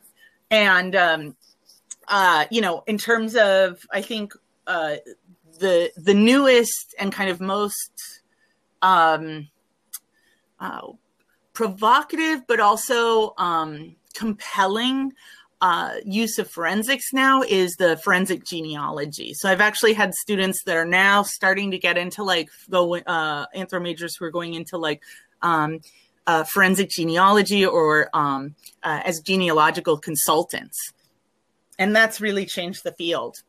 and 0.50 0.96
um 0.96 1.36
uh 2.08 2.46
you 2.50 2.62
know 2.62 2.84
in 2.88 2.98
terms 2.98 3.36
of 3.36 3.80
i 3.92 4.02
think 4.02 4.34
uh 4.68 4.96
the 5.60 5.92
the 5.96 6.14
newest 6.14 6.96
and 7.00 7.12
kind 7.12 7.30
of 7.30 7.40
most 7.40 8.22
um 8.82 9.48
uh, 10.60 10.88
provocative 11.54 12.46
but 12.48 12.60
also 12.60 13.34
um 13.38 13.96
compelling 14.14 15.12
uh, 15.62 15.96
use 16.06 16.38
of 16.38 16.50
forensics 16.50 17.14
now 17.14 17.42
is 17.42 17.74
the 17.80 17.98
forensic 17.98 18.46
genealogy. 18.46 19.34
So 19.34 19.50
I've 19.50 19.62
actually 19.62 19.94
had 19.94 20.14
students 20.14 20.64
that 20.66 20.76
are 20.76 20.86
now 20.86 21.24
starting 21.24 21.72
to 21.72 21.78
get 21.78 21.98
into 21.98 22.24
like 22.24 22.50
go 22.70 22.96
uh, 22.96 23.46
anthro 23.56 23.82
majors 23.82 24.16
who 24.16 24.26
are 24.26 24.32
going 24.32 24.54
into 24.54 24.78
like 24.78 25.02
um, 25.42 25.80
uh, 26.28 26.44
forensic 26.44 26.90
genealogy 26.90 27.66
or 27.66 28.10
um, 28.14 28.56
uh, 28.84 29.02
as 29.06 29.22
genealogical 29.22 29.98
consultants, 29.98 30.94
and 31.78 31.96
that's 31.96 32.22
really 32.22 32.46
changed 32.46 32.84
the 32.84 32.92
field. 32.94 33.42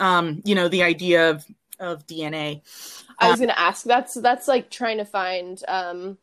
Um, 0.00 0.42
you 0.44 0.54
know, 0.54 0.68
the 0.68 0.82
idea 0.82 1.30
of 1.30 1.44
of 1.80 2.06
DNA. 2.06 2.62
i 3.18 3.28
was 3.28 3.40
gonna 3.40 3.52
ask 3.56 3.84
that's 3.84 4.14
that's 4.14 4.46
like 4.46 4.70
trying 4.70 4.98
to 4.98 5.04
find 5.04 5.62
um 5.66 6.16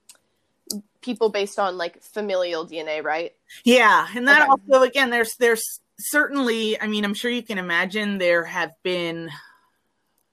people 1.02 1.30
based 1.30 1.60
on 1.60 1.78
like 1.78 2.02
familial 2.02 2.66
dna 2.66 3.04
right 3.04 3.34
Yeah, 3.66 4.08
and 4.16 4.28
that 4.28 4.42
Okay. 4.42 4.50
also 4.50 4.84
again, 4.84 5.10
there's 5.10 5.36
there's 5.40 5.82
certainly. 6.00 6.80
I 6.82 6.88
mean, 6.88 7.04
I'm 7.04 7.14
sure 7.14 7.30
you 7.32 7.44
can 7.44 7.58
imagine 7.58 8.18
there 8.18 8.46
have 8.46 8.72
been 8.84 9.30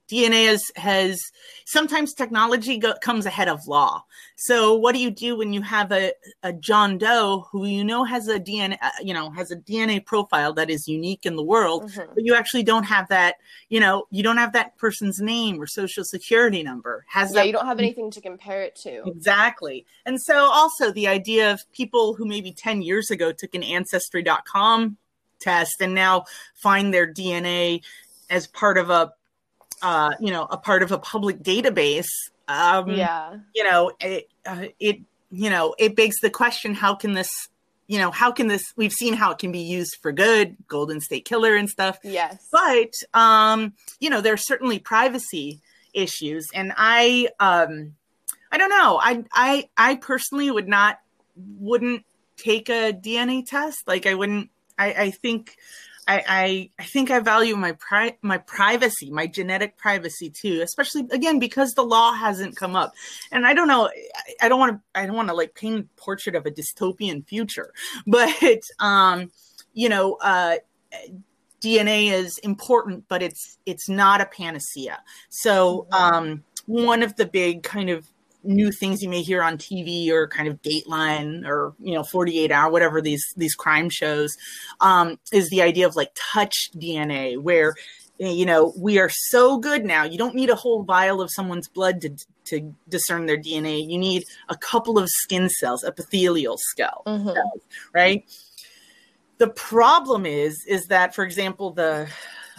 DNA 0.09 0.47
has 0.47 0.63
has 0.75 1.19
sometimes 1.65 2.13
technology 2.13 2.77
go, 2.77 2.93
comes 3.01 3.25
ahead 3.25 3.47
of 3.47 3.67
law. 3.67 4.03
So 4.35 4.73
what 4.75 4.95
do 4.95 5.01
you 5.01 5.11
do 5.11 5.37
when 5.37 5.53
you 5.53 5.61
have 5.61 5.91
a, 5.91 6.13
a 6.43 6.53
John 6.53 6.97
Doe 6.97 7.45
who 7.51 7.65
you 7.65 7.83
know 7.83 8.03
has 8.05 8.27
a 8.27 8.39
DNA 8.39 8.77
uh, 8.81 8.89
you 9.01 9.13
know 9.13 9.29
has 9.31 9.51
a 9.51 9.55
DNA 9.57 10.03
profile 10.05 10.53
that 10.53 10.69
is 10.69 10.87
unique 10.87 11.25
in 11.25 11.35
the 11.35 11.43
world, 11.43 11.83
Mhm. 11.91 12.15
but 12.15 12.23
you 12.25 12.33
actually 12.35 12.63
don't 12.63 12.85
have 12.85 13.07
that 13.09 13.35
you 13.69 13.79
know 13.79 14.05
you 14.09 14.23
don't 14.23 14.37
have 14.37 14.53
that 14.53 14.77
person's 14.77 15.19
name 15.19 15.61
or 15.61 15.67
social 15.67 16.03
security 16.03 16.63
number. 16.63 17.05
Has 17.07 17.29
yeah 17.31 17.41
that 17.41 17.47
you 17.47 17.53
don't 17.53 17.65
have 17.67 17.79
anything 17.79 18.09
to 18.11 18.21
compare 18.21 18.61
it 18.63 18.75
to 18.77 19.03
Exactly. 19.05 19.85
And 20.05 20.19
so 20.21 20.35
also 20.37 20.91
the 20.91 21.07
idea 21.07 21.51
of 21.51 21.61
people 21.71 22.13
who 22.15 22.25
maybe 22.25 22.51
10 22.51 22.81
years 22.81 23.11
ago 23.11 23.31
took 23.31 23.53
an 23.55 23.63
ancestry.com 23.63 24.97
test 25.39 25.81
and 25.81 25.93
now 25.93 26.25
find 26.55 26.93
their 26.93 27.07
DNA 27.11 27.81
as 28.29 28.47
part 28.47 28.77
of 28.77 28.89
a 28.89 29.11
uh, 29.81 30.13
you 30.19 30.31
know, 30.31 30.47
a 30.49 30.57
part 30.57 30.83
of 30.83 30.91
a 30.91 30.97
public 30.97 31.41
database. 31.41 32.09
Um, 32.47 32.89
yeah 32.89 33.37
you 33.53 33.63
know, 33.63 33.91
it, 33.99 34.27
uh, 34.45 34.65
it, 34.79 35.01
you 35.31 35.49
know, 35.49 35.75
it 35.77 35.95
begs 35.95 36.19
the 36.21 36.29
question: 36.29 36.73
How 36.73 36.95
can 36.95 37.13
this 37.13 37.29
you 37.89 37.97
know, 37.97 38.11
how 38.11 38.31
can 38.31 38.47
this, 38.47 38.71
we've 38.75 38.93
seen 38.93 39.15
how 39.15 39.31
it 39.31 39.39
can 39.39 39.51
be 39.51 39.61
used 39.61 39.97
for 39.99 40.11
good, 40.11 40.55
Golden 40.67 41.01
State 41.01 41.25
Killer 41.25 41.55
and 41.55 41.67
stuff. 41.67 41.97
Yes. 42.03 42.47
But, 42.51 42.93
um, 43.19 43.73
you 43.99 44.11
know, 44.11 44.21
there's 44.21 44.45
certainly 44.45 44.77
privacy 44.77 45.59
issues. 45.91 46.47
And 46.53 46.71
I, 46.77 47.29
um, 47.39 47.95
I 48.51 48.59
don't 48.59 48.69
know. 48.69 48.99
I, 49.01 49.23
I, 49.33 49.69
I 49.75 49.95
personally 49.95 50.51
would 50.51 50.67
not, 50.67 50.99
wouldn't 51.35 52.05
take 52.37 52.69
a 52.69 52.93
DNA 52.93 53.43
test. 53.43 53.87
Like 53.87 54.05
I 54.05 54.13
wouldn't, 54.13 54.51
I, 54.77 54.93
I 54.93 55.09
think, 55.09 55.57
I, 56.09 56.23
I, 56.27 56.69
I 56.79 56.83
think 56.85 57.11
I 57.11 57.19
value 57.19 57.55
my 57.55 57.73
pri- 57.73 58.17
my 58.23 58.39
privacy, 58.39 59.11
my 59.11 59.27
genetic 59.27 59.77
privacy 59.77 60.31
too, 60.31 60.61
especially 60.63 61.05
again 61.11 61.37
because 61.37 61.73
the 61.73 61.83
law 61.83 62.13
hasn't 62.13 62.55
come 62.55 62.75
up. 62.75 62.93
And 63.31 63.45
I 63.45 63.53
don't 63.53 63.67
know, 63.67 63.85
I, 63.87 64.45
I 64.45 64.49
don't 64.49 64.59
want 64.59 64.73
to 64.73 64.99
I 64.99 65.05
don't 65.05 65.15
want 65.15 65.29
to 65.29 65.35
like 65.35 65.53
paint 65.53 65.79
a 65.85 66.01
portrait 66.01 66.35
of 66.35 66.47
a 66.47 66.51
dystopian 66.51 67.27
future, 67.27 67.71
but 68.07 68.63
um, 68.79 69.31
you 69.73 69.87
know, 69.87 70.17
uh, 70.21 70.55
DNA 71.61 72.11
is 72.11 72.39
important, 72.39 73.05
but 73.07 73.21
it's 73.21 73.59
it's 73.67 73.87
not 73.87 74.19
a 74.19 74.25
panacea. 74.25 75.03
So 75.29 75.85
um, 75.91 76.43
one 76.65 77.03
of 77.03 77.17
the 77.17 77.27
big 77.27 77.61
kind 77.61 77.91
of 77.91 78.07
new 78.43 78.71
things 78.71 79.01
you 79.01 79.09
may 79.09 79.21
hear 79.21 79.43
on 79.43 79.57
TV 79.57 80.09
or 80.09 80.27
kind 80.27 80.47
of 80.47 80.61
Dateline 80.61 81.45
or 81.45 81.73
you 81.79 81.93
know 81.93 82.03
48 82.03 82.51
hour 82.51 82.71
whatever 82.71 83.01
these 83.01 83.23
these 83.35 83.55
crime 83.55 83.89
shows 83.89 84.35
um, 84.79 85.19
is 85.33 85.49
the 85.49 85.61
idea 85.61 85.85
of 85.85 85.95
like 85.95 86.09
touch 86.15 86.69
DNA 86.75 87.37
where 87.41 87.75
you 88.17 88.45
know 88.45 88.73
we 88.77 88.99
are 88.99 89.09
so 89.09 89.57
good 89.57 89.85
now. 89.85 90.03
You 90.03 90.17
don't 90.17 90.35
need 90.35 90.49
a 90.49 90.55
whole 90.55 90.83
vial 90.83 91.21
of 91.21 91.29
someone's 91.31 91.67
blood 91.67 92.01
to 92.01 92.11
to 92.45 92.73
discern 92.87 93.25
their 93.27 93.37
DNA 93.37 93.87
you 93.87 93.97
need 93.97 94.23
a 94.49 94.57
couple 94.57 94.97
of 94.97 95.07
skin 95.09 95.49
cells 95.49 95.83
epithelial 95.83 96.57
cell 96.75 97.03
Mhm. 97.05 97.33
cells 97.33 97.61
right? 97.93 98.25
The 99.37 99.49
problem 99.49 100.25
is 100.25 100.63
is 100.67 100.87
that 100.87 101.13
for 101.15 101.23
example 101.23 101.71
the 101.71 102.09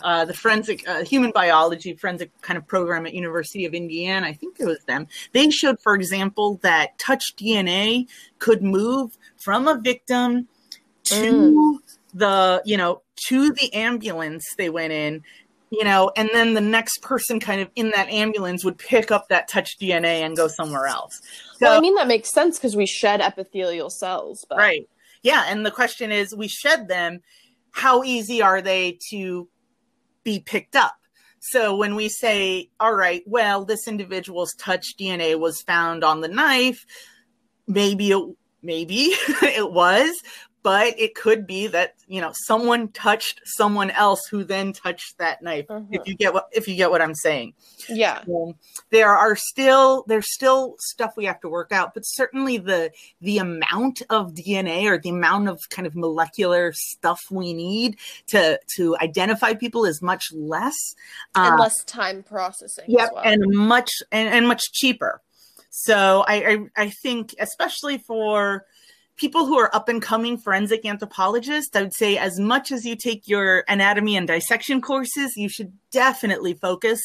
uh, 0.03 0.25
the 0.25 0.35
forensic 0.35 0.87
uh, 0.89 1.05
human 1.05 1.31
biology 1.31 1.95
forensic 1.95 2.31
kind 2.43 2.57
of 2.57 2.67
program 2.67 3.07
at 3.07 3.15
University 3.15 3.65
of 3.65 3.75
Indiana, 3.75 4.27
I 4.27 4.33
think 4.33 4.59
it 4.59 4.67
was 4.67 4.83
them. 4.85 5.07
They 5.33 5.51
showed, 5.51 5.81
for 5.81 5.95
example, 5.95 6.59
that 6.63 6.99
touch 6.99 7.35
DNA 7.37 8.09
could 8.39 8.63
move 8.63 9.17
from 9.37 9.69
a 9.69 9.79
victim 9.79 10.49
to 11.05 11.81
the 12.15 12.63
you 12.65 12.77
know 12.77 13.03
to 13.29 13.53
the 13.53 13.73
ambulance 13.75 14.45
they 14.57 14.71
went 14.71 14.93
in, 14.93 15.23
you 15.71 15.85
know, 15.85 16.11
and 16.17 16.31
then 16.33 16.55
the 16.55 16.61
next 16.61 17.03
person 17.03 17.39
kind 17.39 17.61
of 17.61 17.69
in 17.77 17.91
that 17.91 18.09
ambulance 18.09 18.65
would 18.65 18.79
pick 18.79 19.11
up 19.11 19.29
that 19.29 19.49
touch 19.49 19.79
DNA 19.79 20.23
and 20.23 20.37
go 20.37 20.49
somewhere 20.49 20.87
else. 20.87 21.21
well, 21.61 21.77
I 21.77 21.81
mean 21.81 21.95
that 21.95 22.09
makes 22.09 22.33
sense 22.33 22.59
because 22.59 22.77
we 22.77 22.87
shed 22.87 23.21
epithelial 23.21 23.91
cells, 23.91 24.45
but 24.49 24.59
Right. 24.59 24.89
Yeah. 25.23 25.45
And 25.49 25.65
the 25.65 25.71
question 25.71 26.11
is 26.11 26.35
we 26.35 26.49
shed 26.49 26.89
them. 26.89 27.21
How 27.73 28.03
easy 28.03 28.43
are 28.43 28.61
they 28.61 28.99
to 29.11 29.49
be 30.25 30.41
picked 30.41 30.77
up? 30.77 30.95
So 31.41 31.75
when 31.77 31.95
we 31.95 32.09
say, 32.09 32.71
all 32.79 32.95
right, 32.95 33.23
well, 33.27 33.65
this 33.65 33.89
individual's 33.89 34.55
touch 34.55 34.95
DNA 34.99 35.39
was 35.39 35.63
found 35.63 36.05
on 36.05 36.21
the 36.21 36.29
knife, 36.29 36.85
maybe 37.67 38.11
it, 38.11 38.23
maybe 38.63 38.95
it 39.43 39.73
was, 39.73 40.15
but 40.63 40.99
it 40.99 41.15
could 41.15 41.47
be 41.47 41.67
that, 41.69 41.95
you 42.07 42.21
know, 42.21 42.33
someone 42.47 42.89
touched 42.89 43.41
someone 43.45 43.91
else 43.91 44.21
who 44.31 44.45
then 44.45 44.73
touched 44.75 45.17
that 45.19 45.41
knife. 45.43 45.67
Mhm. 45.69 45.89
If 45.91 46.07
you 46.07 46.15
get 46.15 46.35
what, 46.35 46.49
if 46.53 46.69
you 46.69 46.77
get 46.77 46.91
what 46.91 47.01
I'm 47.01 47.15
saying. 47.15 47.55
yeah, 47.89 48.23
Um, 48.29 48.55
there 48.91 49.11
are 49.17 49.35
still 49.37 50.05
there's 50.07 50.33
still 50.35 50.77
stuff 50.81 51.13
we 51.17 51.25
have 51.25 51.41
to 51.41 51.49
work 51.49 51.73
out 51.73 51.95
but 51.95 52.03
certainly 52.03 52.59
the 52.59 52.91
the 53.21 53.39
amount 53.39 54.03
of 54.11 54.35
dna 54.35 54.85
or 54.91 54.99
the 54.99 55.09
amount 55.09 55.49
of 55.49 55.59
kind 55.71 55.87
of 55.87 55.95
molecular 55.97 56.73
stuff 56.75 57.19
we 57.31 57.53
need 57.55 57.97
to 58.29 58.59
to 58.77 58.97
identify 58.99 59.55
people 59.55 59.85
is 59.87 60.03
much 60.03 60.25
less 60.35 60.77
and 61.35 61.55
Uh, 61.55 61.63
less 61.63 61.83
time 61.85 62.23
processing. 62.23 62.85
yep 62.89 63.09
as 63.09 63.11
well. 63.15 63.25
and 63.25 63.43
much 63.55 63.91
and, 64.13 64.29
and 64.29 64.47
much 64.47 64.63
cheaper 64.73 65.21
so 65.71 66.25
I, 66.27 66.35
I 66.77 66.85
i 66.85 66.91
think 66.91 67.35
especially 67.39 67.99
for 67.99 68.67
people 69.21 69.45
who 69.47 69.59
are 69.59 69.75
up 69.75 69.89
and 69.89 70.01
coming 70.03 70.39
forensic 70.39 70.85
anthropologists 70.87 71.77
i 71.77 71.83
would 71.83 71.95
say 71.95 72.17
as 72.17 72.41
much 72.41 72.73
as 72.73 72.85
you 72.87 72.97
take 72.97 73.29
your 73.29 73.65
anatomy 73.69 74.17
and 74.17 74.27
dissection 74.27 74.81
courses 74.81 75.37
you 75.37 75.49
should 75.49 75.73
definitely 75.93 76.55
focus 76.55 77.01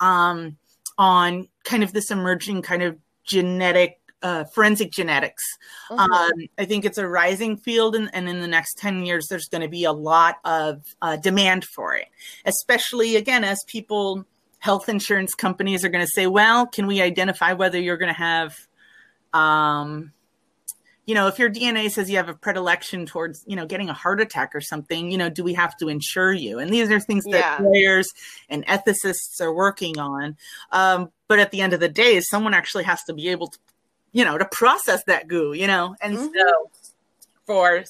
um, 0.00 0.56
on 0.98 1.48
kind 1.64 1.82
of 1.82 1.92
this 1.92 2.10
emerging 2.10 2.60
kind 2.62 2.82
of 2.82 2.96
genetic 3.24 3.98
uh, 4.22 4.44
forensic 4.44 4.90
genetics 4.90 5.42
Mhm. 5.90 5.98
um, 5.98 6.32
I 6.58 6.64
think 6.64 6.84
it's 6.86 6.96
a 6.96 7.06
rising 7.06 7.58
field, 7.58 7.94
and, 7.94 8.08
and 8.14 8.26
in 8.26 8.40
the 8.40 8.48
next 8.48 8.78
10 8.78 9.04
years, 9.04 9.26
there's 9.28 9.48
going 9.48 9.60
to 9.60 9.68
be 9.68 9.84
a 9.84 9.92
lot 9.92 10.36
of 10.46 10.82
uh, 11.02 11.16
demand 11.16 11.64
for 11.66 11.94
it, 11.94 12.08
especially 12.46 13.16
again, 13.16 13.44
as 13.44 13.62
people, 13.66 14.24
health 14.60 14.88
insurance 14.88 15.34
companies 15.34 15.84
are 15.84 15.90
going 15.90 16.04
to 16.04 16.10
say, 16.10 16.26
well, 16.26 16.66
can 16.66 16.86
we 16.86 17.02
identify 17.02 17.52
whether 17.52 17.78
you're 17.78 17.98
going 17.98 18.14
to 18.14 18.18
have, 18.18 18.56
um, 19.34 20.12
you 21.06 21.14
know, 21.14 21.26
if 21.26 21.38
your 21.38 21.50
DNA 21.50 21.90
says 21.90 22.08
you 22.08 22.16
have 22.16 22.28
a 22.28 22.34
predilection 22.34 23.04
towards, 23.04 23.44
you 23.46 23.56
know, 23.56 23.66
getting 23.66 23.90
a 23.90 23.94
heart 23.94 24.20
attack 24.20 24.54
or 24.54 24.60
something, 24.60 25.10
you 25.10 25.18
know, 25.18 25.28
do 25.28 25.44
we 25.44 25.52
have 25.54 25.76
to 25.78 25.88
insure 25.88 26.32
you? 26.32 26.58
And 26.58 26.72
these 26.72 26.90
are 26.90 26.98
things 27.00 27.24
that 27.24 27.60
Yeah. 27.60 27.64
lawyers 27.64 28.10
and 28.48 28.66
ethicists 28.66 29.40
are 29.40 29.52
working 29.52 29.98
on. 29.98 30.36
Um, 30.72 31.10
but 31.28 31.38
at 31.38 31.50
the 31.50 31.60
end 31.60 31.72
of 31.72 31.80
the 31.80 31.88
day, 31.88 32.20
someone 32.20 32.54
actually 32.54 32.84
has 32.84 33.02
to 33.04 33.12
be 33.14 33.28
able 33.28 33.48
to 33.48 33.58
you 34.12 34.24
know 34.24 34.38
to 34.38 34.44
process 34.46 35.02
that 35.04 35.26
goo 35.26 35.52
you 35.52 35.66
know 35.66 35.96
and 36.00 36.16
Mhm. 36.16 36.30
so 36.32 36.70
for 37.46 37.84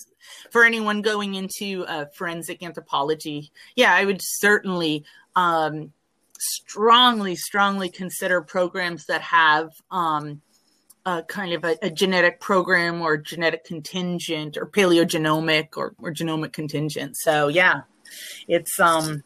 for 0.51 0.65
anyone 0.65 1.03
going 1.03 1.35
into 1.35 1.85
uh, 1.87 2.07
forensic 2.17 2.63
anthropology 2.63 3.53
yeah 3.77 3.95
i 3.95 4.05
would 4.05 4.21
certainly 4.23 5.05
um 5.37 5.93
strongly 6.39 7.37
strongly 7.37 7.89
consider 7.91 8.41
programs 8.41 9.05
that 9.05 9.21
have 9.21 9.71
um 9.91 10.41
a 11.07 11.23
kind 11.23 11.53
of 11.53 11.65
a, 11.65 11.77
a 11.83 11.91
genetic 11.91 12.41
program 12.41 13.03
or 13.03 13.17
genetic 13.17 13.65
contingent 13.65 14.57
or 14.57 14.67
paleogenomic 14.67 15.77
or, 15.77 15.95
or 15.99 16.13
genomic 16.13 16.53
contingent 16.53 17.17
so 17.17 17.49
yeah 17.49 17.83
it's 18.49 18.79
um 18.81 19.23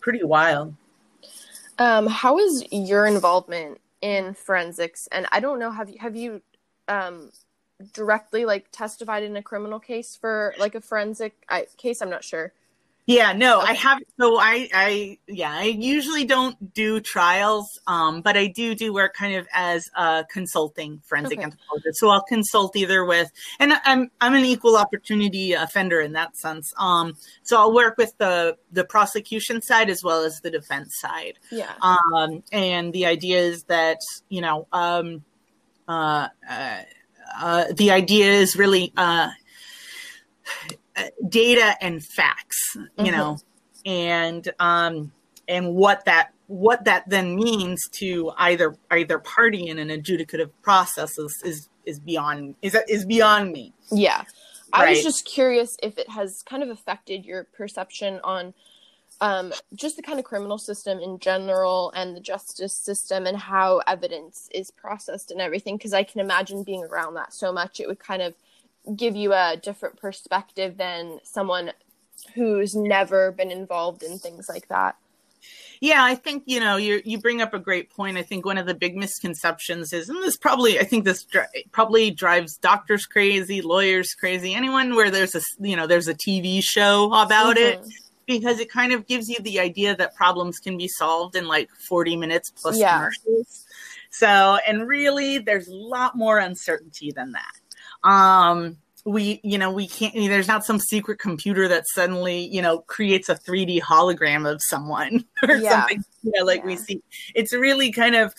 pretty 0.00 0.22
wild 0.22 0.74
Um, 1.78 2.06
how 2.06 2.38
is 2.38 2.64
your 2.70 3.04
involvement 3.06 3.80
in 4.00 4.34
forensics? 4.34 5.08
And 5.10 5.26
I 5.32 5.40
don't 5.40 5.58
know, 5.58 5.72
have 5.72 5.88
you 5.88 5.96
have 5.98 6.14
you 6.14 6.42
um 6.86 7.30
directly 7.92 8.44
like 8.44 8.66
testified 8.70 9.24
in 9.24 9.36
a 9.36 9.42
criminal 9.42 9.80
case 9.80 10.16
for 10.16 10.54
like 10.58 10.74
a 10.76 10.80
forensic 10.80 11.32
I, 11.48 11.66
case? 11.76 12.00
I'm 12.00 12.10
not 12.10 12.22
sure. 12.22 12.52
Yeah, 13.06 13.34
no, 13.34 13.60
I 13.60 13.74
have. 13.74 13.98
So 14.18 14.38
I, 14.38 14.68
I, 14.72 15.18
yeah, 15.28 15.52
I 15.52 15.64
usually 15.64 16.24
don't 16.24 16.72
do 16.72 17.00
trials, 17.00 17.78
um, 17.86 18.22
but 18.22 18.34
I 18.34 18.46
do 18.46 18.74
do 18.74 18.94
work 18.94 19.12
kind 19.12 19.36
of 19.36 19.46
as 19.52 19.84
a 19.94 20.24
consulting 20.32 21.02
forensic 21.04 21.38
Okay. 21.38 21.44
anthropologist. 21.44 22.00
So 22.00 22.08
I'll 22.08 22.22
consult 22.22 22.74
either 22.76 23.04
with, 23.04 23.30
and 23.60 23.74
I'm 23.84 24.10
I'm 24.22 24.34
an 24.34 24.46
equal 24.46 24.78
opportunity 24.78 25.52
offender 25.52 26.00
in 26.00 26.12
that 26.12 26.34
sense. 26.38 26.72
Um, 26.78 27.12
so 27.42 27.58
I'll 27.58 27.74
work 27.74 27.98
with 27.98 28.16
the 28.16 28.56
the 28.72 28.84
prosecution 28.84 29.60
side 29.60 29.90
as 29.90 30.02
well 30.02 30.24
as 30.24 30.40
the 30.40 30.50
defense 30.50 30.98
side. 30.98 31.38
Yeah. 31.50 31.72
Um, 31.82 32.42
and 32.52 32.90
the 32.94 33.04
idea 33.04 33.38
is 33.38 33.64
that 33.64 33.98
you 34.30 34.40
know, 34.40 34.66
um, 34.72 35.24
uh, 35.86 36.28
uh, 36.48 36.82
uh, 37.38 37.64
the 37.76 37.90
idea 37.90 38.32
is 38.32 38.56
really 38.56 38.94
uh, 38.96 39.28
data 41.28 41.76
and 41.80 42.04
facts, 42.04 42.76
you 42.98 43.12
know, 43.12 43.38
and 43.84 44.50
um, 44.58 45.12
and 45.48 45.74
what 45.74 46.04
that 46.04 46.32
what 46.46 46.84
that 46.84 47.08
then 47.08 47.36
means 47.36 47.80
to 47.98 48.32
either 48.38 48.76
either 48.90 49.18
party 49.18 49.66
in 49.68 49.78
an 49.78 49.88
adjudicative 49.88 50.50
process 50.62 51.18
is 51.18 51.42
is, 51.44 51.68
is 51.84 52.00
beyond 52.00 52.54
is 52.62 52.76
is 52.88 53.04
beyond 53.04 53.52
me. 53.52 53.72
Yeah. 53.90 54.24
I 54.72 54.90
was 54.90 55.02
just 55.04 55.24
curious 55.24 55.76
if 55.82 55.98
it 55.98 56.08
has 56.10 56.42
kind 56.42 56.62
of 56.62 56.68
affected 56.68 57.24
your 57.24 57.44
perception 57.44 58.20
on 58.24 58.54
um, 59.20 59.52
just 59.74 59.96
the 59.96 60.02
kind 60.02 60.18
of 60.18 60.24
criminal 60.24 60.58
system 60.58 60.98
in 60.98 61.18
general 61.20 61.92
and 61.94 62.16
the 62.16 62.20
justice 62.20 62.76
system 62.76 63.26
and 63.26 63.36
how 63.36 63.82
evidence 63.86 64.48
is 64.52 64.72
processed 64.72 65.30
and 65.30 65.40
everything. 65.40 65.76
Because 65.76 65.94
I 65.94 66.02
can 66.02 66.20
imagine 66.20 66.64
being 66.64 66.84
around 66.84 67.14
that 67.14 67.32
so 67.32 67.52
much, 67.52 67.78
it 67.78 67.86
would 67.86 68.00
kind 68.00 68.22
of 68.22 68.34
give 68.96 69.16
you 69.16 69.32
a 69.32 69.56
different 69.62 69.96
perspective 69.96 70.76
than 70.76 71.20
someone 71.24 71.72
who's 72.34 72.74
never 72.74 73.32
been 73.32 73.50
involved 73.50 74.02
in 74.02 74.18
things 74.18 74.46
like 74.48 74.68
that. 74.68 74.96
Yeah, 75.80 76.02
I 76.02 76.14
think 76.14 76.44
you 76.46 76.58
know 76.60 76.76
you 76.76 77.02
you 77.04 77.18
bring 77.18 77.42
up 77.42 77.52
a 77.52 77.58
great 77.58 77.90
point. 77.90 78.16
I 78.16 78.22
think 78.22 78.46
one 78.46 78.56
of 78.56 78.66
the 78.66 78.74
big 78.74 78.96
misconceptions 78.96 79.92
is, 79.92 80.08
and 80.08 80.22
this 80.22 80.36
probably 80.38 80.78
I 80.80 80.84
think 80.84 81.04
this 81.04 81.24
dri- 81.24 81.66
probably 81.72 82.10
drives 82.10 82.56
doctors 82.56 83.04
crazy, 83.04 83.60
lawyers 83.60 84.14
crazy, 84.18 84.54
anyone 84.54 84.94
where 84.94 85.10
there's 85.10 85.34
a 85.34 85.42
you 85.60 85.76
know 85.76 85.86
there's 85.86 86.08
a 86.08 86.14
TV 86.14 86.62
show 86.62 87.12
about 87.12 87.58
it 87.58 87.80
Mhm. 87.82 87.88
because 88.26 88.58
it 88.60 88.70
kind 88.70 88.92
of 88.94 89.06
gives 89.06 89.28
you 89.28 89.36
the 89.40 89.60
idea 89.60 89.94
that 89.96 90.14
problems 90.14 90.58
can 90.58 90.78
be 90.78 90.88
solved 90.88 91.36
in 91.36 91.46
like 91.46 91.68
40 91.88 92.16
minutes 92.16 92.50
plus 92.50 92.78
Yeah. 92.78 92.94
commercials. 92.96 93.66
So, 94.10 94.58
and 94.66 94.86
really, 94.86 95.38
there's 95.38 95.66
a 95.68 95.74
lot 95.74 96.16
more 96.16 96.38
uncertainty 96.38 97.10
than 97.10 97.32
that. 97.32 97.52
Um, 98.04 98.76
we 99.06 99.38
you 99.44 99.58
know 99.58 99.70
we 99.70 99.86
can't 99.86 100.14
there's 100.14 100.48
not 100.48 100.64
some 100.64 100.78
secret 100.78 101.18
computer 101.18 101.68
that 101.68 101.84
suddenly 101.88 102.46
you 102.46 102.62
know 102.62 102.78
creates 102.78 103.28
a 103.28 103.34
3d 103.34 103.80
hologram 103.82 104.50
of 104.50 104.60
someone 104.62 105.24
or 105.48 105.56
Yeah. 105.56 105.80
something 105.80 106.02
you 106.22 106.32
know 106.34 106.44
like 106.44 106.64
we 106.64 106.76
see 106.76 107.02
it's 107.34 107.52
really 107.52 107.92
kind 107.92 108.14
of 108.14 108.32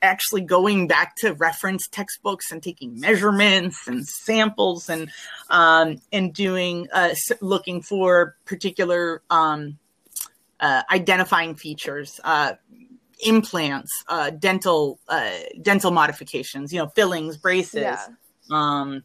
actually 0.00 0.42
going 0.42 0.86
back 0.86 1.16
to 1.16 1.32
reference 1.34 1.88
textbooks 1.88 2.52
and 2.52 2.62
taking 2.62 3.00
measurements 3.00 3.88
and 3.88 4.06
samples 4.06 4.88
and 4.88 5.10
um 5.50 6.00
and 6.12 6.32
doing 6.32 6.86
uh 6.92 7.14
looking 7.40 7.82
for 7.82 8.36
particular 8.44 9.22
um 9.30 9.76
uh, 10.60 10.82
identifying 10.92 11.56
features 11.56 12.20
uh 12.22 12.52
implants 13.26 13.90
uh 14.06 14.30
dental 14.30 15.00
uh 15.08 15.30
dental 15.62 15.90
modifications 15.90 16.72
you 16.72 16.78
know 16.78 16.86
fillings 16.94 17.36
braces 17.36 17.80
Yeah. 17.82 18.06
um 18.52 19.02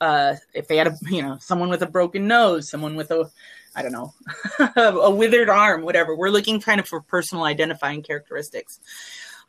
uh 0.00 0.34
if 0.54 0.68
they 0.68 0.76
had 0.76 0.86
a 0.86 0.96
you 1.08 1.22
know 1.22 1.38
someone 1.40 1.68
with 1.68 1.82
a 1.82 1.86
broken 1.86 2.26
nose 2.26 2.70
someone 2.70 2.94
with 2.94 3.10
a 3.10 3.30
i 3.76 3.82
don't 3.82 3.92
know 3.92 4.12
a 4.76 5.10
withered 5.10 5.48
arm 5.48 5.82
whatever. 5.82 6.16
We're 6.16 6.30
looking 6.30 6.60
kind 6.60 6.80
of 6.80 6.88
for 6.88 7.00
personal 7.00 7.44
identifying 7.44 8.02
characteristics. 8.02 8.80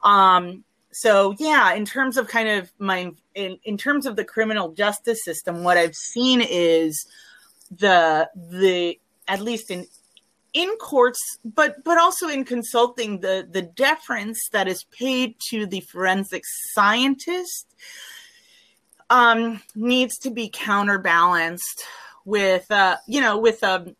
Um 0.03 0.63
so 0.91 1.35
yeah 1.39 1.73
in 1.73 1.85
terms 1.85 2.17
of 2.17 2.27
kind 2.27 2.49
of 2.49 2.71
my 2.77 3.11
in, 3.33 3.57
in 3.63 3.77
terms 3.77 4.05
of 4.05 4.15
the 4.15 4.25
criminal 4.25 4.73
justice 4.73 5.23
system 5.23 5.63
what 5.63 5.77
i've 5.77 5.95
seen 5.95 6.41
is 6.41 7.05
the 7.71 8.29
the 8.35 8.99
at 9.27 9.39
least 9.39 9.71
in 9.71 9.87
in 10.53 10.69
courts 10.77 11.39
but 11.45 11.81
but 11.83 11.97
also 11.97 12.27
in 12.27 12.43
consulting 12.43 13.21
the 13.21 13.47
the 13.49 13.61
deference 13.61 14.49
that 14.51 14.67
is 14.67 14.83
paid 14.91 15.35
to 15.39 15.65
the 15.65 15.79
forensic 15.81 16.43
scientist 16.73 17.67
um 19.11 19.61
needs 19.75 20.17
to 20.17 20.31
be 20.31 20.49
counterbalanced 20.49 21.83
with 22.25 22.65
uh 22.71 22.97
you 23.07 23.21
know 23.21 23.37
with 23.37 23.61
a 23.61 23.93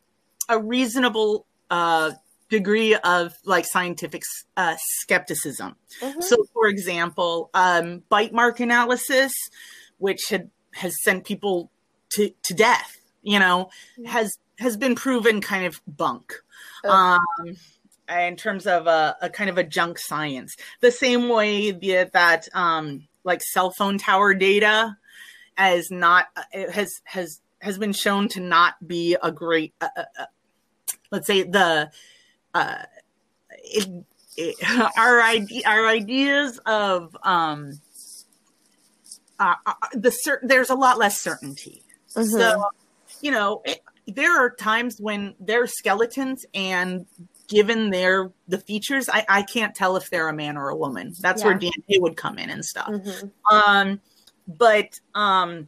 a 0.49 0.57
reasonable 0.57 1.45
uh 1.70 2.09
degree 2.49 2.95
of 2.95 3.34
like 3.45 3.66
scientific 3.66 4.24
uh 4.57 4.76
skepticism 4.99 5.76
Mhm. 6.01 6.24
so, 6.24 6.36
for 6.53 6.68
example, 6.68 7.49
um, 7.53 8.03
bite 8.09 8.34
mark 8.34 8.59
analysis, 8.59 9.32
which 9.97 10.30
had 10.30 10.49
has 10.74 10.93
sent 11.03 11.26
people 11.26 11.70
to, 12.12 12.32
to 12.43 12.53
death, 12.53 12.97
you 13.24 13.39
know, 13.39 13.70
has 14.05 14.32
has 14.59 14.78
been 14.78 14.95
proven 14.95 15.41
kind 15.41 15.66
of 15.66 15.82
bunk. 15.88 16.34
Oh. 16.84 16.89
Um, 16.89 17.57
in 18.09 18.36
terms 18.36 18.68
of 18.68 18.88
a, 18.88 19.16
a 19.22 19.30
kind 19.30 19.49
of 19.49 19.57
a 19.57 19.64
junk 19.64 19.97
science, 19.99 20.55
the 20.82 20.91
same 20.91 21.30
way 21.30 21.72
the, 21.72 22.09
that 22.14 22.47
um, 22.53 23.07
like 23.24 23.41
cell 23.41 23.72
phone 23.72 23.97
tower 23.97 24.34
data 24.34 24.97
as 25.58 25.91
not 25.91 26.28
it 26.52 26.70
has 26.72 27.02
has 27.06 27.41
has 27.60 27.78
been 27.78 27.93
shown 27.93 28.28
to 28.30 28.39
not 28.39 28.76
be 28.88 29.16
a 29.22 29.32
great 29.32 29.74
uh, 29.82 29.88
uh, 29.95 30.04
uh, 30.20 30.26
let's 31.12 31.28
say 31.28 31.43
the 31.43 31.89
uh, 32.54 32.78
it, 33.64 33.88
it, 34.38 34.56
our 34.97 35.20
ide- 35.22 35.64
our 35.66 35.88
ideas 35.88 36.60
of 36.66 37.16
um 37.24 37.80
uh, 39.39 39.56
uh, 39.66 39.74
the 39.93 40.12
cer- 40.12 40.41
there's 40.43 40.70
a 40.70 40.76
lot 40.76 40.97
less 40.97 41.20
certainty 41.20 41.84
Mhm. 42.16 42.38
so 42.38 42.64
you 43.22 43.32
know 43.32 43.62
it, 43.66 43.80
there 44.08 44.38
are 44.43 44.49
times 44.49 44.99
when 44.99 45.36
they're 45.39 45.68
skeletons 45.68 46.45
and 46.54 47.06
given 47.47 47.89
their 47.89 48.32
the 48.47 48.58
features 48.58 49.10
I, 49.10 49.26
I 49.30 49.41
can't 49.43 49.74
tell 49.76 49.95
if 49.95 50.10
they're 50.10 50.28
a 50.30 50.34
man 50.34 50.58
or 50.58 50.70
a 50.70 50.76
woman 50.76 51.14
that's 51.20 51.43
where 51.43 51.54
Yeah. 51.60 51.70
dna 51.70 52.02
would 52.02 52.18
come 52.18 52.38
in 52.38 52.49
and 52.49 52.64
stuff 52.66 52.89
Mhm. 52.89 53.32
um 53.52 54.02
but 54.48 55.00
um 55.16 55.68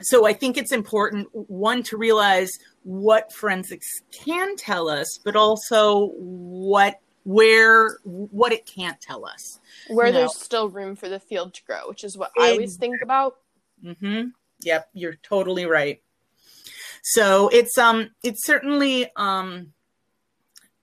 so 0.00 0.26
i 0.26 0.32
think 0.32 0.56
it's 0.56 0.72
important 0.72 1.28
one 1.32 1.82
to 1.82 1.96
realize 1.96 2.50
what 2.82 3.32
forensics 3.32 3.88
can 4.12 4.56
tell 4.56 4.88
us 4.88 5.18
but 5.24 5.36
also 5.36 6.12
what 6.16 7.00
where 7.24 7.98
what 8.04 8.52
it 8.52 8.66
can't 8.66 9.00
tell 9.00 9.26
us 9.26 9.60
Where 9.88 10.06
you 10.06 10.12
know. 10.12 10.18
there's 10.20 10.36
still 10.36 10.68
room 10.68 10.96
for 10.96 11.08
the 11.08 11.20
field 11.20 11.54
to 11.54 11.64
grow, 11.64 11.88
which 11.88 12.04
is 12.04 12.16
what 12.16 12.32
I 12.38 12.50
always 12.50 12.76
think 12.76 13.02
about. 13.02 13.36
mm-hmm. 13.84 14.28
Yep, 14.62 14.88
you're 14.94 15.16
totally 15.22 15.66
right. 15.66 16.02
So 17.02 17.48
it's 17.48 17.76
um 17.78 18.10
it's 18.22 18.44
certainly 18.46 19.10
um 19.16 19.72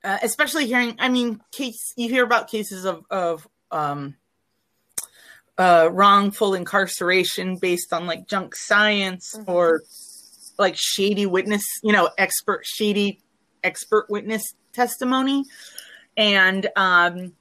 uh, 0.04 0.20
especially 0.22 0.68
hearing 0.68 0.96
I 1.00 1.10
mean 1.10 1.42
case 1.52 1.94
you 1.98 2.10
hear 2.10 2.24
about 2.24 2.50
cases 2.50 2.86
of 2.86 3.04
of 3.10 3.48
um 3.72 4.16
uh 5.58 5.90
wrongful 5.92 6.54
incarceration 6.54 7.58
based 7.58 7.92
on 7.94 8.06
like 8.06 8.28
junk 8.28 8.56
science 8.56 9.36
Mhm. 9.38 9.48
or 9.48 9.82
like 10.60 10.76
shady 10.76 11.26
witness, 11.26 11.64
you 11.84 11.92
know, 11.92 12.10
expert 12.18 12.66
shady 12.66 13.22
expert 13.64 14.08
witness 14.10 14.44
testimony 14.74 15.44
and 16.16 16.68
um 16.76 17.34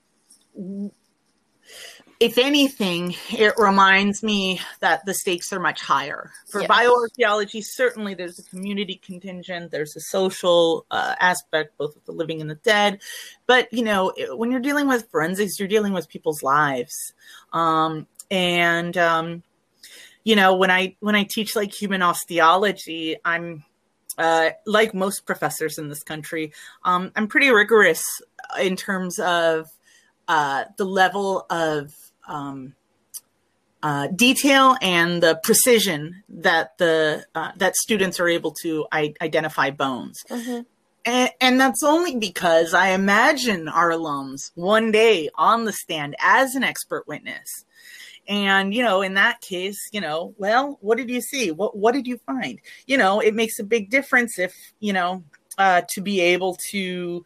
if 2.19 2.39
anything, 2.39 3.15
it 3.31 3.55
reminds 3.59 4.23
me 4.23 4.61
that 4.81 5.05
the 5.05 5.15
stakes 5.15 5.53
are 5.53 5.61
much 5.61 5.83
higher. 5.83 6.31
For 6.49 6.63
Yes. 6.63 6.71
bioarchaeology, 6.71 7.63
certainly 7.63 8.15
there's 8.15 8.39
a 8.39 8.43
community 8.45 9.01
contingent, 9.05 9.71
there's 9.71 9.95
a 9.97 10.01
social 10.01 10.87
uh, 10.91 11.15
aspect, 11.21 11.77
both 11.77 11.95
with 11.95 12.07
the 12.07 12.13
living 12.13 12.41
and 12.41 12.49
the 12.49 12.57
dead. 12.57 13.01
But, 13.47 13.73
you 13.73 13.83
know, 13.83 14.13
when 14.31 14.51
you're 14.51 14.61
dealing 14.61 14.89
with 14.89 15.11
forensics, 15.11 15.59
you're 15.59 15.69
dealing 15.69 15.93
with 15.93 16.09
people's 16.09 16.43
lives. 16.43 16.95
Um, 17.53 18.07
and, 18.31 18.97
um, 18.97 19.43
you 20.25 20.35
know, 20.35 20.57
when 20.57 20.71
I 20.71 20.97
when 21.01 21.15
I 21.15 21.23
teach 21.23 21.55
like 21.55 21.73
human 21.73 22.03
osteology, 22.03 23.17
I'm 23.25 23.65
uh, 24.19 24.51
like 24.65 24.95
most 24.95 25.27
professors 25.27 25.79
in 25.79 25.89
this 25.89 26.03
country, 26.03 26.53
um, 26.83 27.13
I'm 27.15 27.29
pretty 27.29 27.51
rigorous 27.51 28.03
in 28.59 28.75
terms 28.75 29.21
of 29.21 29.69
uh, 30.27 30.65
the 30.79 30.85
level 30.85 31.47
of 31.51 31.95
um, 32.27 32.75
uh, 33.83 34.09
detail 34.09 34.77
and 34.83 35.23
the 35.23 35.39
precision 35.43 36.23
that 36.29 36.77
the 36.79 37.25
uh, 37.35 37.53
that 37.57 37.77
students 37.77 38.19
are 38.19 38.29
able 38.29 38.53
to 38.63 38.87
I- 38.91 39.15
identify 39.21 39.71
bones. 39.71 40.25
Mhm. 40.29 40.67
And, 41.05 41.31
and 41.41 41.61
that's 41.61 41.85
only 41.85 42.17
because 42.17 42.75
I 42.75 42.89
imagine 42.89 43.69
our 43.69 43.91
alums 43.91 44.51
one 44.57 44.91
day 44.91 45.31
on 45.37 45.65
the 45.65 45.73
stand 45.73 46.17
as 46.19 46.57
an 46.57 46.65
expert 46.65 47.07
witness. 47.07 47.65
And, 48.27 48.75
you 48.75 48.83
know, 48.83 49.03
in 49.03 49.15
that 49.15 49.41
case, 49.41 49.79
you 49.93 50.01
know, 50.01 50.35
well, 50.37 50.79
what 50.81 50.99
did 50.99 51.09
you 51.09 51.21
see? 51.21 51.53
What, 51.53 51.77
what 51.77 51.93
did 51.93 52.09
you 52.09 52.19
find? 52.27 52.59
You 52.87 52.97
know, 52.97 53.21
it 53.21 53.37
makes 53.37 53.61
a 53.61 53.65
big 53.65 53.89
difference 53.89 54.37
if, 54.37 54.53
you 54.81 54.93
know, 54.93 55.23
uh, 55.59 55.83
to 55.91 56.01
be 56.01 56.21
able 56.21 56.59
to 56.71 57.25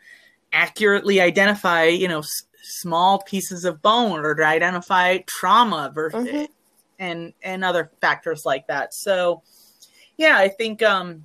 accurately 0.52 1.20
identify, 1.20 1.84
you 1.84 2.06
know, 2.06 2.22
small 2.62 3.20
pieces 3.22 3.64
of 3.64 3.80
bone 3.82 4.20
or 4.24 4.34
to 4.34 4.44
identify 4.44 5.18
trauma 5.26 5.90
versus, 5.94 6.26
Mhm. 6.26 6.48
and, 6.98 7.32
and 7.42 7.64
other 7.64 7.90
factors 8.00 8.42
like 8.44 8.66
that. 8.68 8.92
So, 8.94 9.42
yeah, 10.16 10.36
I 10.36 10.48
think, 10.48 10.82
um, 10.82 11.24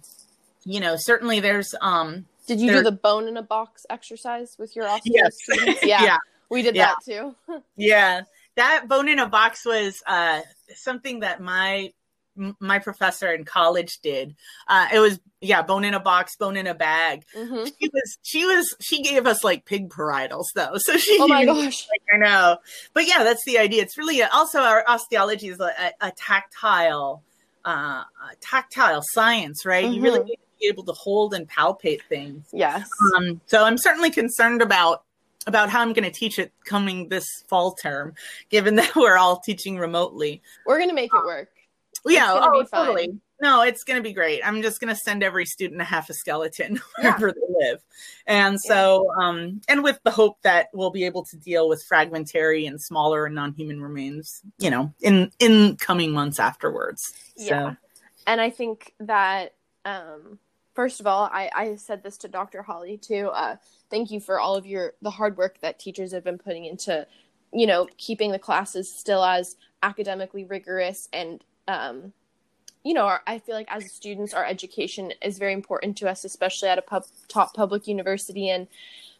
you 0.64 0.80
know, 0.80 0.96
certainly 0.98 1.40
there's, 1.40 1.74
um, 1.82 2.26
Did 2.48 2.60
you 2.62 2.68
There- 2.72 2.84
do 2.84 2.92
the 2.92 2.92
bone 2.92 3.28
in 3.28 3.38
a 3.38 3.42
box 3.42 3.88
exercise 3.90 4.56
with 4.60 4.76
your 4.76 4.86
osteo 4.86 5.02
Yes. 5.06 5.34
students? 5.42 5.82
Yeah, 5.84 6.04
yeah, 6.04 6.18
we 6.50 6.62
did 6.62 6.76
Yeah. 6.76 6.94
that 6.94 6.98
too. 7.04 7.36
Yeah, 7.76 8.22
that 8.56 8.88
bone 8.88 9.10
in 9.10 9.18
a 9.18 9.28
box 9.28 9.66
was 9.66 10.02
uh, 10.06 10.42
something 10.76 11.22
that 11.22 11.42
my 11.42 11.92
m- 12.38 12.56
my 12.60 12.80
professor 12.80 13.32
in 13.32 13.44
college 13.46 14.00
did. 14.02 14.36
Uh, 14.68 14.88
it 14.94 15.00
was 15.00 15.20
yeah, 15.42 15.62
bone 15.62 15.84
in 15.86 15.94
a 15.94 16.00
box, 16.00 16.36
bone 16.38 16.58
in 16.58 16.68
a 16.68 16.74
bag. 16.74 17.24
hmm 17.36 17.66
She 17.66 17.90
was 17.94 18.18
she 18.24 18.46
was 18.46 18.76
she 18.82 19.02
gave 19.04 19.28
us 19.28 19.44
like 19.44 19.66
pig 19.66 19.90
parietals 19.90 20.46
though, 20.56 20.74
so 20.78 20.98
she 20.98 21.18
Oh 21.22 21.28
my 21.28 21.46
gosh. 21.46 21.88
like, 21.90 22.02
I 22.14 22.18
know, 22.18 22.58
but 22.94 23.08
yeah, 23.08 23.24
that's 23.24 23.44
the 23.46 23.58
idea. 23.60 23.82
It's 23.84 23.98
really 23.98 24.22
also 24.24 24.60
our 24.60 24.84
osteology 24.88 25.48
is 25.50 25.60
a, 25.60 25.72
a, 26.02 26.08
a 26.08 26.12
tactile 26.12 27.24
uh, 27.66 28.04
tactile 28.42 29.02
science, 29.12 29.66
right? 29.66 29.92
You 29.92 30.02
really 30.02 30.20
Mhm. 30.20 30.26
need 30.26 30.36
to 30.36 30.60
be 30.60 30.68
able 30.68 30.84
to 30.84 30.92
hold 30.94 31.34
and 31.34 31.50
palpate 31.50 32.02
things. 32.08 32.46
Yes. 32.54 32.88
Um, 33.18 33.42
so 33.48 33.64
I'm 33.64 33.78
certainly 33.80 34.12
concerned 34.12 34.62
about 34.62 35.04
about 35.48 35.70
how 35.70 35.82
I'm 35.82 35.94
going 35.94 36.04
to 36.12 36.12
teach 36.12 36.40
it 36.40 36.52
coming 36.66 37.10
this 37.10 37.26
fall 37.48 37.74
term, 37.76 38.16
given 38.50 38.76
that 38.78 38.96
we're 38.96 39.18
all 39.18 39.40
teaching 39.40 39.78
remotely. 39.78 40.42
We're 40.66 40.80
gonna 40.80 40.94
make 40.94 41.12
it 41.14 41.26
work. 41.26 41.50
Yeah, 42.06 42.40
oh, 42.42 42.62
be 42.62 42.68
fun. 42.68 42.86
totally. 42.86 43.20
No, 43.42 43.64
it's 43.64 43.84
going 43.84 43.98
to 43.98 44.04
be 44.04 44.14
great. 44.14 44.42
I'm 44.46 44.62
just 44.62 44.80
going 44.80 44.94
to 44.94 45.00
send 45.00 45.22
every 45.22 45.46
student 45.46 45.82
a 45.82 45.84
half 45.84 46.10
a 46.10 46.14
skeleton 46.14 46.80
wherever 46.98 47.32
they 47.32 47.68
live, 47.68 47.84
and 48.26 48.60
so 48.60 49.12
um, 49.20 49.62
and 49.68 49.84
with 49.84 50.00
the 50.04 50.12
hope 50.12 50.42
that 50.44 50.68
we'll 50.74 50.92
be 50.92 51.04
able 51.04 51.26
to 51.26 51.38
deal 51.38 51.68
with 51.68 51.84
fragmentary 51.84 52.66
and 52.66 52.82
smaller 52.82 53.26
and 53.26 53.36
non-human 53.36 53.82
remains, 53.82 54.42
you 54.58 54.70
know, 54.70 54.94
in 55.02 55.32
in 55.40 55.76
coming 55.78 56.12
months 56.12 56.40
afterwards. 56.40 57.14
So 57.36 57.46
Yeah. 57.46 57.74
And 58.28 58.42
I 58.42 58.50
think 58.50 58.94
that 59.00 59.54
um 59.84 60.40
first 60.74 61.00
of 61.00 61.08
all, 61.08 61.30
I, 61.32 61.50
I 61.54 61.76
said 61.76 62.04
this 62.04 62.18
to 62.20 62.28
Dr. 62.28 62.62
Holly 62.62 62.98
too. 62.98 63.30
Uh 63.34 63.58
thank 63.90 64.12
you 64.12 64.20
for 64.20 64.40
all 64.40 64.56
of 64.56 64.66
your 64.66 64.94
the 65.02 65.12
hard 65.12 65.38
work 65.38 65.60
that 65.62 65.80
teachers 65.80 66.12
have 66.14 66.24
been 66.24 66.38
putting 66.38 66.66
into, 66.66 67.06
you 67.54 67.68
know, 67.68 67.88
keeping 67.98 68.32
the 68.32 68.40
classes 68.40 68.94
still 68.94 69.24
as 69.24 69.56
academically 69.84 70.46
rigorous 70.46 71.10
and 71.14 71.44
um 71.68 72.14
you 72.86 72.94
know, 72.94 73.08
our, 73.08 73.22
I 73.26 73.40
feel 73.40 73.56
like 73.56 73.68
as 73.70 73.92
students, 73.92 74.36
our 74.36 74.46
education 74.46 75.12
is 75.24 75.40
very 75.40 75.54
important 75.54 75.98
to 75.98 76.08
us, 76.08 76.24
especially 76.24 76.70
at 76.70 76.78
a 76.78 76.84
pub, 76.84 77.04
top 77.28 77.56
public 77.56 77.88
university. 77.88 78.48
And 78.52 78.68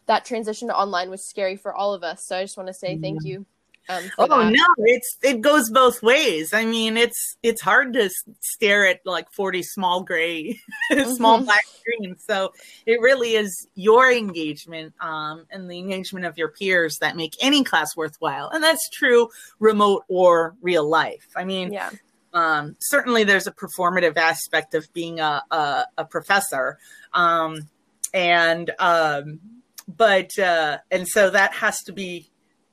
that 0.06 0.24
transition 0.24 0.68
to 0.68 0.76
online 0.76 1.10
was 1.10 1.28
scary 1.28 1.56
for 1.56 1.74
all 1.74 1.92
of 1.92 2.04
us. 2.04 2.24
So 2.24 2.38
I 2.38 2.44
just 2.44 2.56
want 2.56 2.68
to 2.68 2.74
say 2.74 2.96
thank 2.96 3.24
you. 3.24 3.44
Um, 3.88 4.04
oh 4.18 4.26
that. 4.26 4.52
no, 4.52 4.66
it's 4.78 5.16
it 5.22 5.40
goes 5.40 5.70
both 5.70 6.02
ways. 6.02 6.52
I 6.52 6.64
mean, 6.64 6.96
it's 6.96 7.36
it's 7.44 7.60
hard 7.60 7.92
to 7.92 8.10
stare 8.40 8.84
at 8.84 9.00
like 9.04 9.30
forty 9.30 9.62
small 9.62 10.02
gray, 10.02 10.58
small 11.14 11.36
mm-hmm. 11.36 11.44
black 11.44 11.64
screens. 11.66 12.24
So 12.26 12.52
it 12.84 13.00
really 13.00 13.34
is 13.36 13.68
your 13.76 14.10
engagement 14.10 14.92
um, 15.00 15.46
and 15.52 15.70
the 15.70 15.78
engagement 15.78 16.26
of 16.26 16.36
your 16.36 16.48
peers 16.48 16.98
that 16.98 17.14
make 17.14 17.36
any 17.40 17.62
class 17.62 17.96
worthwhile, 17.96 18.48
and 18.48 18.62
that's 18.62 18.90
true 18.90 19.28
remote 19.60 20.02
or 20.08 20.56
real 20.62 20.88
life. 20.88 21.28
I 21.36 21.44
mean, 21.44 21.72
yeah. 21.72 21.90
Um, 22.36 22.76
certainly, 22.80 23.24
there's 23.24 23.46
a 23.46 23.52
performative 23.52 24.16
aspect 24.16 24.74
of 24.74 24.92
being 24.92 25.20
a 25.20 25.42
a, 25.50 25.86
a 25.98 26.04
professor, 26.04 26.78
um, 27.14 27.68
and 28.12 28.70
um, 28.78 29.40
but 29.88 30.38
uh, 30.38 30.78
and 30.90 31.08
so 31.08 31.30
that 31.30 31.54
has 31.54 31.82
to 31.84 31.92
be 31.92 32.30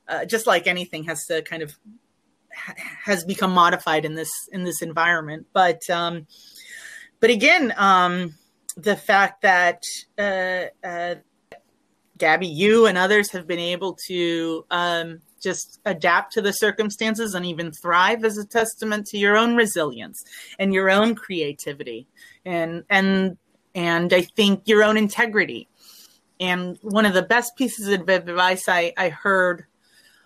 uh, 0.07 0.26
just 0.26 0.47
like 0.47 0.68
anything 0.68 1.05
has 1.05 1.26
to 1.26 1.41
kind 1.43 1.64
of 1.64 1.74
ha- 2.53 2.76
has 3.05 3.24
become 3.24 3.51
modified 3.51 4.05
in 4.05 4.16
this 4.16 4.32
in 4.51 4.64
this 4.64 4.82
environment. 4.82 5.47
But 5.53 5.82
um 5.89 6.28
but 7.20 7.30
again 7.30 7.74
um 7.78 8.36
the 8.76 8.95
fact 8.95 9.41
that 9.43 9.84
uh, 10.18 10.66
uh 10.86 11.16
gabby 12.18 12.47
you 12.47 12.86
and 12.86 12.97
others 12.97 13.32
have 13.32 13.47
been 13.47 13.59
able 13.59 13.97
to 14.07 14.66
um 14.70 15.22
just 15.43 15.79
adapt 15.85 16.33
to 16.33 16.41
the 16.41 16.53
circumstances 16.53 17.35
and 17.35 17.45
even 17.45 17.71
thrive 17.71 18.23
is 18.23 18.37
a 18.37 18.45
testament 18.45 19.05
to 19.07 19.17
your 19.17 19.37
own 19.37 19.55
resilience 19.55 20.23
and 20.57 20.73
your 20.73 20.89
own 20.89 21.13
creativity 21.15 22.07
and 22.45 22.83
and 22.89 23.37
and 23.75 24.13
i 24.13 24.21
think 24.21 24.63
your 24.65 24.83
own 24.83 24.97
integrity. 24.97 25.67
And 26.39 26.77
one 26.81 27.05
of 27.05 27.13
the 27.13 27.21
best 27.21 27.55
pieces 27.55 27.87
of 27.87 28.09
advice 28.09 28.67
i 28.67 28.93
i 28.97 29.09
heard 29.09 29.65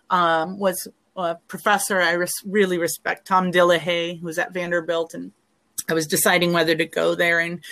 um, 0.10 0.58
was 0.58 0.88
a 1.18 1.36
professor 1.48 2.02
I 2.02 2.14
res- 2.14 2.44
really 2.46 2.78
respect, 2.78 3.28
Tom 3.28 3.52
Dillehay, 3.52 4.20
who's 4.20 4.38
at 4.38 4.54
Vanderbilt, 4.54 5.14
and 5.14 5.32
I 5.90 5.94
was 5.94 6.08
deciding 6.08 6.54
whether 6.54 6.76
to 6.76 6.86
go 6.86 7.16
there, 7.16 7.40
and 7.40 7.64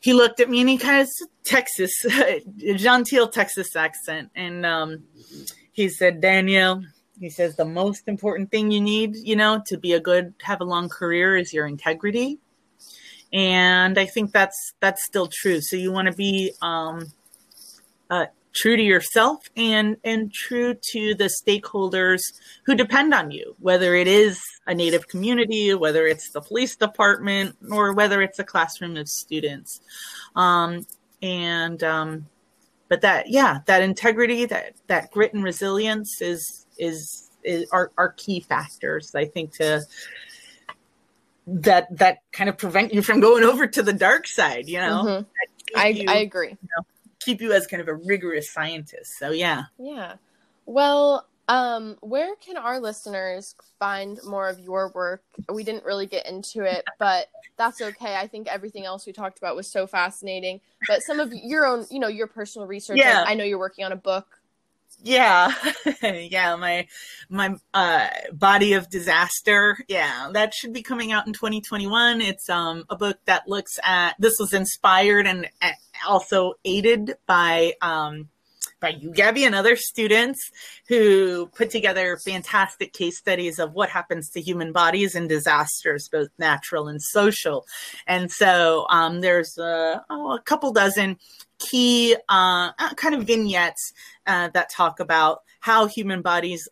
he 0.00 0.12
looked 0.12 0.40
at 0.40 0.48
me 0.48 0.60
and 0.60 0.68
he 0.68 0.78
kind 0.78 1.02
of 1.02 1.08
Texas, 1.44 1.92
genteel 2.76 3.28
Texas 3.28 3.74
accent, 3.74 4.30
and 4.34 4.64
um, 4.64 5.04
he 5.76 5.90
said, 5.90 6.22
Danielle, 6.22 6.82
he 7.20 7.28
says 7.28 7.54
the 7.54 7.66
most 7.66 8.08
important 8.08 8.50
thing 8.50 8.70
you 8.70 8.80
need, 8.80 9.14
you 9.14 9.36
know, 9.36 9.62
to 9.66 9.76
be 9.76 9.92
a 9.92 10.00
good, 10.00 10.32
have 10.42 10.62
a 10.62 10.64
long 10.64 10.88
career 10.88 11.36
is 11.36 11.52
your 11.52 11.66
integrity, 11.66 12.38
and 13.30 13.98
I 13.98 14.06
think 14.06 14.32
that's 14.32 14.72
that's 14.80 15.04
still 15.04 15.28
true. 15.30 15.60
So 15.60 15.76
you 15.76 15.92
want 15.92 16.06
to 16.06 16.14
be 16.14 16.52
um, 16.62 17.12
uh, 18.08 18.26
true 18.54 18.76
to 18.76 18.82
yourself 18.82 19.44
and 19.54 19.98
and 20.02 20.32
true 20.32 20.74
to 20.92 21.14
the 21.14 21.30
stakeholders 21.44 22.22
who 22.64 22.74
depend 22.74 23.12
on 23.12 23.30
you 23.30 23.54
whether 23.58 23.94
it 23.94 24.08
is 24.08 24.40
a 24.66 24.74
native 24.74 25.06
community 25.08 25.74
whether 25.74 26.06
it's 26.06 26.30
the 26.30 26.40
police 26.40 26.74
department 26.74 27.54
or 27.70 27.92
whether 27.92 28.22
it's 28.22 28.38
a 28.38 28.44
classroom 28.44 28.96
of 28.96 29.06
students 29.08 29.82
um, 30.36 30.86
and 31.20 31.82
um, 31.82 32.26
but 32.88 33.00
that 33.00 33.28
yeah 33.28 33.60
that 33.66 33.82
integrity 33.82 34.44
that 34.46 34.74
that 34.86 35.10
grit 35.10 35.34
and 35.34 35.44
resilience 35.44 36.20
is 36.20 36.66
is, 36.78 37.30
is 37.44 37.68
are, 37.72 37.90
are 37.98 38.12
key 38.12 38.40
factors 38.40 39.14
i 39.14 39.24
think 39.24 39.52
to 39.52 39.82
that 41.46 41.86
that 41.96 42.18
kind 42.32 42.50
of 42.50 42.58
prevent 42.58 42.92
you 42.92 43.02
from 43.02 43.20
going 43.20 43.44
over 43.44 43.66
to 43.66 43.82
the 43.82 43.92
dark 43.92 44.26
side 44.26 44.68
you 44.68 44.78
know 44.78 45.04
mm-hmm. 45.04 45.78
I, 45.78 45.88
you, 45.88 46.04
I 46.08 46.16
agree 46.18 46.50
you 46.50 46.68
know, 46.76 46.84
keep 47.26 47.40
you 47.40 47.52
as 47.52 47.66
kind 47.66 47.82
of 47.82 47.88
a 47.88 47.94
rigorous 47.94 48.50
scientist. 48.50 49.18
So 49.18 49.32
yeah. 49.32 49.64
Yeah. 49.78 50.14
Well, 50.64 51.26
um, 51.48 51.96
where 52.00 52.34
can 52.36 52.56
our 52.56 52.80
listeners 52.80 53.54
find 53.78 54.18
more 54.24 54.48
of 54.48 54.58
your 54.58 54.90
work? 54.94 55.22
We 55.52 55.62
didn't 55.62 55.84
really 55.84 56.06
get 56.06 56.26
into 56.26 56.64
it, 56.64 56.84
but 56.98 57.28
that's 57.56 57.80
okay. 57.80 58.16
I 58.16 58.26
think 58.26 58.48
everything 58.48 58.84
else 58.84 59.06
we 59.06 59.12
talked 59.12 59.38
about 59.38 59.54
was 59.54 59.70
so 59.70 59.86
fascinating. 59.86 60.60
But 60.88 61.02
some 61.02 61.20
of 61.20 61.32
your 61.32 61.66
own, 61.66 61.86
you 61.90 62.00
know, 62.00 62.08
your 62.08 62.26
personal 62.26 62.66
research. 62.66 62.98
Yeah. 62.98 63.24
I 63.26 63.34
know 63.34 63.44
you're 63.44 63.58
working 63.58 63.84
on 63.84 63.92
a 63.92 63.96
book. 63.96 64.26
Yeah. 65.02 65.52
yeah, 66.02 66.56
my 66.56 66.88
my 67.28 67.54
uh 67.74 68.08
body 68.32 68.72
of 68.72 68.88
disaster. 68.88 69.78
Yeah, 69.88 70.30
that 70.32 70.54
should 70.54 70.72
be 70.72 70.82
coming 70.82 71.12
out 71.12 71.26
in 71.26 71.32
2021. 71.32 72.22
It's 72.22 72.48
um 72.48 72.84
a 72.88 72.96
book 72.96 73.18
that 73.26 73.46
looks 73.46 73.78
at 73.84 74.16
this 74.18 74.34
was 74.40 74.52
inspired 74.52 75.26
and 75.26 75.48
also 76.06 76.54
aided 76.64 77.16
by 77.26 77.74
um, 77.82 78.28
by 78.80 78.90
you, 78.90 79.10
Gabby, 79.10 79.44
and 79.44 79.54
other 79.54 79.76
students 79.76 80.50
who 80.88 81.46
put 81.46 81.70
together 81.70 82.16
fantastic 82.16 82.92
case 82.92 83.18
studies 83.18 83.58
of 83.58 83.72
what 83.72 83.88
happens 83.88 84.30
to 84.30 84.40
human 84.40 84.72
bodies 84.72 85.14
in 85.14 85.28
disasters, 85.28 86.08
both 86.08 86.28
natural 86.38 86.88
and 86.88 87.02
social. 87.02 87.66
And 88.06 88.30
so 88.30 88.86
um, 88.90 89.20
there's 89.20 89.58
a, 89.58 90.04
oh, 90.10 90.36
a, 90.36 90.40
couple 90.40 90.72
dozen 90.72 91.18
key 91.58 92.16
uh, 92.28 92.70
uh, 92.78 92.94
kind 92.94 93.14
of 93.14 93.24
vignettes 93.24 93.92
uh, 94.26 94.48
that 94.54 94.70
talk 94.70 95.00
about 95.00 95.42
how 95.60 95.86
human 95.86 96.22
bodies 96.22 96.68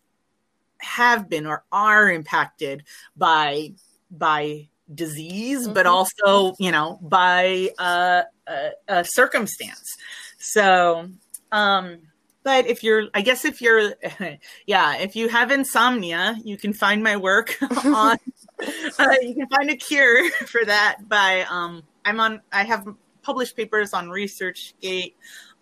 have 0.79 1.29
been 1.29 1.45
or 1.45 1.63
are 1.71 2.11
impacted 2.11 2.83
by 3.15 3.73
by 4.11 4.67
disease, 4.93 5.63
mm-hmm. 5.63 5.73
but 5.73 5.87
also, 5.87 6.53
you 6.59 6.71
know, 6.71 6.99
by 7.01 7.69
uh, 7.79 8.23
a, 8.47 8.69
a 8.87 9.05
circumstance. 9.05 9.95
So, 10.37 11.09
um, 11.55 11.99
but 12.43 12.67
if 12.67 12.83
you're, 12.83 13.07
I 13.13 13.21
guess 13.21 13.45
if 13.45 13.61
you're, 13.61 13.93
yeah, 14.67 14.97
if 14.97 15.15
you 15.15 15.29
have 15.29 15.51
insomnia, 15.51 16.35
you 16.43 16.57
can 16.57 16.73
find 16.73 17.01
my 17.01 17.15
work 17.15 17.55
on, 17.85 18.17
uh, 18.99 19.15
you 19.21 19.33
can 19.35 19.47
find 19.47 19.69
a 19.69 19.77
cure 19.77 20.29
for 20.31 20.65
that 20.65 21.07
by, 21.07 21.45
um, 21.49 21.83
I'm 22.03 22.19
on, 22.19 22.41
I 22.51 22.65
have 22.65 22.85
published 23.21 23.55
papers 23.55 23.93
on 23.93 24.09
ResearchGate, 24.09 25.13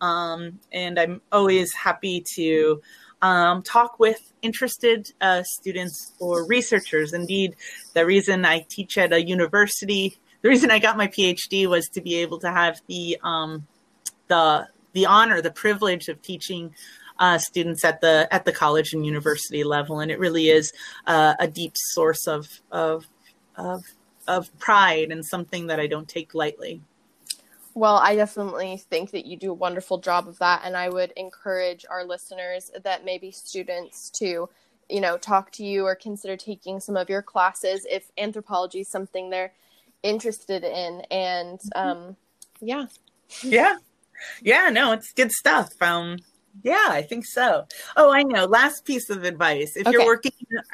um, 0.02 0.60
and 0.72 1.00
I'm 1.00 1.22
always 1.32 1.74
happy 1.76 2.24
to, 2.36 2.82
um, 3.22 3.62
talk 3.62 4.00
with 4.00 4.34
interested 4.42 5.12
uh, 5.22 5.44
students 5.44 6.14
or 6.20 6.46
researchers. 6.46 7.14
Indeed, 7.14 7.56
the 7.94 8.04
reason 8.06 8.46
I 8.46 8.66
teach 8.68 8.98
at 8.98 9.14
a 9.14 9.24
university, 9.24 10.18
the 10.42 10.50
reason 10.50 10.72
I 10.72 10.80
got 10.80 10.98
my 10.98 11.08
PhD 11.08 11.68
was 11.68 11.88
to 11.90 12.02
be 12.02 12.16
able 12.16 12.40
to 12.40 12.52
have 12.52 12.82
the 12.88 13.18
um, 13.24 13.66
the 14.28 14.68
the 14.94 15.06
honor, 15.06 15.42
the 15.42 15.52
privilege 15.52 16.08
of 16.08 16.22
teaching 16.22 16.74
uh, 17.20 17.38
students 17.38 17.84
at 17.84 18.02
the 18.02 18.28
at 18.32 18.46
the 18.46 18.52
college 18.52 18.94
and 18.94 19.06
university 19.06 19.64
level, 19.64 20.00
and 20.00 20.12
it 20.12 20.20
really 20.20 20.50
is 20.50 20.74
uh, 21.06 21.36
a 21.40 21.48
deep 21.48 21.74
source 21.76 22.28
of 22.28 22.48
of 22.72 23.06
of 23.56 23.84
of 24.28 24.58
pride 24.60 25.12
and 25.12 25.26
something 25.26 25.68
that 25.68 25.80
I 25.80 25.88
don't 25.88 26.08
take 26.08 26.34
lightly. 26.34 26.82
Well, 27.76 27.96
I 27.96 28.16
definitely 28.16 28.78
think 28.78 29.12
that 29.12 29.26
you 29.26 29.36
do 29.36 29.52
a 29.52 29.56
wonderful 29.56 29.98
job 29.98 30.28
of 30.28 30.38
that. 30.40 30.62
And 30.64 30.78
I 30.78 30.90
would 30.90 31.12
encourage 31.18 31.86
our 31.90 32.06
listeners 32.06 32.72
that 32.84 33.04
maybe 33.04 33.32
students 33.32 34.12
to, 34.12 34.48
you 34.90 35.02
know, 35.02 35.18
talk 35.18 35.52
to 35.54 35.66
you 35.66 35.86
or 35.86 35.96
consider 35.96 36.38
taking 36.38 36.80
some 36.80 36.96
of 36.96 37.10
your 37.10 37.24
classes 37.24 37.88
if 37.90 38.12
anthropology 38.18 38.82
is 38.82 38.90
something 38.90 39.30
they're 39.30 39.54
interested 40.04 40.64
in. 40.64 41.02
And 41.10 41.60
um, 41.76 42.16
yeah. 42.62 42.86
Yeah. 43.42 43.78
Yeah, 44.42 44.70
no, 44.70 44.92
it's 44.92 45.12
good 45.14 45.32
stuff. 45.32 45.70
Um, 45.82 46.18
yeah, 46.62 46.88
I 46.90 47.02
think 47.02 47.26
so. 47.26 47.66
Oh, 47.98 48.12
I 48.12 48.24
know. 48.24 48.46
Last 48.46 48.86
piece 48.86 49.10
of 49.10 49.24
advice: 49.24 49.76
if 49.76 49.88
okay. 49.88 49.98
you're 49.98 50.06
working, 50.06 50.32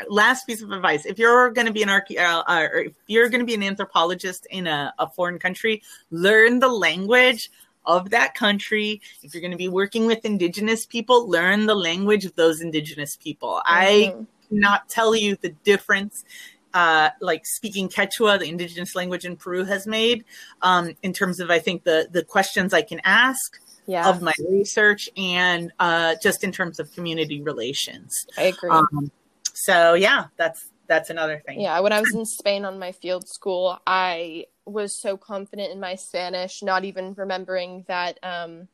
last 0.09 0.45
piece 0.45 0.61
of 0.61 0.71
advice: 0.71 1.05
if 1.05 1.17
you're 1.17 1.51
going 1.51 1.67
to 1.67 1.73
be 1.73 1.83
an 1.83 1.89
archae, 1.89 2.17
uh, 2.19 2.43
uh, 2.47 2.67
or 2.71 2.79
if 2.81 2.93
you're 3.07 3.29
going 3.29 3.39
to 3.39 3.45
be 3.45 3.53
an 3.53 3.63
anthropologist 3.63 4.45
in 4.49 4.67
a, 4.67 4.93
a 4.99 5.09
foreign 5.09 5.39
country, 5.39 5.81
learn 6.11 6.59
the 6.59 6.67
language 6.67 7.49
of 7.85 8.09
that 8.09 8.35
country. 8.35 9.01
If 9.23 9.33
you're 9.33 9.41
going 9.41 9.51
to 9.51 9.57
be 9.57 9.69
working 9.69 10.05
with 10.05 10.25
indigenous 10.25 10.85
people, 10.85 11.29
learn 11.29 11.65
the 11.65 11.75
language 11.75 12.25
of 12.25 12.35
those 12.35 12.61
indigenous 12.61 13.15
people. 13.15 13.61
Mm-hmm. 13.65 13.73
I 13.73 14.15
cannot 14.49 14.89
tell 14.89 15.15
you 15.15 15.37
the 15.37 15.49
difference 15.63 16.25
uh, 16.73 17.09
like 17.21 17.45
speaking 17.45 17.89
Quechua, 17.89 18.39
the 18.39 18.47
indigenous 18.47 18.95
language 18.95 19.25
in 19.25 19.35
Peru, 19.35 19.65
has 19.65 19.87
made 19.87 20.25
um, 20.61 20.95
in 21.03 21.13
terms 21.13 21.39
of 21.39 21.49
I 21.49 21.59
think 21.59 21.83
the 21.83 22.07
the 22.11 22.23
questions 22.23 22.73
I 22.73 22.81
can 22.81 23.01
ask, 23.03 23.59
yeah. 23.89 24.07
of 24.07 24.21
my 24.21 24.33
research 24.47 25.09
and 25.17 25.71
uh, 25.79 26.15
just 26.21 26.43
in 26.43 26.51
terms 26.51 26.79
of 26.79 26.91
community 26.93 27.41
relations. 27.41 28.13
I 28.37 28.43
agree. 28.43 28.69
Um, 28.69 29.11
so 29.53 29.95
yeah, 29.95 30.25
that's 30.37 30.69
that's 30.87 31.09
another 31.09 31.41
thing. 31.45 31.59
Yeah, 31.59 31.79
when 31.79 31.91
I 31.91 31.99
was 31.99 32.13
in 32.13 32.25
Spain 32.25 32.65
on 32.65 32.79
my 32.79 32.91
field 32.91 33.27
school, 33.27 33.79
I 33.85 34.45
was 34.65 35.01
so 35.01 35.17
confident 35.17 35.71
in 35.71 35.79
my 35.79 35.95
Spanish, 35.95 36.61
not 36.61 36.85
even 36.85 37.13
remembering 37.15 37.85
that 37.87 38.19
um, 38.23 38.67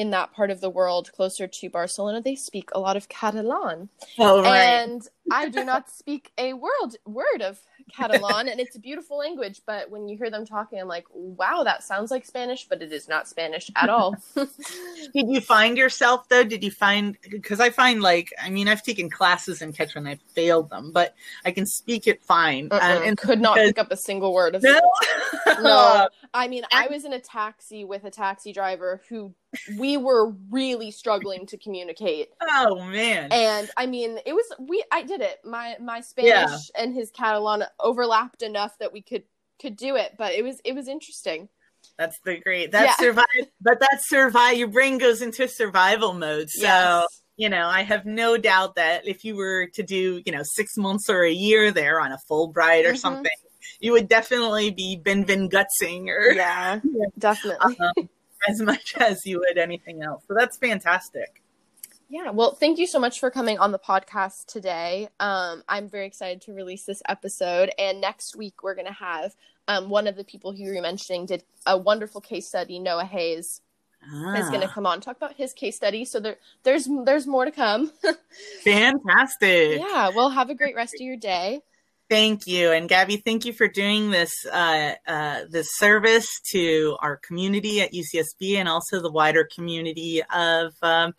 in 0.00 0.08
that 0.08 0.32
part 0.32 0.50
of 0.50 0.62
the 0.62 0.70
world 0.70 1.12
closer 1.12 1.46
to 1.46 1.68
Barcelona, 1.68 2.22
they 2.22 2.34
speak 2.34 2.70
a 2.72 2.80
lot 2.80 2.96
of 2.96 3.06
Catalan. 3.10 3.90
Oh, 4.18 4.42
right. 4.42 4.56
And 4.56 5.06
I 5.30 5.50
do 5.50 5.62
not 5.62 5.90
speak 5.90 6.32
a 6.38 6.54
word 6.54 6.96
word 7.04 7.42
of 7.42 7.60
Catalan, 7.94 8.48
and 8.48 8.58
it's 8.58 8.76
a 8.76 8.78
beautiful 8.78 9.18
language. 9.18 9.60
But 9.66 9.90
when 9.90 10.08
you 10.08 10.16
hear 10.16 10.30
them 10.30 10.46
talking, 10.46 10.80
I'm 10.80 10.88
like, 10.88 11.04
wow, 11.12 11.64
that 11.64 11.82
sounds 11.82 12.10
like 12.10 12.24
Spanish, 12.24 12.66
but 12.66 12.80
it 12.80 12.94
is 12.94 13.08
not 13.08 13.28
Spanish 13.28 13.70
at 13.76 13.90
all. 13.90 14.16
Did 14.34 15.28
you 15.28 15.42
find 15.42 15.76
yourself 15.76 16.26
though? 16.30 16.44
Did 16.44 16.64
you 16.64 16.70
find 16.70 17.18
because 17.30 17.60
I 17.60 17.68
find 17.68 18.00
like 18.00 18.32
I 18.42 18.48
mean 18.48 18.68
I've 18.68 18.82
taken 18.82 19.10
classes 19.10 19.60
in 19.60 19.74
Quechua 19.74 19.96
and 19.96 20.08
I 20.08 20.18
failed 20.34 20.70
them, 20.70 20.92
but 20.92 21.14
I 21.44 21.50
can 21.50 21.66
speak 21.66 22.06
it 22.06 22.24
fine. 22.24 22.68
Uh-uh. 22.70 22.78
Uh, 22.78 23.02
and 23.04 23.18
could 23.18 23.38
not 23.38 23.56
because- 23.56 23.68
pick 23.68 23.78
up 23.78 23.92
a 23.92 23.98
single 23.98 24.32
word 24.32 24.54
of 24.54 24.62
no, 24.62 24.80
no. 25.46 26.08
I 26.32 26.48
mean, 26.48 26.64
I 26.72 26.86
was 26.86 27.04
in 27.04 27.12
a 27.12 27.20
taxi 27.20 27.84
with 27.84 28.04
a 28.04 28.10
taxi 28.10 28.54
driver 28.54 29.02
who 29.10 29.34
we 29.66 29.96
were 29.96 30.30
really 30.50 30.90
struggling 30.90 31.46
to 31.46 31.58
communicate. 31.58 32.28
oh 32.40 32.84
man, 32.84 33.30
And 33.30 33.70
I 33.76 33.86
mean, 33.86 34.18
it 34.26 34.32
was 34.32 34.44
we 34.58 34.84
I 34.90 35.02
did 35.02 35.20
it. 35.20 35.38
My 35.44 35.76
my 35.80 36.00
Spanish 36.00 36.70
and 36.76 36.94
his 36.94 37.10
Catalan 37.10 37.64
overlapped 37.78 38.42
enough 38.42 38.76
that 38.78 38.92
we 38.92 39.02
could 39.02 39.24
could 39.60 39.76
do 39.76 39.96
it, 39.96 40.16
but 40.18 40.32
it 40.34 40.42
was 40.42 40.60
it 40.64 40.74
was 40.74 40.88
interesting. 40.88 41.48
that's 41.98 42.18
the 42.24 42.38
great. 42.40 42.72
That's 42.72 42.96
Yeah. 42.96 42.96
survive, 42.96 43.24
but 43.60 43.78
that's 43.80 44.08
survive. 44.08 44.56
Your 44.56 44.68
brain 44.68 44.98
goes 44.98 45.20
into 45.22 45.46
survival 45.48 46.14
mode. 46.14 46.48
So 46.50 46.62
Yes. 46.62 47.22
you 47.36 47.48
know, 47.48 47.66
I 47.68 47.82
have 47.82 48.04
no 48.04 48.36
doubt 48.36 48.74
that 48.74 49.06
if 49.06 49.24
you 49.24 49.34
were 49.36 49.66
to 49.74 49.82
do 49.82 50.22
you 50.24 50.32
know 50.32 50.42
six 50.42 50.76
months 50.76 51.08
or 51.08 51.22
a 51.24 51.30
year 51.32 51.70
there 51.70 52.00
on 52.00 52.12
a 52.12 52.18
Fulbright 52.30 52.84
or 52.86 52.94
Mhm. 52.94 52.94
something, 52.94 53.30
you 53.80 53.92
would 53.92 54.08
definitely 54.08 54.70
be 54.70 54.96
bin 54.96 55.24
bin 55.24 55.48
gutsing 55.48 56.06
or 56.08 56.34
Yeah, 56.34 56.80
definitely. 57.18 57.76
um, 57.80 58.08
as 58.48 58.60
much 58.60 58.94
as 58.98 59.24
you 59.26 59.38
would 59.40 59.58
anything 59.58 60.02
else. 60.02 60.24
So 60.28 60.34
that's 60.34 60.56
fantastic. 60.56 61.42
Yeah, 62.08 62.30
well, 62.30 62.54
thank 62.54 62.78
you 62.78 62.88
so 62.88 62.98
much 62.98 63.20
for 63.20 63.30
coming 63.30 63.58
on 63.58 63.70
the 63.70 63.78
podcast 63.78 64.46
today. 64.46 65.08
Um, 65.20 65.62
I'm 65.68 65.88
very 65.88 66.06
excited 66.06 66.40
to 66.42 66.52
release 66.52 66.84
this 66.84 67.02
episode, 67.08 67.70
and 67.78 68.00
next 68.00 68.34
week 68.34 68.64
we're 68.64 68.74
going 68.74 68.88
to 68.88 68.92
have 68.92 69.32
um, 69.68 69.88
one 69.88 70.08
of 70.08 70.16
the 70.16 70.24
people 70.24 70.50
who 70.50 70.64
you 70.64 70.74
were 70.74 70.82
mentioning 70.82 71.26
did 71.26 71.44
a 71.66 71.78
wonderful 71.78 72.20
case 72.20 72.48
study. 72.48 72.80
Noah 72.80 73.04
Hayes 73.04 73.60
is 74.02 74.48
going 74.48 74.60
to 74.62 74.66
Ah, 74.66 74.72
come 74.72 74.86
on 74.86 75.00
talk 75.00 75.18
about 75.18 75.34
his 75.34 75.52
case 75.52 75.76
study. 75.76 76.04
So 76.04 76.18
there, 76.18 76.38
there's 76.64 76.88
there's 77.04 77.28
more 77.28 77.44
to 77.44 77.52
come. 77.52 77.92
fantastic. 78.64 79.78
yeah, 79.78 80.08
well, 80.08 80.30
have 80.30 80.50
a 80.50 80.54
great 80.54 80.74
rest 80.74 80.94
of 80.94 81.00
your 81.02 81.16
day. 81.16 81.60
Thank 82.10 82.48
you, 82.48 82.72
and 82.72 82.88
Gabby, 82.88 83.18
thank 83.18 83.44
you 83.44 83.52
for 83.52 83.68
doing 83.68 84.10
this 84.10 84.32
uh, 84.52 84.94
uh, 85.06 85.44
this 85.48 85.68
service 85.76 86.26
to 86.50 86.96
our 87.00 87.16
community 87.18 87.80
at 87.80 87.92
UCSB 87.92 88.56
and 88.56 88.68
also 88.68 89.00
the 89.00 89.12
wider 89.12 89.44
community 89.54 90.20
of 90.34 90.72
um, 90.82 91.14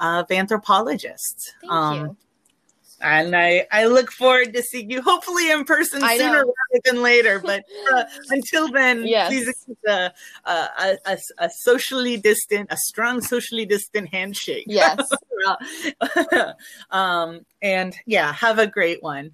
of 0.00 0.28
anthropologists. 0.32 1.52
Thank 1.60 1.72
Um, 1.72 1.96
you. 2.00 2.16
And 3.00 3.36
I, 3.36 3.66
I 3.70 3.86
look 3.86 4.10
forward 4.10 4.54
to 4.54 4.62
seeing 4.62 4.90
you, 4.90 5.02
hopefully 5.02 5.50
in 5.50 5.64
person 5.64 6.02
I 6.02 6.16
sooner 6.16 6.42
know. 6.44 6.54
rather 6.72 6.80
than 6.84 7.02
later. 7.02 7.38
But 7.38 7.62
uh, 7.92 8.04
until 8.30 8.68
then, 8.68 9.06
Yes. 9.06 9.28
please 9.28 9.76
a, 9.86 10.10
a, 10.46 10.96
a, 11.04 11.18
a 11.38 11.50
socially 11.50 12.16
distant, 12.16 12.72
a 12.72 12.76
strong 12.76 13.20
socially 13.20 13.66
distant 13.66 14.08
handshake. 14.08 14.64
Yes. 14.66 15.06
um, 16.90 17.40
and 17.60 17.94
yeah, 18.06 18.32
have 18.32 18.58
a 18.58 18.66
great 18.66 19.02
one. 19.02 19.32